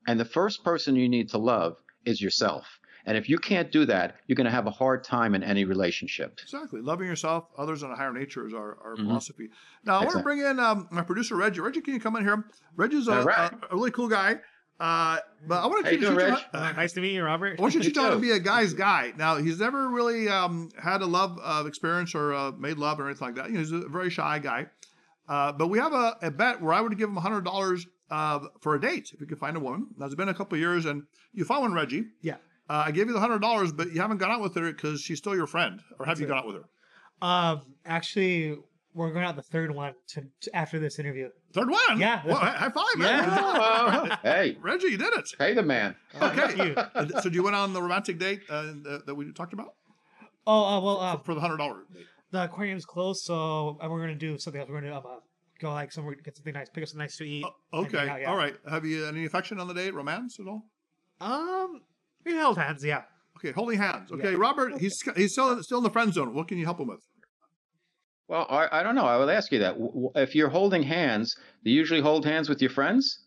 and 0.08 0.20
the 0.20 0.26
first 0.26 0.64
person 0.64 0.96
you 0.96 1.10
need 1.10 1.30
to 1.30 1.38
love 1.38 1.78
is 2.06 2.22
yourself. 2.22 2.66
And 3.06 3.18
if 3.18 3.28
you 3.28 3.38
can't 3.38 3.70
do 3.70 3.86
that, 3.86 4.16
you're 4.28 4.36
going 4.38 4.46
to 4.46 4.52
have 4.52 4.66
a 4.66 4.72
hard 4.72 5.04
time 5.04 5.36
in 5.36 5.44
any 5.44 5.66
relationship. 5.66 6.40
Exactly. 6.42 6.80
Loving 6.82 7.08
yourself, 7.08 7.50
others 7.58 7.84
in 7.84 7.92
a 7.92 7.96
higher 7.96 8.14
nature 8.14 8.48
is 8.48 8.54
our, 8.54 8.78
our 8.82 8.96
Mhm. 8.96 9.08
philosophy. 9.08 9.50
Now, 9.84 10.00
I 10.00 10.06
want 10.06 10.18
to 10.18 10.24
bring 10.24 10.40
in 10.40 10.58
um, 10.58 10.88
my 10.90 11.02
producer, 11.02 11.36
Reggie. 11.36 11.60
Reggie, 11.60 11.82
can 11.82 11.94
you 11.96 12.00
come 12.00 12.16
in 12.16 12.24
here? 12.24 12.46
Reggie's 12.78 13.10
a, 13.10 13.22
right. 13.24 13.52
a, 13.52 13.74
a 13.74 13.76
really 13.76 13.92
cool 13.92 14.08
guy. 14.08 14.40
Uh, 14.80 15.20
but 15.48 15.64
I 15.64 15.68
want 15.68 15.86
How 15.86 15.92
to 15.92 15.96
you 15.96 16.02
doing, 16.02 16.14
you 16.14 16.20
Reg? 16.20 16.44
Uh, 16.52 16.72
nice 16.74 16.94
to 16.94 17.02
meet 17.02 17.14
you, 17.14 17.24
Robert. 17.24 17.60
I 17.60 17.62
want 17.62 17.74
you 17.74 17.80
to 17.82 17.88
You 17.88 17.94
teach 17.94 18.04
him 18.04 18.12
to 18.12 18.20
be 18.20 18.32
a 18.32 18.40
guy's 18.40 18.74
guy. 18.74 19.14
Now, 19.18 19.38
he's 19.38 19.60
never 19.60 19.90
really 19.90 20.28
um, 20.30 20.70
had 20.82 21.02
a 21.02 21.06
love 21.06 21.40
uh, 21.42 21.64
experience 21.66 22.16
or 22.16 22.34
uh, 22.34 22.52
made 22.52 22.78
love 22.78 23.00
or 23.00 23.08
anything 23.08 23.28
like 23.28 23.36
that. 23.36 23.48
You 23.48 23.54
know, 23.54 23.60
he's 23.60 23.72
a 23.72 23.88
very 23.88 24.10
shy 24.10 24.40
guy. 24.40 24.68
Uh, 25.28 25.52
but 25.54 25.68
we 25.68 25.80
have 25.80 25.94
a, 25.94 26.18
a 26.22 26.32
bet 26.32 26.62
where 26.62 26.74
I 26.74 26.82
would 26.82 26.98
give 26.98 27.10
him 27.10 27.16
$100 27.16 27.86
uh, 28.12 28.40
for 28.60 28.76
a 28.76 28.82
date 28.82 29.12
if 29.14 29.22
you 29.22 29.28
could 29.28 29.40
find 29.40 29.56
a 29.56 29.60
woman. 29.60 29.88
Now, 29.98 30.06
it's 30.06 30.16
been 30.16 30.30
a 30.30 30.34
couple 30.34 30.56
of 30.56 30.60
years, 30.60 30.86
and 30.86 31.04
you 31.34 31.46
found 31.46 31.62
one, 31.62 31.74
Reggie. 31.74 32.06
Yeah. 32.22 32.36
Uh, 32.70 32.84
I 32.88 32.92
gave 32.92 33.08
you 33.08 33.14
the 33.14 33.20
$100, 33.20 33.78
but 33.78 33.92
you 33.92 34.02
haven't 34.02 34.18
gone 34.18 34.32
out 34.32 34.42
with 34.42 34.56
her 34.56 34.72
because 34.72 35.02
she's 35.02 35.18
still 35.18 35.36
your 35.36 35.48
friend. 35.48 35.82
Or 36.00 36.06
have 36.06 36.20
you 36.20 36.26
That's 36.26 36.42
gone 36.42 36.48
out 36.48 36.48
with 36.48 36.56
her? 36.58 37.28
Um, 37.28 37.62
actually, 37.86 38.58
we're 38.94 39.12
going 39.12 39.26
out 39.26 39.36
the 39.36 39.42
third 39.42 39.72
one 39.74 39.94
to, 40.10 40.24
to 40.42 40.56
after 40.56 40.80
this 40.80 41.00
interview. 41.00 41.30
Third 41.54 41.70
one? 41.70 42.00
Yeah. 42.00 42.22
Well, 42.26 42.36
hi- 42.38 42.52
high 42.52 42.70
five, 42.70 42.98
man. 42.98 43.26
Oh, 43.30 44.18
hey, 44.24 44.58
Reggie, 44.62 44.88
you 44.88 44.98
did 44.98 45.14
it. 45.14 45.30
hey, 45.38 45.54
the 45.54 45.62
man. 45.64 45.96
Thank 46.14 46.40
Okay. 46.40 46.68
you. 46.70 46.74
Uh, 46.76 47.22
so, 47.22 47.30
do 47.30 47.36
you 47.36 47.44
went 47.44 47.56
on 47.56 47.74
the 47.74 47.82
romantic 47.82 48.18
date 48.20 48.42
uh, 48.50 48.64
that 48.84 49.04
that 49.06 49.16
we 49.16 49.32
talked 49.34 49.54
about 49.54 49.76
Oh, 50.48 50.64
uh, 50.66 50.82
well, 50.82 51.00
uh, 51.00 51.18
for 51.20 51.34
the 51.36 51.42
$100 51.42 51.58
date? 51.94 52.06
the 52.32 52.44
aquarium's 52.46 52.86
closed, 52.86 53.22
so 53.24 53.78
uh, 53.82 53.88
we're 53.90 54.00
gonna 54.02 54.16
do 54.16 54.38
something 54.40 54.60
else. 54.62 54.70
We're 54.70 54.82
gonna 54.82 54.96
um, 54.98 55.04
uh, 55.06 55.20
go 55.60 55.72
like 55.72 55.92
somewhere, 55.92 56.16
get 56.16 56.36
something 56.36 56.54
nice, 56.54 56.70
pick 56.70 56.82
up 56.84 56.90
something 56.90 57.04
nice 57.04 57.18
to 57.18 57.24
eat. 57.24 57.46
Oh, 57.72 57.84
okay. 57.84 58.10
out, 58.10 58.22
yeah. 58.22 58.30
All 58.32 58.36
right. 58.38 58.56
Have 58.70 58.84
you 58.86 59.06
any 59.06 59.26
affection 59.26 59.60
on 59.60 59.68
the 59.68 59.74
date? 59.76 59.94
Romance 59.94 60.40
at 60.40 60.48
all? 60.48 60.64
Um, 61.22 61.82
we 62.26 62.34
held 62.34 62.58
hands. 62.58 62.84
Yeah. 62.84 63.04
Okay, 63.38 63.52
holding 63.52 63.78
hands. 63.78 64.12
Okay, 64.12 64.32
yeah. 64.32 64.38
Robert, 64.38 64.80
he's 64.80 65.00
he's 65.16 65.34
still 65.34 65.62
still 65.62 65.78
in 65.78 65.84
the 65.84 65.90
friend 65.92 66.14
zone. 66.14 66.34
What 66.34 66.48
can 66.48 66.58
you 66.58 66.66
help 66.66 66.80
him 66.80 66.88
with? 66.88 67.02
Well, 68.34 68.48
I, 68.50 68.80
I 68.80 68.82
don't 68.82 68.96
know. 68.96 69.06
I 69.06 69.18
would 69.18 69.30
ask 69.30 69.52
you 69.52 69.60
that. 69.60 69.76
If 70.16 70.34
you're 70.34 70.50
holding 70.50 70.82
hands, 70.82 71.36
do 71.64 71.70
you 71.70 71.78
usually 71.78 72.02
hold 72.02 72.26
hands 72.26 72.50
with 72.50 72.64
your 72.64 72.72
friends? 72.72 73.20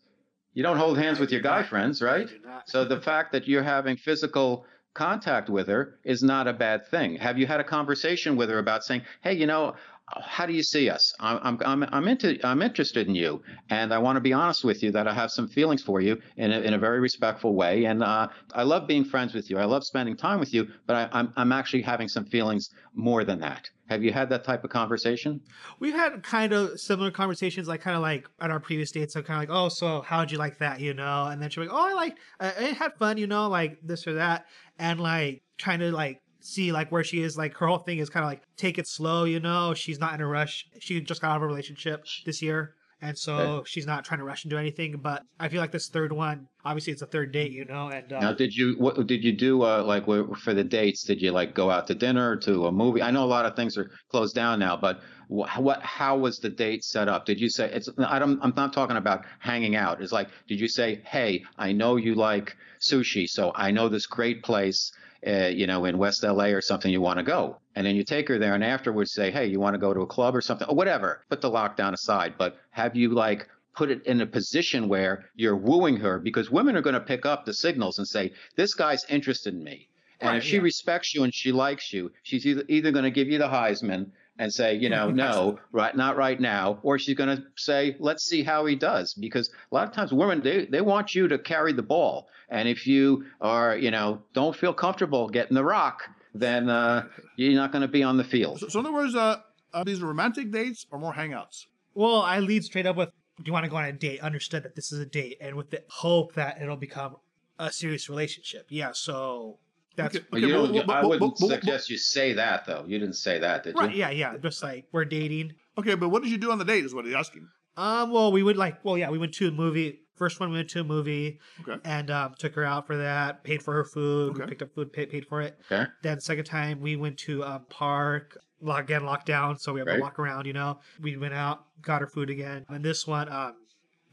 You 0.53 0.63
don't 0.63 0.75
hold 0.75 0.97
hands 0.97 1.17
with 1.17 1.31
your 1.31 1.39
guy 1.39 1.63
friends, 1.63 2.01
right? 2.01 2.29
So 2.65 2.83
the 2.83 2.99
fact 2.99 3.31
that 3.31 3.47
you're 3.47 3.63
having 3.63 3.95
physical 3.95 4.65
contact 4.93 5.49
with 5.49 5.69
her 5.69 5.97
is 6.03 6.23
not 6.23 6.49
a 6.49 6.51
bad 6.51 6.87
thing. 6.87 7.15
Have 7.15 7.37
you 7.37 7.47
had 7.47 7.61
a 7.61 7.63
conversation 7.63 8.35
with 8.35 8.49
her 8.49 8.59
about 8.59 8.83
saying, 8.83 9.03
"Hey, 9.21 9.31
you 9.31 9.45
know, 9.45 9.75
how 10.09 10.45
do 10.45 10.51
you 10.51 10.61
see 10.61 10.89
us? 10.89 11.13
I'm, 11.21 11.57
I'm, 11.61 11.85
I'm, 11.89 12.07
into, 12.09 12.45
I'm 12.45 12.61
interested 12.61 13.07
in 13.07 13.15
you, 13.15 13.41
and 13.69 13.93
I 13.93 13.99
want 13.99 14.17
to 14.17 14.21
be 14.21 14.33
honest 14.33 14.65
with 14.65 14.83
you 14.83 14.91
that 14.91 15.07
I 15.07 15.13
have 15.13 15.31
some 15.31 15.47
feelings 15.47 15.81
for 15.81 16.01
you 16.01 16.21
in 16.35 16.51
a, 16.51 16.59
in 16.59 16.73
a 16.73 16.77
very 16.77 16.99
respectful 16.99 17.55
way. 17.55 17.85
And 17.85 18.03
uh, 18.03 18.27
I 18.53 18.63
love 18.63 18.87
being 18.87 19.05
friends 19.05 19.33
with 19.33 19.49
you. 19.49 19.57
I 19.57 19.63
love 19.63 19.85
spending 19.85 20.17
time 20.17 20.41
with 20.41 20.53
you, 20.53 20.67
but 20.85 20.97
I, 20.97 21.17
I'm, 21.17 21.31
I'm 21.37 21.53
actually 21.53 21.83
having 21.83 22.09
some 22.09 22.25
feelings 22.25 22.71
more 22.93 23.23
than 23.23 23.39
that. 23.39 23.69
Have 23.89 24.03
you 24.03 24.11
had 24.11 24.29
that 24.29 24.43
type 24.43 24.63
of 24.63 24.69
conversation? 24.69 25.41
We've 25.79 25.93
had 25.93 26.21
kind 26.21 26.51
of 26.53 26.79
similar 26.79 27.09
conversations, 27.09 27.67
like 27.67 27.81
kind 27.81 27.95
of 27.95 28.01
like 28.01 28.27
at 28.41 28.51
our 28.51 28.59
previous 28.59 28.91
dates. 28.91 29.15
I'm 29.15 29.23
kind 29.23 29.41
of 29.41 29.49
like, 29.49 29.57
oh, 29.57 29.69
so 29.69 30.01
how'd 30.01 30.31
you 30.31 30.37
like 30.37 30.57
that, 30.59 30.81
you 30.81 30.93
know? 30.93 31.27
And 31.27 31.41
then 31.41 31.49
she's 31.49 31.57
like, 31.57 31.69
oh, 31.71 31.89
I 31.89 31.93
like, 31.93 32.17
I, 32.39 32.47
I 32.47 32.63
had 32.73 32.93
fun, 32.95 33.17
you 33.17 33.27
know, 33.27 33.47
like 33.47 33.79
this 33.81 34.05
or 34.05 34.15
that, 34.15 34.45
and 34.77 34.99
like 34.99 35.41
kind 35.57 35.81
of 35.81 35.93
like 35.93 36.21
see 36.41 36.71
like 36.71 36.91
where 36.91 37.03
she 37.03 37.21
is. 37.21 37.37
Like 37.37 37.55
her 37.55 37.67
whole 37.67 37.77
thing 37.77 37.99
is 37.99 38.09
kind 38.09 38.23
of 38.23 38.29
like 38.29 38.43
take 38.57 38.77
it 38.77 38.87
slow, 38.87 39.23
you 39.23 39.39
know. 39.39 39.73
She's 39.73 39.99
not 39.99 40.13
in 40.13 40.21
a 40.21 40.27
rush. 40.27 40.65
She 40.79 40.99
just 41.01 41.21
got 41.21 41.31
out 41.31 41.37
of 41.37 41.43
a 41.43 41.47
relationship 41.47 42.05
this 42.25 42.41
year. 42.41 42.75
And 43.01 43.17
so 43.17 43.37
okay. 43.37 43.69
she's 43.69 43.85
not 43.85 44.05
trying 44.05 44.19
to 44.19 44.23
rush 44.23 44.43
into 44.43 44.57
anything, 44.57 44.97
but 44.97 45.21
I 45.39 45.49
feel 45.49 45.61
like 45.61 45.71
this 45.71 45.87
third 45.87 46.11
one, 46.11 46.47
obviously 46.65 46.93
it's 46.93 47.03
a 47.03 47.07
third 47.07 47.31
date, 47.31 47.51
you 47.51 47.63
know. 47.65 47.89
And 47.89 48.11
uh, 48.11 48.19
now, 48.19 48.33
did 48.33 48.55
you 48.55 48.75
what 48.79 49.05
did 49.05 49.23
you 49.23 49.33
do? 49.33 49.61
Uh, 49.61 49.83
like 49.83 50.05
for 50.39 50.53
the 50.53 50.63
dates, 50.63 51.03
did 51.03 51.21
you 51.21 51.31
like 51.31 51.53
go 51.53 51.69
out 51.69 51.85
to 51.87 51.95
dinner 51.95 52.35
to 52.37 52.65
a 52.65 52.71
movie? 52.71 53.03
I 53.03 53.11
know 53.11 53.23
a 53.23 53.25
lot 53.25 53.45
of 53.45 53.55
things 53.55 53.77
are 53.77 53.91
closed 54.09 54.33
down 54.33 54.59
now, 54.59 54.75
but 54.75 55.01
what, 55.27 55.81
how 55.81 56.17
was 56.17 56.39
the 56.39 56.49
date 56.49 56.83
set 56.83 57.07
up? 57.07 57.25
Did 57.25 57.39
you 57.39 57.49
say 57.49 57.69
it's? 57.71 57.87
I 57.99 58.17
don't. 58.17 58.39
I'm 58.41 58.53
not 58.55 58.73
talking 58.73 58.97
about 58.97 59.25
hanging 59.39 59.75
out. 59.75 60.01
It's 60.01 60.11
like, 60.11 60.29
did 60.47 60.59
you 60.59 60.67
say, 60.67 61.01
hey, 61.05 61.43
I 61.57 61.73
know 61.73 61.97
you 61.97 62.15
like 62.15 62.55
sushi, 62.81 63.27
so 63.27 63.51
I 63.53 63.69
know 63.69 63.89
this 63.89 64.07
great 64.07 64.41
place 64.41 64.91
uh, 65.25 65.47
you 65.47 65.67
know, 65.67 65.85
in 65.85 65.97
West 65.97 66.23
LA 66.23 66.45
or 66.45 66.61
something, 66.61 66.91
you 66.91 67.01
want 67.01 67.17
to 67.17 67.23
go. 67.23 67.57
And 67.75 67.85
then 67.85 67.95
you 67.95 68.03
take 68.03 68.27
her 68.27 68.37
there 68.37 68.53
and 68.53 68.63
afterwards 68.63 69.13
say, 69.13 69.31
hey, 69.31 69.47
you 69.47 69.59
want 69.59 69.73
to 69.73 69.79
go 69.79 69.93
to 69.93 70.01
a 70.01 70.07
club 70.07 70.35
or 70.35 70.41
something, 70.41 70.67
or 70.67 70.75
whatever. 70.75 71.23
Put 71.29 71.41
the 71.41 71.49
lockdown 71.49 71.93
aside. 71.93 72.35
But 72.37 72.57
have 72.71 72.95
you 72.95 73.09
like 73.09 73.47
put 73.75 73.89
it 73.91 74.05
in 74.05 74.21
a 74.21 74.25
position 74.25 74.87
where 74.87 75.25
you're 75.35 75.55
wooing 75.55 75.97
her? 75.97 76.19
Because 76.19 76.51
women 76.51 76.75
are 76.75 76.81
going 76.81 76.93
to 76.93 76.99
pick 76.99 77.25
up 77.25 77.45
the 77.45 77.53
signals 77.53 77.97
and 77.97 78.07
say, 78.07 78.33
this 78.55 78.73
guy's 78.73 79.05
interested 79.09 79.53
in 79.53 79.63
me. 79.63 79.89
And 80.19 80.31
right, 80.31 80.37
if 80.37 80.43
she 80.43 80.55
yeah. 80.55 80.63
respects 80.63 81.13
you 81.13 81.23
and 81.23 81.33
she 81.33 81.51
likes 81.51 81.93
you, 81.93 82.11
she's 82.23 82.45
either, 82.45 82.63
either 82.67 82.91
going 82.91 83.03
to 83.03 83.11
give 83.11 83.27
you 83.27 83.37
the 83.37 83.47
Heisman 83.47 84.11
and 84.39 84.53
say, 84.53 84.75
you 84.75 84.89
know, 84.89 85.09
no, 85.09 85.57
right, 85.71 85.95
not 85.95 86.15
right 86.15 86.39
now, 86.39 86.79
or 86.83 86.99
she's 86.99 87.15
going 87.15 87.35
to 87.35 87.43
say, 87.55 87.95
let's 87.99 88.23
see 88.23 88.43
how 88.43 88.65
he 88.65 88.75
does, 88.75 89.13
because 89.13 89.49
a 89.71 89.75
lot 89.75 89.87
of 89.87 89.93
times 89.93 90.13
women 90.13 90.41
they 90.41 90.65
they 90.65 90.81
want 90.81 91.15
you 91.15 91.27
to 91.27 91.39
carry 91.39 91.73
the 91.73 91.81
ball, 91.81 92.27
and 92.49 92.67
if 92.67 92.85
you 92.85 93.25
are, 93.41 93.75
you 93.75 93.91
know, 93.91 94.21
don't 94.33 94.55
feel 94.55 94.73
comfortable 94.73 95.27
getting 95.27 95.55
the 95.55 95.63
rock, 95.63 96.03
then 96.33 96.69
uh, 96.69 97.07
you're 97.35 97.53
not 97.53 97.71
going 97.71 97.81
to 97.81 97.87
be 97.87 98.03
on 98.03 98.17
the 98.17 98.23
field. 98.23 98.59
So, 98.59 98.67
so 98.67 98.79
in 98.79 98.85
other 98.85 98.93
words, 98.93 99.15
uh, 99.15 99.37
are 99.73 99.83
these 99.83 100.01
romantic 100.01 100.51
dates 100.51 100.85
or 100.91 100.99
more 100.99 101.13
hangouts? 101.13 101.65
Well, 101.95 102.21
I 102.21 102.39
lead 102.39 102.63
straight 102.63 102.85
up 102.85 102.95
with, 102.95 103.09
do 103.37 103.43
you 103.45 103.53
want 103.53 103.65
to 103.65 103.71
go 103.71 103.77
on 103.77 103.85
a 103.85 103.91
date? 103.91 104.21
Understood 104.21 104.63
that 104.63 104.75
this 104.75 104.91
is 104.91 104.99
a 104.99 105.05
date, 105.05 105.37
and 105.41 105.55
with 105.55 105.71
the 105.71 105.83
hope 105.89 106.35
that 106.35 106.61
it'll 106.61 106.77
become 106.77 107.17
a 107.57 107.71
serious 107.71 108.07
relationship. 108.07 108.67
Yeah, 108.69 108.91
so 108.93 109.57
that's 109.97 110.15
okay, 110.15 110.25
you 110.39 110.53
but, 110.53 110.87
but, 110.87 110.95
I 110.95 111.05
wouldn't 111.05 111.37
but, 111.39 111.49
suggest 111.49 111.89
you 111.89 111.97
say 111.97 112.31
that 112.33 112.65
though. 112.65 112.85
You 112.87 112.99
didn't 112.99 113.15
say 113.15 113.39
that, 113.39 113.63
did 113.63 113.75
right, 113.75 113.91
you? 113.91 113.97
Yeah, 113.97 114.11
yeah. 114.11 114.37
Just 114.37 114.63
like 114.63 114.85
we're 114.91 115.05
dating. 115.05 115.53
Okay, 115.77 115.95
but 115.95 116.09
what 116.09 116.23
did 116.23 116.31
you 116.31 116.37
do 116.37 116.51
on 116.51 116.59
the 116.59 116.65
date? 116.65 116.85
Is 116.85 116.93
what 116.93 117.05
he's 117.05 117.15
asking. 117.15 117.47
Um. 117.75 118.11
Well, 118.11 118.31
we 118.31 118.43
would 118.43 118.57
like. 118.57 118.85
Well, 118.85 118.97
yeah, 118.97 119.09
we 119.09 119.17
went 119.17 119.33
to 119.35 119.47
a 119.47 119.51
movie. 119.51 119.99
First 120.15 120.39
one, 120.39 120.49
we 120.49 120.57
went 120.57 120.69
to 120.69 120.81
a 120.81 120.83
movie. 120.83 121.39
Okay. 121.61 121.79
And 121.83 122.09
um, 122.09 122.33
took 122.39 122.55
her 122.55 122.63
out 122.63 122.87
for 122.87 122.97
that. 122.97 123.43
Paid 123.43 123.61
for 123.61 123.73
her 123.73 123.83
food. 123.83 124.31
Okay. 124.31 124.41
We 124.41 124.47
picked 124.47 124.61
up 124.61 124.73
food. 124.73 124.93
Paid, 124.93 125.11
paid 125.11 125.27
for 125.27 125.41
it. 125.41 125.59
Okay. 125.71 125.89
Then 126.01 126.19
second 126.19 126.45
time 126.45 126.79
we 126.79 126.95
went 126.95 127.17
to 127.19 127.43
a 127.43 127.61
park. 127.69 128.37
Again, 128.67 129.03
lockdown, 129.03 129.59
so 129.59 129.71
we 129.71 129.81
have 129.81 129.87
right. 129.87 129.97
to 129.97 130.01
walk 130.01 130.17
around. 130.17 130.47
You 130.47 130.53
know, 130.53 130.79
we 130.99 131.15
went 131.15 131.35
out, 131.35 131.65
got 131.83 132.01
her 132.01 132.07
food 132.07 132.31
again. 132.31 132.65
And 132.69 132.83
this 132.83 133.05
one, 133.05 133.31
um, 133.31 133.53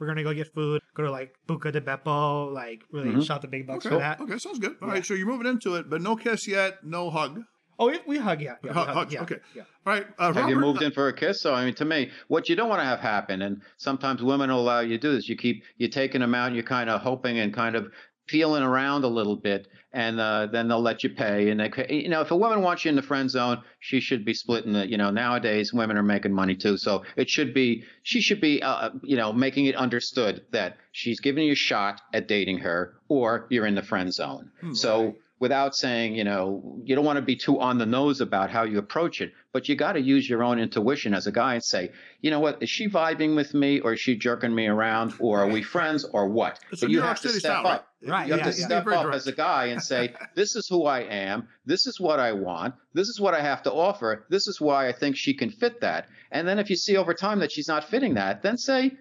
we're 0.04 0.08
gonna 0.08 0.22
go 0.22 0.34
get 0.34 0.52
food, 0.52 0.82
go 0.94 1.04
to 1.04 1.10
like 1.10 1.34
Buca 1.48 1.72
di 1.72 1.80
Beppo, 1.80 2.52
like 2.52 2.82
really 2.92 3.08
mm-hmm. 3.08 3.20
shot 3.20 3.40
the 3.40 3.48
big 3.48 3.66
bucks 3.66 3.86
okay. 3.86 3.94
for 3.94 3.98
that. 3.98 4.20
Okay, 4.20 4.36
sounds 4.36 4.58
good. 4.58 4.76
All 4.82 4.88
yeah. 4.88 4.94
right, 4.94 5.06
so 5.06 5.14
you're 5.14 5.26
moving 5.26 5.46
into 5.46 5.76
it, 5.76 5.88
but 5.88 6.02
no 6.02 6.14
kiss 6.14 6.46
yet, 6.46 6.84
no 6.84 7.08
hug. 7.08 7.40
Oh, 7.78 7.90
we, 7.90 7.98
we 8.06 8.18
hug, 8.18 8.40
yeah. 8.40 8.56
yeah 8.62 8.72
hug, 8.72 8.88
hug, 8.88 9.12
yeah, 9.12 9.22
okay. 9.22 9.38
Yeah. 9.54 9.62
All 9.86 9.94
right. 9.94 10.06
Uh, 10.18 10.26
have 10.26 10.36
Robert, 10.36 10.50
you 10.50 10.60
moved 10.60 10.82
in 10.82 10.92
for 10.92 11.08
a 11.08 11.12
kiss? 11.12 11.40
So, 11.40 11.54
I 11.54 11.64
mean, 11.64 11.74
to 11.76 11.84
me, 11.84 12.10
what 12.28 12.48
you 12.48 12.54
don't 12.54 12.68
want 12.68 12.80
to 12.80 12.84
have 12.84 13.00
happen, 13.00 13.42
and 13.42 13.62
sometimes 13.78 14.22
women 14.22 14.50
will 14.50 14.60
allow 14.60 14.80
you 14.80 14.90
to 14.90 14.98
do 14.98 15.12
this, 15.12 15.28
you 15.28 15.36
keep, 15.36 15.64
you 15.78 15.88
taking 15.88 16.20
them 16.20 16.34
out, 16.34 16.48
and 16.48 16.54
you're 16.54 16.64
kind 16.64 16.88
of 16.88 17.00
hoping 17.00 17.38
and 17.38 17.52
kind 17.52 17.74
of 17.74 17.88
feeling 18.28 18.62
around 18.62 19.04
a 19.04 19.08
little 19.08 19.36
bit, 19.36 19.66
and 19.94 20.20
uh, 20.20 20.46
then 20.46 20.66
they'll 20.66 20.83
let 20.83 21.04
you 21.04 21.11
pay. 21.11 21.48
And 21.50 21.61
they, 21.61 21.70
you 21.88 22.09
know, 22.09 22.20
if 22.20 22.33
a 22.33 22.37
woman 22.37 22.62
wants 22.62 22.85
you 22.85 22.88
in 22.90 22.96
the 22.96 23.02
friend 23.02 23.30
zone, 23.30 23.62
she 23.78 24.00
should 24.00 24.24
be 24.24 24.35
splitting 24.35 24.74
it. 24.74 24.90
You 24.90 24.98
know, 24.98 25.11
nowadays 25.11 25.72
women 25.72 25.96
are 25.96 26.02
making 26.02 26.33
money 26.33 26.57
too, 26.57 26.76
so 26.76 27.04
it 27.16 27.30
should 27.30 27.54
be 27.54 27.85
she 28.02 28.20
should 28.20 28.40
be, 28.40 28.61
uh, 28.61 28.90
you 29.02 29.16
know, 29.16 29.33
making 29.33 29.66
it 29.66 29.76
understood 29.76 30.44
that 30.50 30.76
she's 30.92 31.20
giving 31.20 31.46
you 31.46 31.52
a 31.52 31.57
shot 31.57 32.02
at 32.12 32.26
dating 32.26 32.59
her, 32.59 32.94
or 33.09 33.46
you're 33.48 33.66
in 33.66 33.76
the 33.76 33.83
friend 33.83 34.12
zone. 34.12 34.50
Hmm, 34.61 34.74
so 34.74 35.14
without 35.40 35.74
saying, 35.74 36.14
you 36.14 36.24
know, 36.24 36.80
you 36.84 36.94
don't 36.94 37.04
want 37.04 37.16
to 37.16 37.22
be 37.22 37.36
too 37.36 37.60
on 37.60 37.78
the 37.78 37.86
nose 37.86 38.20
about 38.20 38.50
how 38.50 38.62
you 38.62 38.78
approach 38.78 39.20
it, 39.20 39.32
but 39.52 39.68
you 39.68 39.74
got 39.74 39.92
to 39.92 40.00
use 40.00 40.28
your 40.28 40.42
own 40.42 40.58
intuition 40.58 41.12
as 41.12 41.26
a 41.26 41.32
guy 41.32 41.54
and 41.54 41.64
say, 41.64 41.90
you 42.20 42.30
know 42.30 42.40
what, 42.40 42.62
is 42.62 42.70
she 42.70 42.88
vibing 42.88 43.34
with 43.34 43.52
me 43.52 43.80
or 43.80 43.94
is 43.94 44.00
she 44.00 44.16
jerking 44.16 44.54
me 44.54 44.66
around 44.66 45.12
or 45.18 45.40
are 45.40 45.48
we 45.48 45.62
friends 45.62 46.04
or 46.04 46.28
what? 46.28 46.60
It's 46.70 46.80
but 46.80 46.90
you 46.90 47.00
have 47.00 47.20
to 47.20 47.28
step 47.28 47.40
style, 47.40 47.66
up. 47.66 47.88
Right. 48.06 48.26
You 48.26 48.34
have 48.34 48.46
yeah, 48.46 48.52
to 48.52 48.58
yeah. 48.58 48.66
step 48.66 48.86
up 48.86 49.12
as 49.12 49.26
a 49.26 49.32
guy 49.32 49.66
and 49.66 49.82
say, 49.82 50.14
this 50.34 50.54
is 50.56 50.68
who 50.68 50.84
I 50.84 51.00
am. 51.00 51.48
This 51.66 51.86
is 51.86 51.98
what 51.98 52.20
I 52.20 52.32
want. 52.32 52.74
This 52.92 53.08
is 53.08 53.20
what 53.20 53.34
I 53.34 53.42
have 53.42 53.62
to 53.64 53.72
offer. 53.72 54.26
This 54.30 54.46
is 54.46 54.60
why 54.60 54.88
I 54.88 54.92
think 54.92 55.16
she 55.16 55.34
can 55.34 55.50
fit 55.50 55.80
that. 55.80 56.06
And 56.30 56.46
then 56.46 56.58
if 56.58 56.70
you 56.70 56.76
see 56.76 56.96
over 56.96 57.12
time 57.12 57.40
that 57.40 57.50
she's 57.50 57.68
not 57.68 57.84
fitting 57.84 58.14
that, 58.14 58.42
then 58.42 58.56
say, 58.56 58.92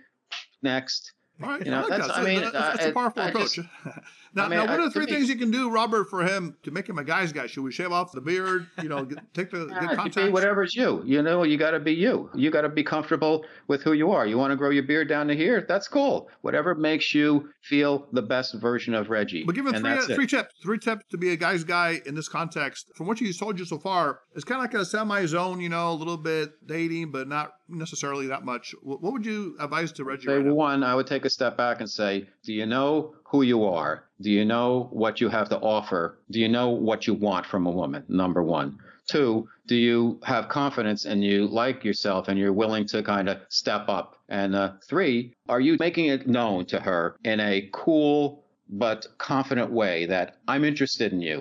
next. 0.61 1.13
Right. 1.39 1.63
You 1.65 1.71
know, 1.71 1.77
I 1.77 1.81
like 1.81 1.89
that's, 1.89 2.07
that. 2.07 2.17
I 2.17 2.23
mean, 2.23 2.41
that's, 2.41 2.53
that's 2.53 2.85
a 2.85 2.91
powerful 2.91 3.23
I, 3.23 3.29
approach. 3.29 3.55
Just, 3.55 3.67
now, 4.35 4.45
I 4.45 4.47
mean, 4.47 4.59
now, 4.59 4.65
what 4.65 4.79
are 4.79 4.85
the 4.85 4.91
three 4.91 5.05
things 5.05 5.29
you 5.29 5.35
can 5.35 5.51
do, 5.51 5.69
Robert, 5.69 6.09
for 6.09 6.23
him 6.23 6.57
to 6.63 6.71
make 6.71 6.87
him 6.89 6.97
a 6.97 7.03
guy's 7.03 7.31
guy? 7.31 7.47
Should 7.47 7.63
we 7.63 7.71
shave 7.71 7.91
off 7.91 8.11
the 8.11 8.21
beard? 8.21 8.67
You 8.81 8.89
know, 8.89 9.05
get, 9.05 9.19
take 9.33 9.51
the 9.51 9.67
yeah, 9.69 9.95
contacts? 9.95 10.31
Whatever's 10.31 10.75
you. 10.75 11.03
You 11.05 11.21
know, 11.21 11.43
you 11.43 11.57
got 11.57 11.71
to 11.71 11.79
be 11.79 11.93
you. 11.93 12.29
You 12.33 12.49
got 12.49 12.61
to 12.61 12.69
be 12.69 12.83
comfortable 12.83 13.45
with 13.67 13.83
who 13.83 13.93
you 13.93 14.11
are. 14.11 14.25
You 14.25 14.37
want 14.37 14.51
to 14.51 14.55
grow 14.55 14.71
your 14.71 14.83
beard 14.83 15.07
down 15.07 15.27
to 15.27 15.35
here? 15.35 15.65
That's 15.67 15.87
cool. 15.87 16.29
Whatever 16.41 16.73
makes 16.73 17.13
you 17.13 17.49
feel 17.61 18.07
the 18.11 18.21
best 18.21 18.55
version 18.55 18.93
of 18.93 19.09
Reggie. 19.09 19.43
But 19.43 19.55
give 19.55 19.67
him 19.67 19.75
three, 19.75 19.91
uh, 19.91 20.01
three 20.15 20.27
tips. 20.27 20.53
Three 20.61 20.79
tips 20.79 21.05
to 21.11 21.17
be 21.17 21.29
a 21.29 21.35
guy's 21.35 21.63
guy 21.63 22.01
in 22.05 22.15
this 22.15 22.27
context. 22.27 22.91
From 22.95 23.07
what 23.07 23.19
he's 23.19 23.37
told 23.37 23.59
you 23.59 23.65
so 23.65 23.77
far, 23.77 24.19
it's 24.35 24.43
kind 24.43 24.63
of 24.63 24.71
like 24.71 24.81
a 24.81 24.85
semi-zone. 24.85 25.59
You 25.59 25.69
know, 25.69 25.91
a 25.91 25.93
little 25.93 26.17
bit 26.17 26.53
dating, 26.65 27.11
but 27.11 27.27
not 27.27 27.51
necessarily 27.69 28.27
that 28.27 28.43
much. 28.43 28.73
What 28.81 29.01
would 29.13 29.25
you 29.25 29.55
advise 29.59 29.91
to 29.93 30.03
Reggie? 30.03 30.27
Say 30.27 30.37
right 30.37 30.53
one, 30.53 30.83
I 30.83 30.95
would 30.95 31.07
take 31.07 31.25
a 31.25 31.29
step 31.29 31.57
back 31.57 31.79
and 31.79 31.89
say, 31.89 32.27
do 32.43 32.53
you 32.53 32.65
know 32.65 33.15
who 33.33 33.41
you 33.41 33.65
are? 33.65 34.03
Do 34.21 34.29
you 34.29 34.45
know 34.45 34.89
what 34.91 35.19
you 35.19 35.27
have 35.27 35.49
to 35.49 35.57
offer? 35.57 36.19
Do 36.29 36.39
you 36.39 36.47
know 36.47 36.69
what 36.69 37.07
you 37.07 37.15
want 37.15 37.47
from 37.47 37.65
a 37.65 37.71
woman? 37.71 38.03
Number 38.07 38.43
one. 38.43 38.77
Two, 39.09 39.49
do 39.65 39.75
you 39.75 40.19
have 40.23 40.49
confidence 40.49 41.05
and 41.05 41.23
you 41.23 41.47
like 41.47 41.83
yourself 41.83 42.27
and 42.27 42.37
you're 42.37 42.53
willing 42.53 42.85
to 42.89 43.01
kind 43.01 43.27
of 43.27 43.39
step 43.49 43.89
up? 43.89 44.17
And 44.29 44.55
uh, 44.55 44.73
three, 44.87 45.33
are 45.49 45.59
you 45.59 45.77
making 45.79 46.05
it 46.05 46.27
known 46.27 46.67
to 46.67 46.79
her 46.79 47.17
in 47.23 47.39
a 47.39 47.69
cool 47.73 48.45
but 48.69 49.07
confident 49.17 49.71
way 49.71 50.05
that 50.05 50.37
I'm 50.47 50.63
interested 50.63 51.11
in 51.11 51.19
you? 51.19 51.39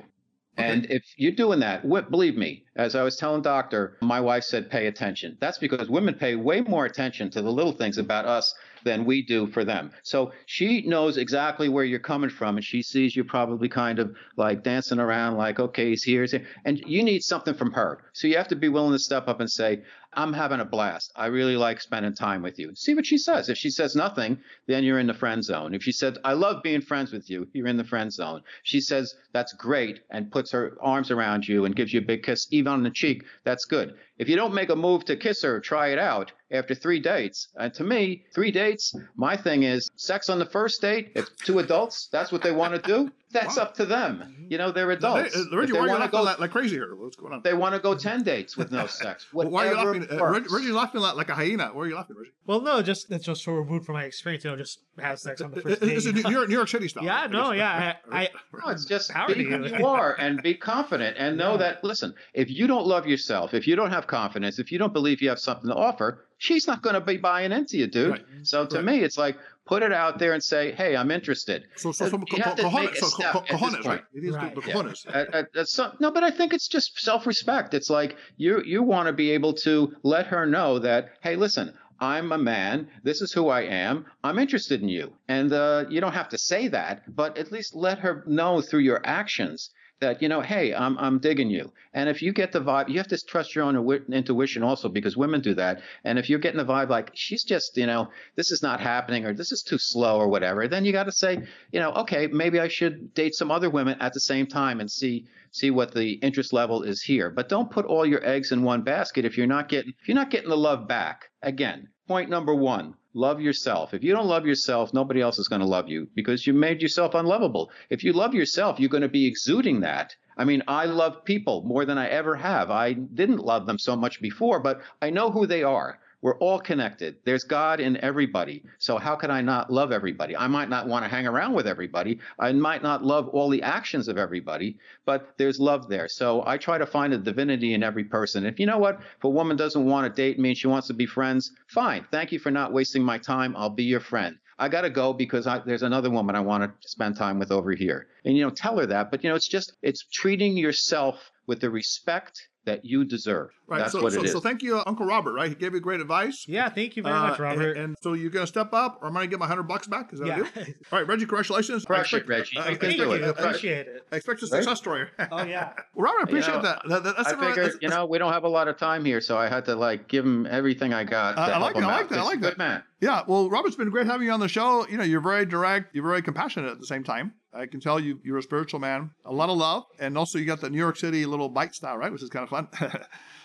Okay. 0.58 0.70
And 0.70 0.86
if 0.90 1.02
you're 1.18 1.32
doing 1.32 1.60
that, 1.60 1.86
believe 2.10 2.36
me, 2.38 2.64
as 2.74 2.94
I 2.94 3.02
was 3.02 3.16
telling 3.16 3.42
Doctor, 3.42 3.98
my 4.00 4.20
wife 4.20 4.44
said 4.44 4.70
pay 4.70 4.86
attention. 4.86 5.36
That's 5.40 5.58
because 5.58 5.90
women 5.90 6.14
pay 6.14 6.36
way 6.36 6.62
more 6.62 6.86
attention 6.86 7.30
to 7.32 7.42
the 7.42 7.52
little 7.52 7.72
things 7.72 7.98
about 7.98 8.24
us 8.24 8.54
than 8.84 9.04
we 9.04 9.22
do 9.22 9.46
for 9.48 9.64
them. 9.64 9.92
So 10.02 10.32
she 10.46 10.86
knows 10.86 11.16
exactly 11.16 11.68
where 11.68 11.84
you're 11.84 11.98
coming 11.98 12.30
from, 12.30 12.56
and 12.56 12.64
she 12.64 12.82
sees 12.82 13.14
you 13.14 13.24
probably 13.24 13.68
kind 13.68 13.98
of 13.98 14.14
like 14.36 14.62
dancing 14.62 14.98
around, 14.98 15.36
like, 15.36 15.60
okay, 15.60 15.90
he's 15.90 16.02
here, 16.02 16.22
he's 16.22 16.32
here. 16.32 16.46
And 16.64 16.78
you 16.86 17.02
need 17.02 17.22
something 17.22 17.54
from 17.54 17.72
her. 17.72 18.04
So 18.12 18.26
you 18.26 18.36
have 18.36 18.48
to 18.48 18.56
be 18.56 18.68
willing 18.68 18.92
to 18.92 18.98
step 18.98 19.28
up 19.28 19.40
and 19.40 19.50
say, 19.50 19.82
I'm 20.14 20.34
having 20.34 20.60
a 20.60 20.64
blast. 20.64 21.10
I 21.16 21.26
really 21.26 21.56
like 21.56 21.80
spending 21.80 22.14
time 22.14 22.42
with 22.42 22.58
you. 22.58 22.74
See 22.74 22.94
what 22.94 23.06
she 23.06 23.16
says. 23.16 23.48
If 23.48 23.56
she 23.56 23.70
says 23.70 23.96
nothing, 23.96 24.38
then 24.66 24.84
you're 24.84 24.98
in 24.98 25.06
the 25.06 25.14
friend 25.14 25.42
zone. 25.42 25.74
If 25.74 25.82
she 25.82 25.92
says, 25.92 26.18
I 26.22 26.34
love 26.34 26.62
being 26.62 26.82
friends 26.82 27.12
with 27.12 27.30
you, 27.30 27.48
you're 27.54 27.66
in 27.66 27.78
the 27.78 27.84
friend 27.84 28.12
zone. 28.12 28.42
She 28.62 28.80
says, 28.80 29.14
that's 29.32 29.54
great, 29.54 30.00
and 30.10 30.30
puts 30.30 30.50
her 30.52 30.76
arms 30.82 31.10
around 31.10 31.48
you 31.48 31.64
and 31.64 31.74
gives 31.74 31.94
you 31.94 32.00
a 32.00 32.04
big 32.04 32.22
kiss, 32.24 32.46
even 32.50 32.72
on 32.72 32.82
the 32.82 32.90
cheek, 32.90 33.24
that's 33.44 33.64
good. 33.64 33.94
If 34.22 34.28
you 34.28 34.36
don't 34.36 34.54
make 34.54 34.70
a 34.70 34.76
move 34.76 35.04
to 35.06 35.16
kiss 35.16 35.42
her, 35.42 35.58
try 35.58 35.88
it 35.88 35.98
out 35.98 36.30
after 36.52 36.76
three 36.76 37.00
dates. 37.00 37.48
And 37.56 37.74
to 37.74 37.82
me, 37.82 38.24
three 38.32 38.52
dates, 38.52 38.94
my 39.16 39.36
thing 39.36 39.64
is 39.64 39.90
sex 39.96 40.28
on 40.28 40.38
the 40.38 40.46
first 40.46 40.80
date. 40.80 41.10
If 41.16 41.36
two 41.38 41.58
adults, 41.58 42.08
that's 42.12 42.30
what 42.30 42.40
they 42.40 42.52
want 42.52 42.72
to 42.72 42.80
do, 42.80 43.10
that's 43.32 43.56
Wow. 43.56 43.62
up 43.64 43.74
to 43.76 43.84
them. 43.86 44.46
You 44.48 44.58
know, 44.58 44.70
they're 44.70 44.88
Hey, 44.90 44.96
adults. 44.96 45.36
uh, 45.36 45.44
Reggie, 45.56 45.72
they 45.72 45.78
why 45.78 45.84
are 45.84 45.86
you 45.86 45.88
want 45.88 45.88
to 45.88 45.94
laughing 45.94 46.10
go, 46.10 46.22
like, 46.22 46.38
like 46.38 46.50
crazy 46.50 46.76
here? 46.76 46.94
What's 46.94 47.16
going 47.16 47.32
on? 47.32 47.40
they 47.42 47.54
want 47.54 47.74
to 47.74 47.80
go 47.80 47.94
ten 47.94 48.22
dates 48.22 48.56
with 48.56 48.70
no 48.70 48.86
sex. 48.86 49.26
Well, 49.32 49.48
why 49.48 49.68
are 49.68 49.70
you 49.70 49.76
laughing? 50.02 50.20
Uh, 50.20 50.26
Reggie, 50.50 50.66
you're 50.66 50.74
laughing 50.74 51.00
like, 51.00 51.16
like 51.16 51.28
a 51.30 51.34
hyena. 51.34 51.68
Why 51.72 51.82
are 51.84 51.86
you 51.88 51.94
laughing, 51.94 52.16
Reggie? 52.18 52.32
Well, 52.46 52.60
no, 52.60 52.82
just 52.82 53.08
that's 53.08 53.24
just 53.24 53.42
so 53.44 53.52
removed 53.52 53.86
from 53.86 53.94
my 53.94 54.04
experience. 54.04 54.44
You 54.44 54.50
know, 54.50 54.56
just 54.56 54.80
have 54.98 55.18
sex 55.18 55.40
on 55.40 55.50
the 55.52 55.58
It- 55.58 55.62
first 55.62 55.80
date. 55.80 55.90
It's 55.96 56.06
a 56.06 56.12
New 56.12 56.30
York, 56.30 56.48
New 56.48 56.54
York 56.56 56.68
City 56.68 56.88
style. 56.88 57.04
Yeah, 57.04 57.20
I 57.22 57.26
no, 57.28 57.52
yeah, 57.52 57.94
I- 58.10 58.18
I- 58.24 58.28
No, 58.64 58.70
it's 58.70 58.84
just 58.84 59.10
Power 59.10 59.28
be 59.28 59.34
to 59.34 59.44
who 59.44 59.66
you. 59.66 59.76
you 59.78 59.86
are 59.86 60.14
and 60.18 60.42
be 60.42 60.54
confident 60.54 61.16
and 61.18 61.36
know 61.38 61.52
Yeah. 61.52 61.56
that, 61.58 61.84
listen, 61.84 62.14
if 62.34 62.50
you 62.50 62.66
don't 62.66 62.86
love 62.86 63.06
yourself, 63.06 63.54
if 63.54 63.66
you 63.66 63.76
don't 63.76 63.90
have 63.90 64.06
confidence, 64.06 64.58
if 64.58 64.70
you 64.70 64.78
don't 64.78 64.92
believe 64.92 65.22
you 65.22 65.28
have 65.30 65.38
something 65.38 65.70
to 65.70 65.74
offer, 65.76 66.26
she's 66.38 66.66
not 66.66 66.82
going 66.82 66.94
to 66.94 67.00
be 67.00 67.16
buying 67.16 67.52
into 67.52 67.78
you, 67.78 67.86
dude. 67.86 68.10
Right. 68.10 68.24
So 68.42 68.66
to 68.66 68.76
Right. 68.76 68.84
me, 68.84 69.00
it's 69.00 69.16
like, 69.16 69.38
put 69.64 69.82
it 69.82 69.92
out 69.92 70.18
there 70.18 70.32
and 70.32 70.42
say, 70.42 70.72
hey, 70.72 70.96
I'm 70.96 71.10
interested. 71.10 71.64
So, 71.76 71.92
so, 71.92 72.08
so, 72.08 72.18
You 72.18 72.24
co- 72.38 72.42
have 72.42 72.56
to 72.56 72.62
co- 72.62 72.70
make 72.70 72.90
cojones, 72.90 73.02
a 73.02 73.06
step 73.06 73.32
co- 73.32 73.38
at 73.40 73.48
this 73.48 73.60
right? 73.74 73.82
point. 73.84 74.02
It 74.12 74.24
is 74.24 74.32
the- 74.32 74.38
Right. 74.38 74.54
the 74.54 74.60
Yeah. 74.66 74.74
cojones. 74.74 75.06
At- 75.14 75.34
at- 75.34 75.56
at 75.56 75.68
some- 75.68 75.92
no, 76.00 76.10
but 76.10 76.24
I 76.24 76.30
think 76.30 76.52
it's 76.52 76.68
just 76.68 76.98
self-respect. 77.00 77.72
It's 77.74 77.88
like 77.90 78.16
you 78.36 78.62
you 78.64 78.82
want 78.82 79.06
to 79.06 79.12
be 79.12 79.30
able 79.30 79.52
to 79.54 79.94
let 80.02 80.26
her 80.26 80.46
know 80.46 80.78
that, 80.80 81.10
hey, 81.22 81.36
listen, 81.36 81.72
I'm 82.00 82.32
a 82.32 82.38
man. 82.38 82.88
This 83.04 83.22
is 83.22 83.32
who 83.32 83.48
I 83.48 83.60
am. 83.62 84.06
I'm 84.24 84.38
interested 84.40 84.82
in 84.82 84.88
you, 84.88 85.12
and 85.28 85.52
uh, 85.52 85.84
you 85.88 86.00
don't 86.00 86.12
have 86.14 86.28
to 86.30 86.38
say 86.38 86.66
that, 86.68 87.02
but 87.14 87.38
at 87.38 87.52
least 87.52 87.76
let 87.76 88.00
her 88.00 88.24
know 88.26 88.60
through 88.60 88.80
your 88.80 89.00
actions 89.04 89.70
that 90.02 90.20
you 90.20 90.28
know, 90.28 90.40
hey, 90.40 90.74
I'm 90.74 90.98
I'm 90.98 91.18
digging 91.18 91.48
you. 91.48 91.72
And 91.94 92.08
if 92.08 92.22
you 92.22 92.32
get 92.32 92.52
the 92.52 92.60
vibe, 92.60 92.88
you 92.88 92.98
have 92.98 93.08
to 93.08 93.18
trust 93.18 93.54
your 93.54 93.64
own 93.64 93.76
intuition 94.12 94.62
also 94.62 94.88
because 94.88 95.16
women 95.16 95.40
do 95.40 95.54
that. 95.54 95.80
And 96.04 96.18
if 96.18 96.28
you're 96.28 96.38
getting 96.38 96.58
the 96.58 96.64
vibe 96.64 96.90
like 96.90 97.10
she's 97.14 97.44
just, 97.44 97.76
you 97.76 97.86
know, 97.86 98.08
this 98.34 98.50
is 98.50 98.62
not 98.62 98.80
happening 98.80 99.24
or 99.24 99.34
this 99.34 99.52
is 99.52 99.62
too 99.62 99.78
slow 99.78 100.18
or 100.18 100.28
whatever, 100.28 100.68
then 100.68 100.84
you 100.84 100.92
got 100.92 101.04
to 101.04 101.12
say, 101.12 101.42
you 101.70 101.80
know, 101.80 101.92
okay, 101.92 102.26
maybe 102.26 102.60
I 102.60 102.68
should 102.68 103.14
date 103.14 103.34
some 103.34 103.50
other 103.50 103.70
women 103.70 103.96
at 104.00 104.12
the 104.12 104.20
same 104.20 104.46
time 104.46 104.80
and 104.80 104.90
see 104.90 105.26
see 105.52 105.70
what 105.70 105.94
the 105.94 106.12
interest 106.14 106.52
level 106.52 106.82
is 106.82 107.02
here. 107.02 107.30
But 107.30 107.48
don't 107.48 107.70
put 107.70 107.86
all 107.86 108.06
your 108.06 108.24
eggs 108.26 108.52
in 108.52 108.62
one 108.62 108.82
basket 108.82 109.24
if 109.24 109.36
you're 109.36 109.46
not 109.46 109.68
getting 109.68 109.92
if 110.00 110.08
you're 110.08 110.14
not 110.14 110.30
getting 110.30 110.50
the 110.50 110.56
love 110.56 110.88
back. 110.88 111.30
Again, 111.42 111.88
point 112.08 112.30
number 112.30 112.54
1, 112.54 112.94
love 113.14 113.40
yourself. 113.40 113.94
If 113.94 114.02
you 114.02 114.12
don't 114.12 114.26
love 114.26 114.46
yourself, 114.46 114.94
nobody 114.94 115.20
else 115.20 115.38
is 115.38 115.48
going 115.48 115.60
to 115.60 115.66
love 115.66 115.88
you 115.88 116.08
because 116.14 116.46
you 116.46 116.52
made 116.52 116.80
yourself 116.80 117.14
unlovable. 117.14 117.70
If 117.90 118.04
you 118.04 118.12
love 118.12 118.34
yourself, 118.34 118.80
you're 118.80 118.88
going 118.88 119.02
to 119.02 119.08
be 119.08 119.26
exuding 119.26 119.80
that. 119.80 120.16
I 120.36 120.44
mean, 120.44 120.62
I 120.66 120.86
love 120.86 121.24
people 121.24 121.62
more 121.62 121.84
than 121.84 121.98
I 121.98 122.08
ever 122.08 122.34
have. 122.36 122.70
I 122.70 122.94
didn't 122.94 123.44
love 123.44 123.66
them 123.66 123.78
so 123.78 123.96
much 123.96 124.20
before, 124.20 124.60
but 124.60 124.80
I 125.00 125.10
know 125.10 125.30
who 125.30 125.46
they 125.46 125.62
are. 125.62 125.98
We're 126.22 126.38
all 126.38 126.60
connected. 126.60 127.16
There's 127.24 127.42
God 127.42 127.80
in 127.80 127.96
everybody. 127.96 128.62
So 128.78 128.96
how 128.96 129.16
can 129.16 129.30
I 129.30 129.42
not 129.42 129.72
love 129.72 129.90
everybody? 129.90 130.36
I 130.36 130.46
might 130.46 130.68
not 130.68 130.86
want 130.86 131.04
to 131.04 131.08
hang 131.08 131.26
around 131.26 131.52
with 131.52 131.66
everybody. 131.66 132.20
I 132.38 132.52
might 132.52 132.82
not 132.82 133.04
love 133.04 133.28
all 133.28 133.48
the 133.48 133.62
actions 133.62 134.06
of 134.06 134.16
everybody, 134.16 134.78
but 135.04 135.34
there's 135.36 135.58
love 135.58 135.88
there. 135.88 136.06
So 136.06 136.44
I 136.46 136.58
try 136.58 136.78
to 136.78 136.86
find 136.86 137.12
a 137.12 137.18
divinity 137.18 137.74
in 137.74 137.82
every 137.82 138.04
person. 138.04 138.46
If 138.46 138.60
you 138.60 138.66
know 138.66 138.78
what, 138.78 139.00
if 139.00 139.24
a 139.24 139.28
woman 139.28 139.56
doesn't 139.56 139.84
want 139.84 140.06
to 140.06 140.22
date 140.22 140.38
me 140.38 140.50
and 140.50 140.58
she 140.58 140.68
wants 140.68 140.86
to 140.86 140.94
be 140.94 141.06
friends, 141.06 141.50
fine. 141.66 142.06
Thank 142.12 142.30
you 142.30 142.38
for 142.38 142.52
not 142.52 142.72
wasting 142.72 143.02
my 143.02 143.18
time. 143.18 143.56
I'll 143.56 143.68
be 143.68 143.84
your 143.84 144.00
friend. 144.00 144.36
I 144.58 144.68
got 144.68 144.82
to 144.82 144.90
go 144.90 145.12
because 145.12 145.48
I, 145.48 145.58
there's 145.58 145.82
another 145.82 146.10
woman 146.10 146.36
I 146.36 146.40
want 146.40 146.62
to 146.62 146.88
spend 146.88 147.16
time 147.16 147.40
with 147.40 147.50
over 147.50 147.72
here. 147.72 148.06
And, 148.24 148.36
you 148.36 148.44
know, 148.44 148.50
tell 148.50 148.78
her 148.78 148.86
that. 148.86 149.10
But, 149.10 149.24
you 149.24 149.30
know, 149.30 149.34
it's 149.34 149.48
just, 149.48 149.72
it's 149.82 150.04
treating 150.12 150.56
yourself 150.56 151.32
with 151.48 151.60
the 151.60 151.68
respect 151.70 152.46
that 152.64 152.84
you 152.84 153.04
deserve. 153.04 153.50
Right. 153.66 153.78
That's 153.78 153.92
so, 153.92 154.02
what 154.02 154.12
so, 154.12 154.20
it 154.20 154.26
is. 154.26 154.32
so 154.32 154.38
thank 154.40 154.62
you, 154.62 154.78
uh, 154.78 154.84
Uncle 154.86 155.06
Robert. 155.06 155.32
Right, 155.32 155.48
he 155.48 155.54
gave 155.54 155.72
you 155.74 155.80
great 155.80 156.00
advice. 156.00 156.46
yeah, 156.46 156.68
thank 156.68 156.96
you 156.96 157.02
very 157.02 157.14
Uh, 157.16 157.28
much, 157.28 157.38
Robert. 157.40 157.76
And, 157.76 157.84
and 157.86 157.96
so 158.02 158.12
you're 158.12 158.30
going 158.30 158.44
to 158.44 158.46
step 158.46 158.72
up, 158.72 158.98
or 159.02 159.08
am 159.08 159.16
I 159.16 159.20
going 159.20 159.30
to 159.30 159.36
get 159.36 159.40
my 159.40 159.46
hundred 159.46 159.64
bucks 159.64 159.86
back? 159.88 160.12
Is 160.12 160.20
that 160.20 160.28
yeah, 160.28 160.36
a? 160.56 160.60
All 160.92 160.98
right, 161.00 161.06
Reggie, 161.08 161.26
congratulations. 161.26 161.84
I 161.84 161.86
Crush 161.86 162.12
it, 162.12 162.18
expect- 162.18 162.28
Reggie. 162.28 162.58
I- 162.58 162.74
thank 162.76 162.96
you. 162.98 163.10
it. 163.12 163.22
Appreciate 163.24 163.86
it. 163.88 164.06
I 164.12 164.16
expect 164.16 164.42
a 164.42 164.46
Right? 164.46 164.50
success 164.62 164.78
story. 164.78 165.08
Oh 165.30 165.42
yeah. 165.44 165.72
well, 165.94 166.04
Robert, 166.12 166.20
I 166.20 166.22
appreciate 166.24 166.54
know, 166.56 166.62
that. 166.62 166.82
that, 166.88 167.02
that 167.04 167.16
that's 167.16 167.28
I 167.28 167.32
a- 167.32 167.36
that's- 167.36 167.54
figured, 167.56 167.82
you 167.82 167.88
know, 167.88 168.06
we 168.06 168.18
don't 168.18 168.32
have 168.32 168.44
a 168.44 168.48
lot 168.48 168.68
of 168.68 168.76
time 168.76 169.04
here, 169.04 169.20
so 169.20 169.36
I 169.38 169.48
had 169.48 169.64
to 169.64 169.74
like 169.74 170.08
give 170.08 170.24
him 170.24 170.46
everything 170.46 170.92
I 170.94 171.04
got. 171.04 171.36
Uh, 171.38 171.46
to 171.46 171.54
I 171.54 171.58
help 171.58 171.62
like 171.62 171.76
him 171.76 171.82
it, 171.84 171.86
I 171.86 171.96
like 171.96 172.08
that, 172.10 172.14
I 172.14 172.18
He's 172.18 172.26
a 172.26 172.30
like 172.30 172.40
good 172.40 172.50
that. 172.52 172.58
man. 172.58 172.82
Yeah, 173.02 173.24
well, 173.26 173.50
Robert's 173.50 173.74
been 173.74 173.90
great 173.90 174.06
having 174.06 174.28
you 174.28 174.32
on 174.32 174.38
the 174.38 174.46
show. 174.46 174.86
You 174.86 174.96
know, 174.96 175.02
you're 175.02 175.20
very 175.20 175.44
direct, 175.44 175.92
you're 175.92 176.04
very 176.04 176.22
compassionate 176.22 176.70
at 176.70 176.78
the 176.78 176.86
same 176.86 177.02
time. 177.02 177.34
I 177.52 177.66
can 177.66 177.80
tell 177.80 177.98
you 177.98 178.20
you're 178.22 178.38
a 178.38 178.42
spiritual 178.42 178.78
man, 178.78 179.10
a 179.24 179.32
lot 179.32 179.48
of 179.48 179.58
love, 179.58 179.86
and 179.98 180.16
also 180.16 180.38
you 180.38 180.44
got 180.44 180.60
the 180.60 180.70
New 180.70 180.78
York 180.78 180.96
City 180.96 181.26
little 181.26 181.48
bite 181.48 181.74
style, 181.74 181.96
right? 181.96 182.12
Which 182.12 182.22
is 182.22 182.30
kind 182.30 182.44
of 182.44 182.48
fun. 182.48 182.68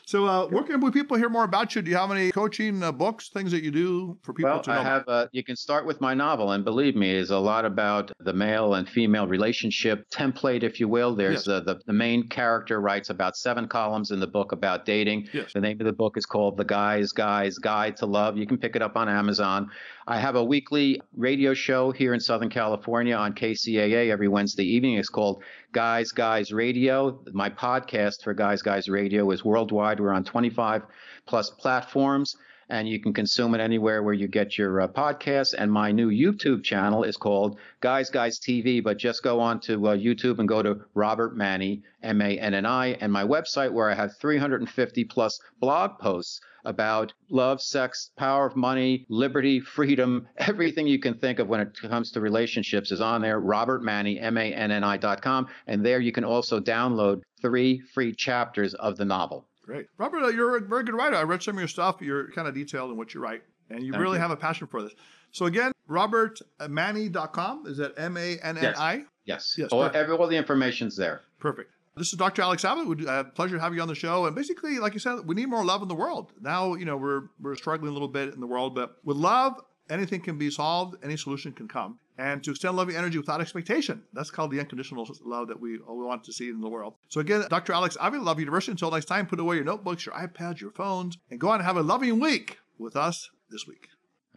so, 0.07 0.25
uh, 0.25 0.47
where 0.47 0.63
can 0.63 0.79
people 0.91 1.17
hear 1.17 1.27
more 1.29 1.43
about 1.43 1.75
you? 1.75 1.81
Do 1.81 1.91
you 1.91 1.97
have 1.97 2.09
any 2.11 2.31
coaching 2.31 2.81
uh, 2.81 2.91
books, 2.93 3.27
things 3.29 3.51
that 3.51 3.61
you 3.61 3.71
do 3.71 4.17
for 4.23 4.33
people 4.33 4.51
Well, 4.51 4.61
to 4.63 4.69
know? 4.69 4.79
I 4.79 4.83
have. 4.83 5.03
Uh, 5.07 5.27
you 5.33 5.43
can 5.43 5.55
start 5.57 5.85
with 5.85 5.99
my 5.99 6.13
novel, 6.13 6.53
and 6.53 6.63
believe 6.63 6.95
me, 6.95 7.11
is 7.11 7.29
a 7.29 7.37
lot 7.37 7.65
about 7.65 8.11
the 8.21 8.31
male 8.31 8.75
and 8.75 8.87
female 8.87 9.27
relationship 9.27 10.09
template, 10.09 10.63
if 10.63 10.79
you 10.79 10.87
will. 10.87 11.13
There's 11.13 11.45
Yes. 11.45 11.47
uh, 11.49 11.59
the 11.59 11.79
the 11.85 11.93
main 11.93 12.27
character 12.29 12.79
writes 12.79 13.09
about 13.09 13.35
seven 13.35 13.67
columns 13.67 14.11
in 14.11 14.19
the 14.21 14.27
book 14.27 14.53
about 14.53 14.85
dating. 14.85 15.27
Yes. 15.33 15.51
The 15.53 15.59
name 15.61 15.79
of 15.81 15.85
the 15.85 15.93
book 15.93 16.17
is 16.17 16.25
called 16.25 16.55
The 16.57 16.63
Guy's 16.65 17.11
Guy's 17.11 17.57
Guide 17.57 17.97
to 17.97 18.05
Love. 18.05 18.37
You 18.37 18.47
can 18.47 18.57
pick 18.57 18.77
it 18.77 18.81
up 18.81 18.95
on 18.95 19.09
Amazon. 19.09 19.69
I 20.07 20.19
have 20.19 20.35
a 20.37 20.43
weekly 20.43 21.01
radio 21.17 21.53
show 21.53 21.91
here 21.91 22.13
in 22.13 22.21
Southern 22.21 22.49
California 22.49 23.13
on 23.13 23.33
KCAA 23.33 24.09
every 24.09 24.29
Wednesday 24.29 24.63
evening. 24.63 24.97
It's 24.97 25.09
called 25.09 25.43
Guys 25.72 26.11
Guys 26.11 26.51
Radio. 26.51 27.24
My 27.34 27.49
podcast 27.49 28.24
for 28.24 28.34
Guys 28.34 28.61
Guys 28.61 28.88
Radio 28.88 29.30
is 29.32 29.43
worldwide. 29.43 29.99
We're 29.99 30.13
on 30.13 30.24
25 30.24 30.84
plus 31.26 31.49
platforms 31.49 32.36
and 32.70 32.88
you 32.88 32.99
can 32.99 33.13
consume 33.13 33.55
it 33.55 33.61
anywhere 33.61 34.03
where 34.03 34.13
you 34.13 34.28
get 34.28 34.57
your 34.57 34.82
uh, 34.82 34.88
podcasts. 34.88 35.53
And 35.57 35.72
my 35.72 35.91
new 35.91 36.09
YouTube 36.09 36.63
channel 36.63 37.03
is 37.03 37.18
called 37.18 37.57
Guys 37.82 38.09
Guys 38.09 38.39
TV, 38.39 38.84
but 38.84 38.97
just 38.97 39.24
go 39.24 39.39
on 39.39 39.59
to 39.61 39.88
uh, 39.88 39.95
YouTube 39.95 40.39
and 40.39 40.47
go 40.47 40.61
to 40.61 40.82
Robert 40.93 41.38
Manni, 41.38 41.82
M 42.03 42.22
A 42.22 42.38
N 42.38 42.53
N 42.53 42.65
I, 42.65 42.88
and 43.01 43.11
my 43.11 43.24
website 43.24 43.72
where 43.72 43.89
I 43.89 43.95
have 43.95 44.18
350 44.18 45.03
plus 45.05 45.39
blog 45.59 45.97
posts 45.99 46.39
about 46.65 47.13
love, 47.30 47.61
sex, 47.61 48.11
power 48.18 48.45
of 48.45 48.55
money, 48.57 49.05
liberty, 49.09 49.61
freedom, 49.61 50.28
everything 50.38 50.86
you 50.86 50.99
can 50.99 51.13
think 51.13 51.39
of 51.39 51.47
when 51.47 51.61
it 51.61 51.78
comes 51.89 52.11
to 52.11 52.20
relationships 52.20 52.91
is 52.91 52.99
on 52.99 53.22
there. 53.22 53.39
Robert 53.39 53.82
Manni, 53.82 54.22
M 54.22 54.38
A 54.38 54.53
N 54.53 54.72
N 54.72 54.84
I 54.84 54.97
dot 54.97 55.22
com. 55.22 55.47
And 55.68 55.86
there 55.86 55.99
you 55.99 56.11
can 56.11 56.26
also 56.26 56.59
download 56.59 57.22
three 57.41 57.82
free 57.93 58.13
chapters 58.13 58.74
of 58.74 58.97
the 58.97 59.05
novel. 59.05 59.47
Great. 59.68 59.88
Robert, 59.97 60.24
uh, 60.24 60.30
you're 60.30 60.55
a 60.55 60.61
very 60.61 60.86
good 60.86 60.95
writer. 60.95 61.18
I 61.18 61.24
read 61.24 61.43
some 61.43 61.55
of 61.55 61.59
your 61.59 61.68
stuff. 61.68 61.97
You're 61.99 62.32
kind 62.32 62.47
of 62.47 62.55
detailed 62.55 62.89
in 62.89 62.95
what 62.95 63.13
you 63.13 63.20
write, 63.20 63.43
and 63.70 63.84
you 63.84 63.91
Thank 63.91 64.01
really 64.01 64.15
you. 64.15 64.22
have 64.22 64.32
a 64.32 64.38
passion 64.38 64.65
for 64.65 64.82
this. 64.82 64.93
So, 65.32 65.45
again, 65.45 65.74
robertmanni.com. 65.89 67.68
Is 67.68 67.78
that 67.78 67.93
M 67.97 68.15
A 68.15 68.38
N 68.41 68.57
N 68.57 68.74
I? 68.78 69.03
Yes. 69.26 69.55
Yes, 69.57 69.70
all, 69.74 69.84
every, 69.84 70.15
all 70.15 70.26
the 70.26 70.38
information's 70.38 70.95
there. 70.95 71.20
Perfect. 71.39 71.70
This 71.97 72.13
is 72.13 72.18
Dr. 72.18 72.43
Alex 72.43 72.63
Avila. 72.63 72.86
We 72.86 73.05
uh, 73.05 73.26
pleasure 73.26 73.57
to 73.57 73.61
have 73.61 73.76
you 73.76 73.82
on 73.82 73.89
the 73.89 73.95
show. 73.95 74.26
And 74.26 74.36
basically, 74.36 74.80
like 74.80 74.93
you 74.93 74.99
said, 74.99 75.20
we 75.26 75.36
need 75.36 75.47
more 75.47 75.65
love 75.65 75.82
in 75.82 75.89
the 75.89 75.95
world. 75.95 76.32
Now, 76.39 76.76
you 76.76 76.86
know, 76.86 76.95
we're 76.95 77.24
we're 77.41 77.55
struggling 77.55 77.89
a 77.89 77.93
little 77.93 78.07
bit 78.07 78.34
in 78.34 78.39
the 78.39 78.47
world, 78.47 78.74
but 78.74 78.95
with 79.03 79.18
love, 79.18 79.59
anything 79.89 80.22
can 80.22 80.38
be 80.38 80.49
solved. 80.49 80.95
Any 81.03 81.18
solution 81.18 81.51
can 81.51 81.68
come. 81.68 81.99
And 82.20 82.43
to 82.43 82.51
extend 82.51 82.76
loving 82.76 82.95
energy 82.95 83.18
without 83.20 83.41
expectation. 83.41 84.01
That's 84.13 84.32
called 84.32 84.49
the 84.51 84.59
unconditional 84.59 85.07
love 85.24 85.47
that 85.49 85.59
we, 85.59 85.74
we 85.78 86.03
want 86.05 86.24
to 86.24 86.34
see 86.34 86.49
in 86.49 86.61
the 86.61 86.70
world. 86.70 86.95
So 87.09 87.20
again, 87.22 87.45
Dr. 87.49 87.74
Alex 87.74 87.95
Avila, 88.01 88.24
Love 88.24 88.39
you 88.39 88.45
University. 88.45 88.72
Until 88.72 88.89
next 88.91 89.05
time, 89.05 89.28
put 89.28 89.39
away 89.39 89.55
your 89.57 89.65
notebooks, 89.65 90.05
your 90.05 90.15
iPads, 90.15 90.59
your 90.59 90.72
phones, 90.72 91.18
and 91.30 91.39
go 91.39 91.49
out 91.49 91.55
and 91.55 91.63
have 91.63 91.78
a 91.78 91.84
loving 91.84 92.20
week 92.20 92.57
with 92.80 92.95
us 92.95 93.30
this 93.51 93.68
week. 93.68 93.88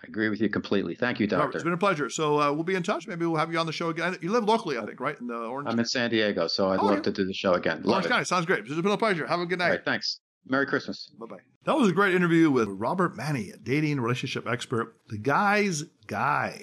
I 0.02 0.06
agree 0.08 0.28
with 0.30 0.40
you 0.40 0.48
completely. 0.48 0.94
Thank 0.94 1.20
you, 1.20 1.26
Robert, 1.26 1.42
Doctor. 1.44 1.58
it's 1.58 1.64
been 1.64 1.72
a 1.74 1.78
pleasure. 1.78 2.08
So 2.10 2.40
uh, 2.40 2.52
we'll 2.52 2.64
be 2.64 2.74
in 2.74 2.82
touch. 2.82 3.06
Maybe 3.06 3.24
we'll 3.26 3.36
have 3.38 3.52
you 3.52 3.58
on 3.58 3.66
the 3.66 3.72
show 3.72 3.88
again. 3.90 4.16
You 4.22 4.30
live 4.30 4.44
locally, 4.44 4.78
I 4.78 4.84
think, 4.86 4.98
right? 5.00 5.18
In 5.20 5.26
the 5.26 5.34
Orange, 5.36 5.68
I'm 5.70 5.78
in 5.78 5.84
San 5.84 6.10
Diego, 6.10 6.46
so 6.48 6.70
I'd 6.70 6.80
Oh, 6.80 6.86
love 6.86 6.96
yeah. 6.96 7.02
to 7.02 7.12
do 7.12 7.24
the 7.26 7.34
show 7.34 7.52
again. 7.54 7.78
Love 7.82 7.92
Orange 7.94 8.06
it. 8.06 8.08
County. 8.10 8.24
Sounds 8.24 8.46
great. 8.46 8.60
It's 8.66 8.74
been 8.74 8.86
a 8.86 8.96
pleasure. 8.98 9.26
Have 9.26 9.40
a 9.40 9.46
good 9.46 9.58
night. 9.58 9.64
All 9.66 9.70
right, 9.72 9.84
thanks. 9.84 10.20
Merry 10.46 10.66
Christmas. 10.66 11.10
Bye 11.18 11.26
bye. 11.26 11.36
That 11.64 11.76
was 11.76 11.90
a 11.90 11.92
great 11.92 12.14
interview 12.14 12.50
with 12.50 12.68
Robert 12.68 13.14
Manni, 13.16 13.52
a 13.52 13.58
dating 13.58 14.00
relationship 14.00 14.46
expert, 14.46 14.96
the 15.08 15.18
guy's 15.18 15.82
guy. 16.06 16.62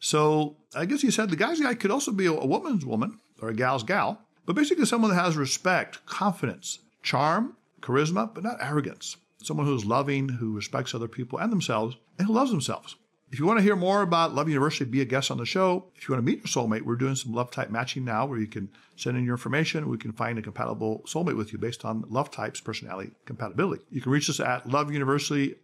So 0.00 0.56
I 0.74 0.84
guess 0.84 1.02
he 1.02 1.10
said 1.10 1.30
the 1.30 1.36
guy's 1.36 1.60
guy 1.60 1.74
could 1.74 1.90
also 1.90 2.12
be 2.12 2.26
a, 2.26 2.32
woman's 2.32 2.84
woman 2.84 3.18
or 3.40 3.48
a 3.48 3.54
gal's 3.54 3.82
gal, 3.82 4.22
but 4.46 4.56
basically 4.56 4.86
someone 4.86 5.10
that 5.10 5.22
has 5.22 5.36
respect, 5.36 6.04
confidence, 6.06 6.80
charm, 7.02 7.56
charisma, 7.80 8.32
but 8.32 8.44
not 8.44 8.58
arrogance. 8.60 9.16
Someone 9.42 9.66
who's 9.66 9.84
loving, 9.84 10.28
who 10.28 10.54
respects 10.54 10.94
other 10.94 11.08
people 11.08 11.38
and 11.38 11.52
themselves, 11.52 11.96
and 12.18 12.26
who 12.26 12.34
loves 12.34 12.50
themselves. 12.50 12.96
If 13.30 13.38
you 13.38 13.46
want 13.46 13.58
to 13.58 13.62
hear 13.62 13.76
more 13.76 14.00
about 14.00 14.34
Love 14.34 14.48
University, 14.48 14.86
be 14.86 15.02
a 15.02 15.04
guest 15.04 15.30
on 15.30 15.36
the 15.36 15.44
show. 15.44 15.90
If 15.94 16.08
you 16.08 16.14
want 16.14 16.24
to 16.24 16.30
meet 16.30 16.38
your 16.38 16.46
soulmate, 16.46 16.82
we're 16.82 16.96
doing 16.96 17.14
some 17.14 17.34
love 17.34 17.50
type 17.50 17.68
matching 17.68 18.04
now 18.04 18.24
where 18.24 18.38
you 18.38 18.46
can 18.46 18.70
send 18.96 19.18
in 19.18 19.24
your 19.24 19.34
information. 19.34 19.88
We 19.88 19.98
can 19.98 20.12
find 20.12 20.38
a 20.38 20.42
compatible 20.42 21.02
soulmate 21.06 21.36
with 21.36 21.52
you 21.52 21.58
based 21.58 21.84
on 21.84 22.04
love 22.08 22.30
types, 22.30 22.60
personality 22.60 23.10
compatibility. 23.26 23.84
You 23.90 24.00
can 24.00 24.12
reach 24.12 24.30
us 24.30 24.40
at 24.40 24.64
loveuniversitylove 24.64 25.56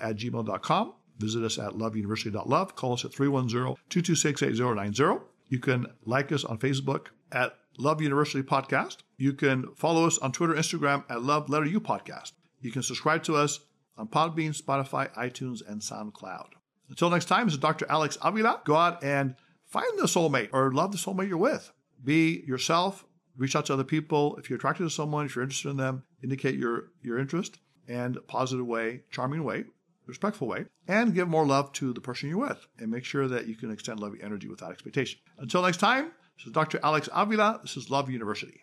at 0.00 0.16
gmail.com. 0.16 0.94
Visit 1.18 1.44
us 1.44 1.58
at 1.58 1.72
loveuniversity.love. 1.72 2.76
Call 2.76 2.94
us 2.94 3.04
at 3.04 3.10
310-226-8090. 3.12 5.22
You 5.48 5.58
can 5.58 5.86
like 6.04 6.32
us 6.32 6.44
on 6.44 6.58
Facebook 6.58 7.08
at 7.30 7.56
Love 7.78 8.00
University 8.00 8.42
Podcast. 8.42 8.98
You 9.16 9.32
can 9.32 9.74
follow 9.74 10.06
us 10.06 10.18
on 10.18 10.32
Twitter, 10.32 10.54
Instagram 10.54 11.04
at 11.08 11.22
Love 11.22 11.48
Letter 11.48 11.66
U 11.66 11.80
Podcast. 11.80 12.32
You 12.60 12.72
can 12.72 12.82
subscribe 12.82 13.22
to 13.24 13.36
us 13.36 13.60
on 13.96 14.08
Podbean, 14.08 14.60
Spotify, 14.60 15.12
iTunes, 15.14 15.62
and 15.66 15.80
SoundCloud. 15.80 16.48
Until 16.88 17.10
next 17.10 17.26
time, 17.26 17.46
this 17.46 17.54
is 17.54 17.60
Dr. 17.60 17.86
Alex 17.88 18.18
Avila. 18.22 18.60
Go 18.64 18.76
out 18.76 19.02
and 19.04 19.36
find 19.66 19.98
the 19.98 20.04
soulmate 20.04 20.50
or 20.52 20.72
love 20.72 20.92
the 20.92 20.98
soulmate 20.98 21.28
you're 21.28 21.38
with. 21.38 21.72
Be 22.02 22.42
yourself. 22.46 23.04
Reach 23.36 23.56
out 23.56 23.66
to 23.66 23.72
other 23.72 23.84
people. 23.84 24.36
If 24.36 24.48
you're 24.48 24.56
attracted 24.56 24.84
to 24.84 24.90
someone, 24.90 25.26
if 25.26 25.34
you're 25.34 25.42
interested 25.42 25.70
in 25.70 25.76
them, 25.76 26.04
indicate 26.22 26.56
your, 26.56 26.90
your 27.02 27.18
interest 27.18 27.58
and 27.88 28.18
positive 28.26 28.66
way, 28.66 29.02
charming 29.10 29.44
way, 29.44 29.64
respectful 30.06 30.48
way, 30.48 30.66
and 30.86 31.14
give 31.14 31.28
more 31.28 31.46
love 31.46 31.72
to 31.72 31.92
the 31.92 32.00
person 32.00 32.28
you're 32.28 32.38
with. 32.38 32.66
And 32.78 32.90
make 32.90 33.04
sure 33.04 33.28
that 33.28 33.46
you 33.46 33.56
can 33.56 33.70
extend 33.70 34.00
loving 34.00 34.20
energy 34.22 34.48
without 34.48 34.72
expectation. 34.72 35.20
Until 35.38 35.62
next 35.62 35.78
time, 35.78 36.12
this 36.36 36.46
is 36.46 36.52
Dr. 36.52 36.80
Alex 36.82 37.08
Avila. 37.12 37.60
This 37.62 37.76
is 37.76 37.90
Love 37.90 38.10
University. 38.10 38.62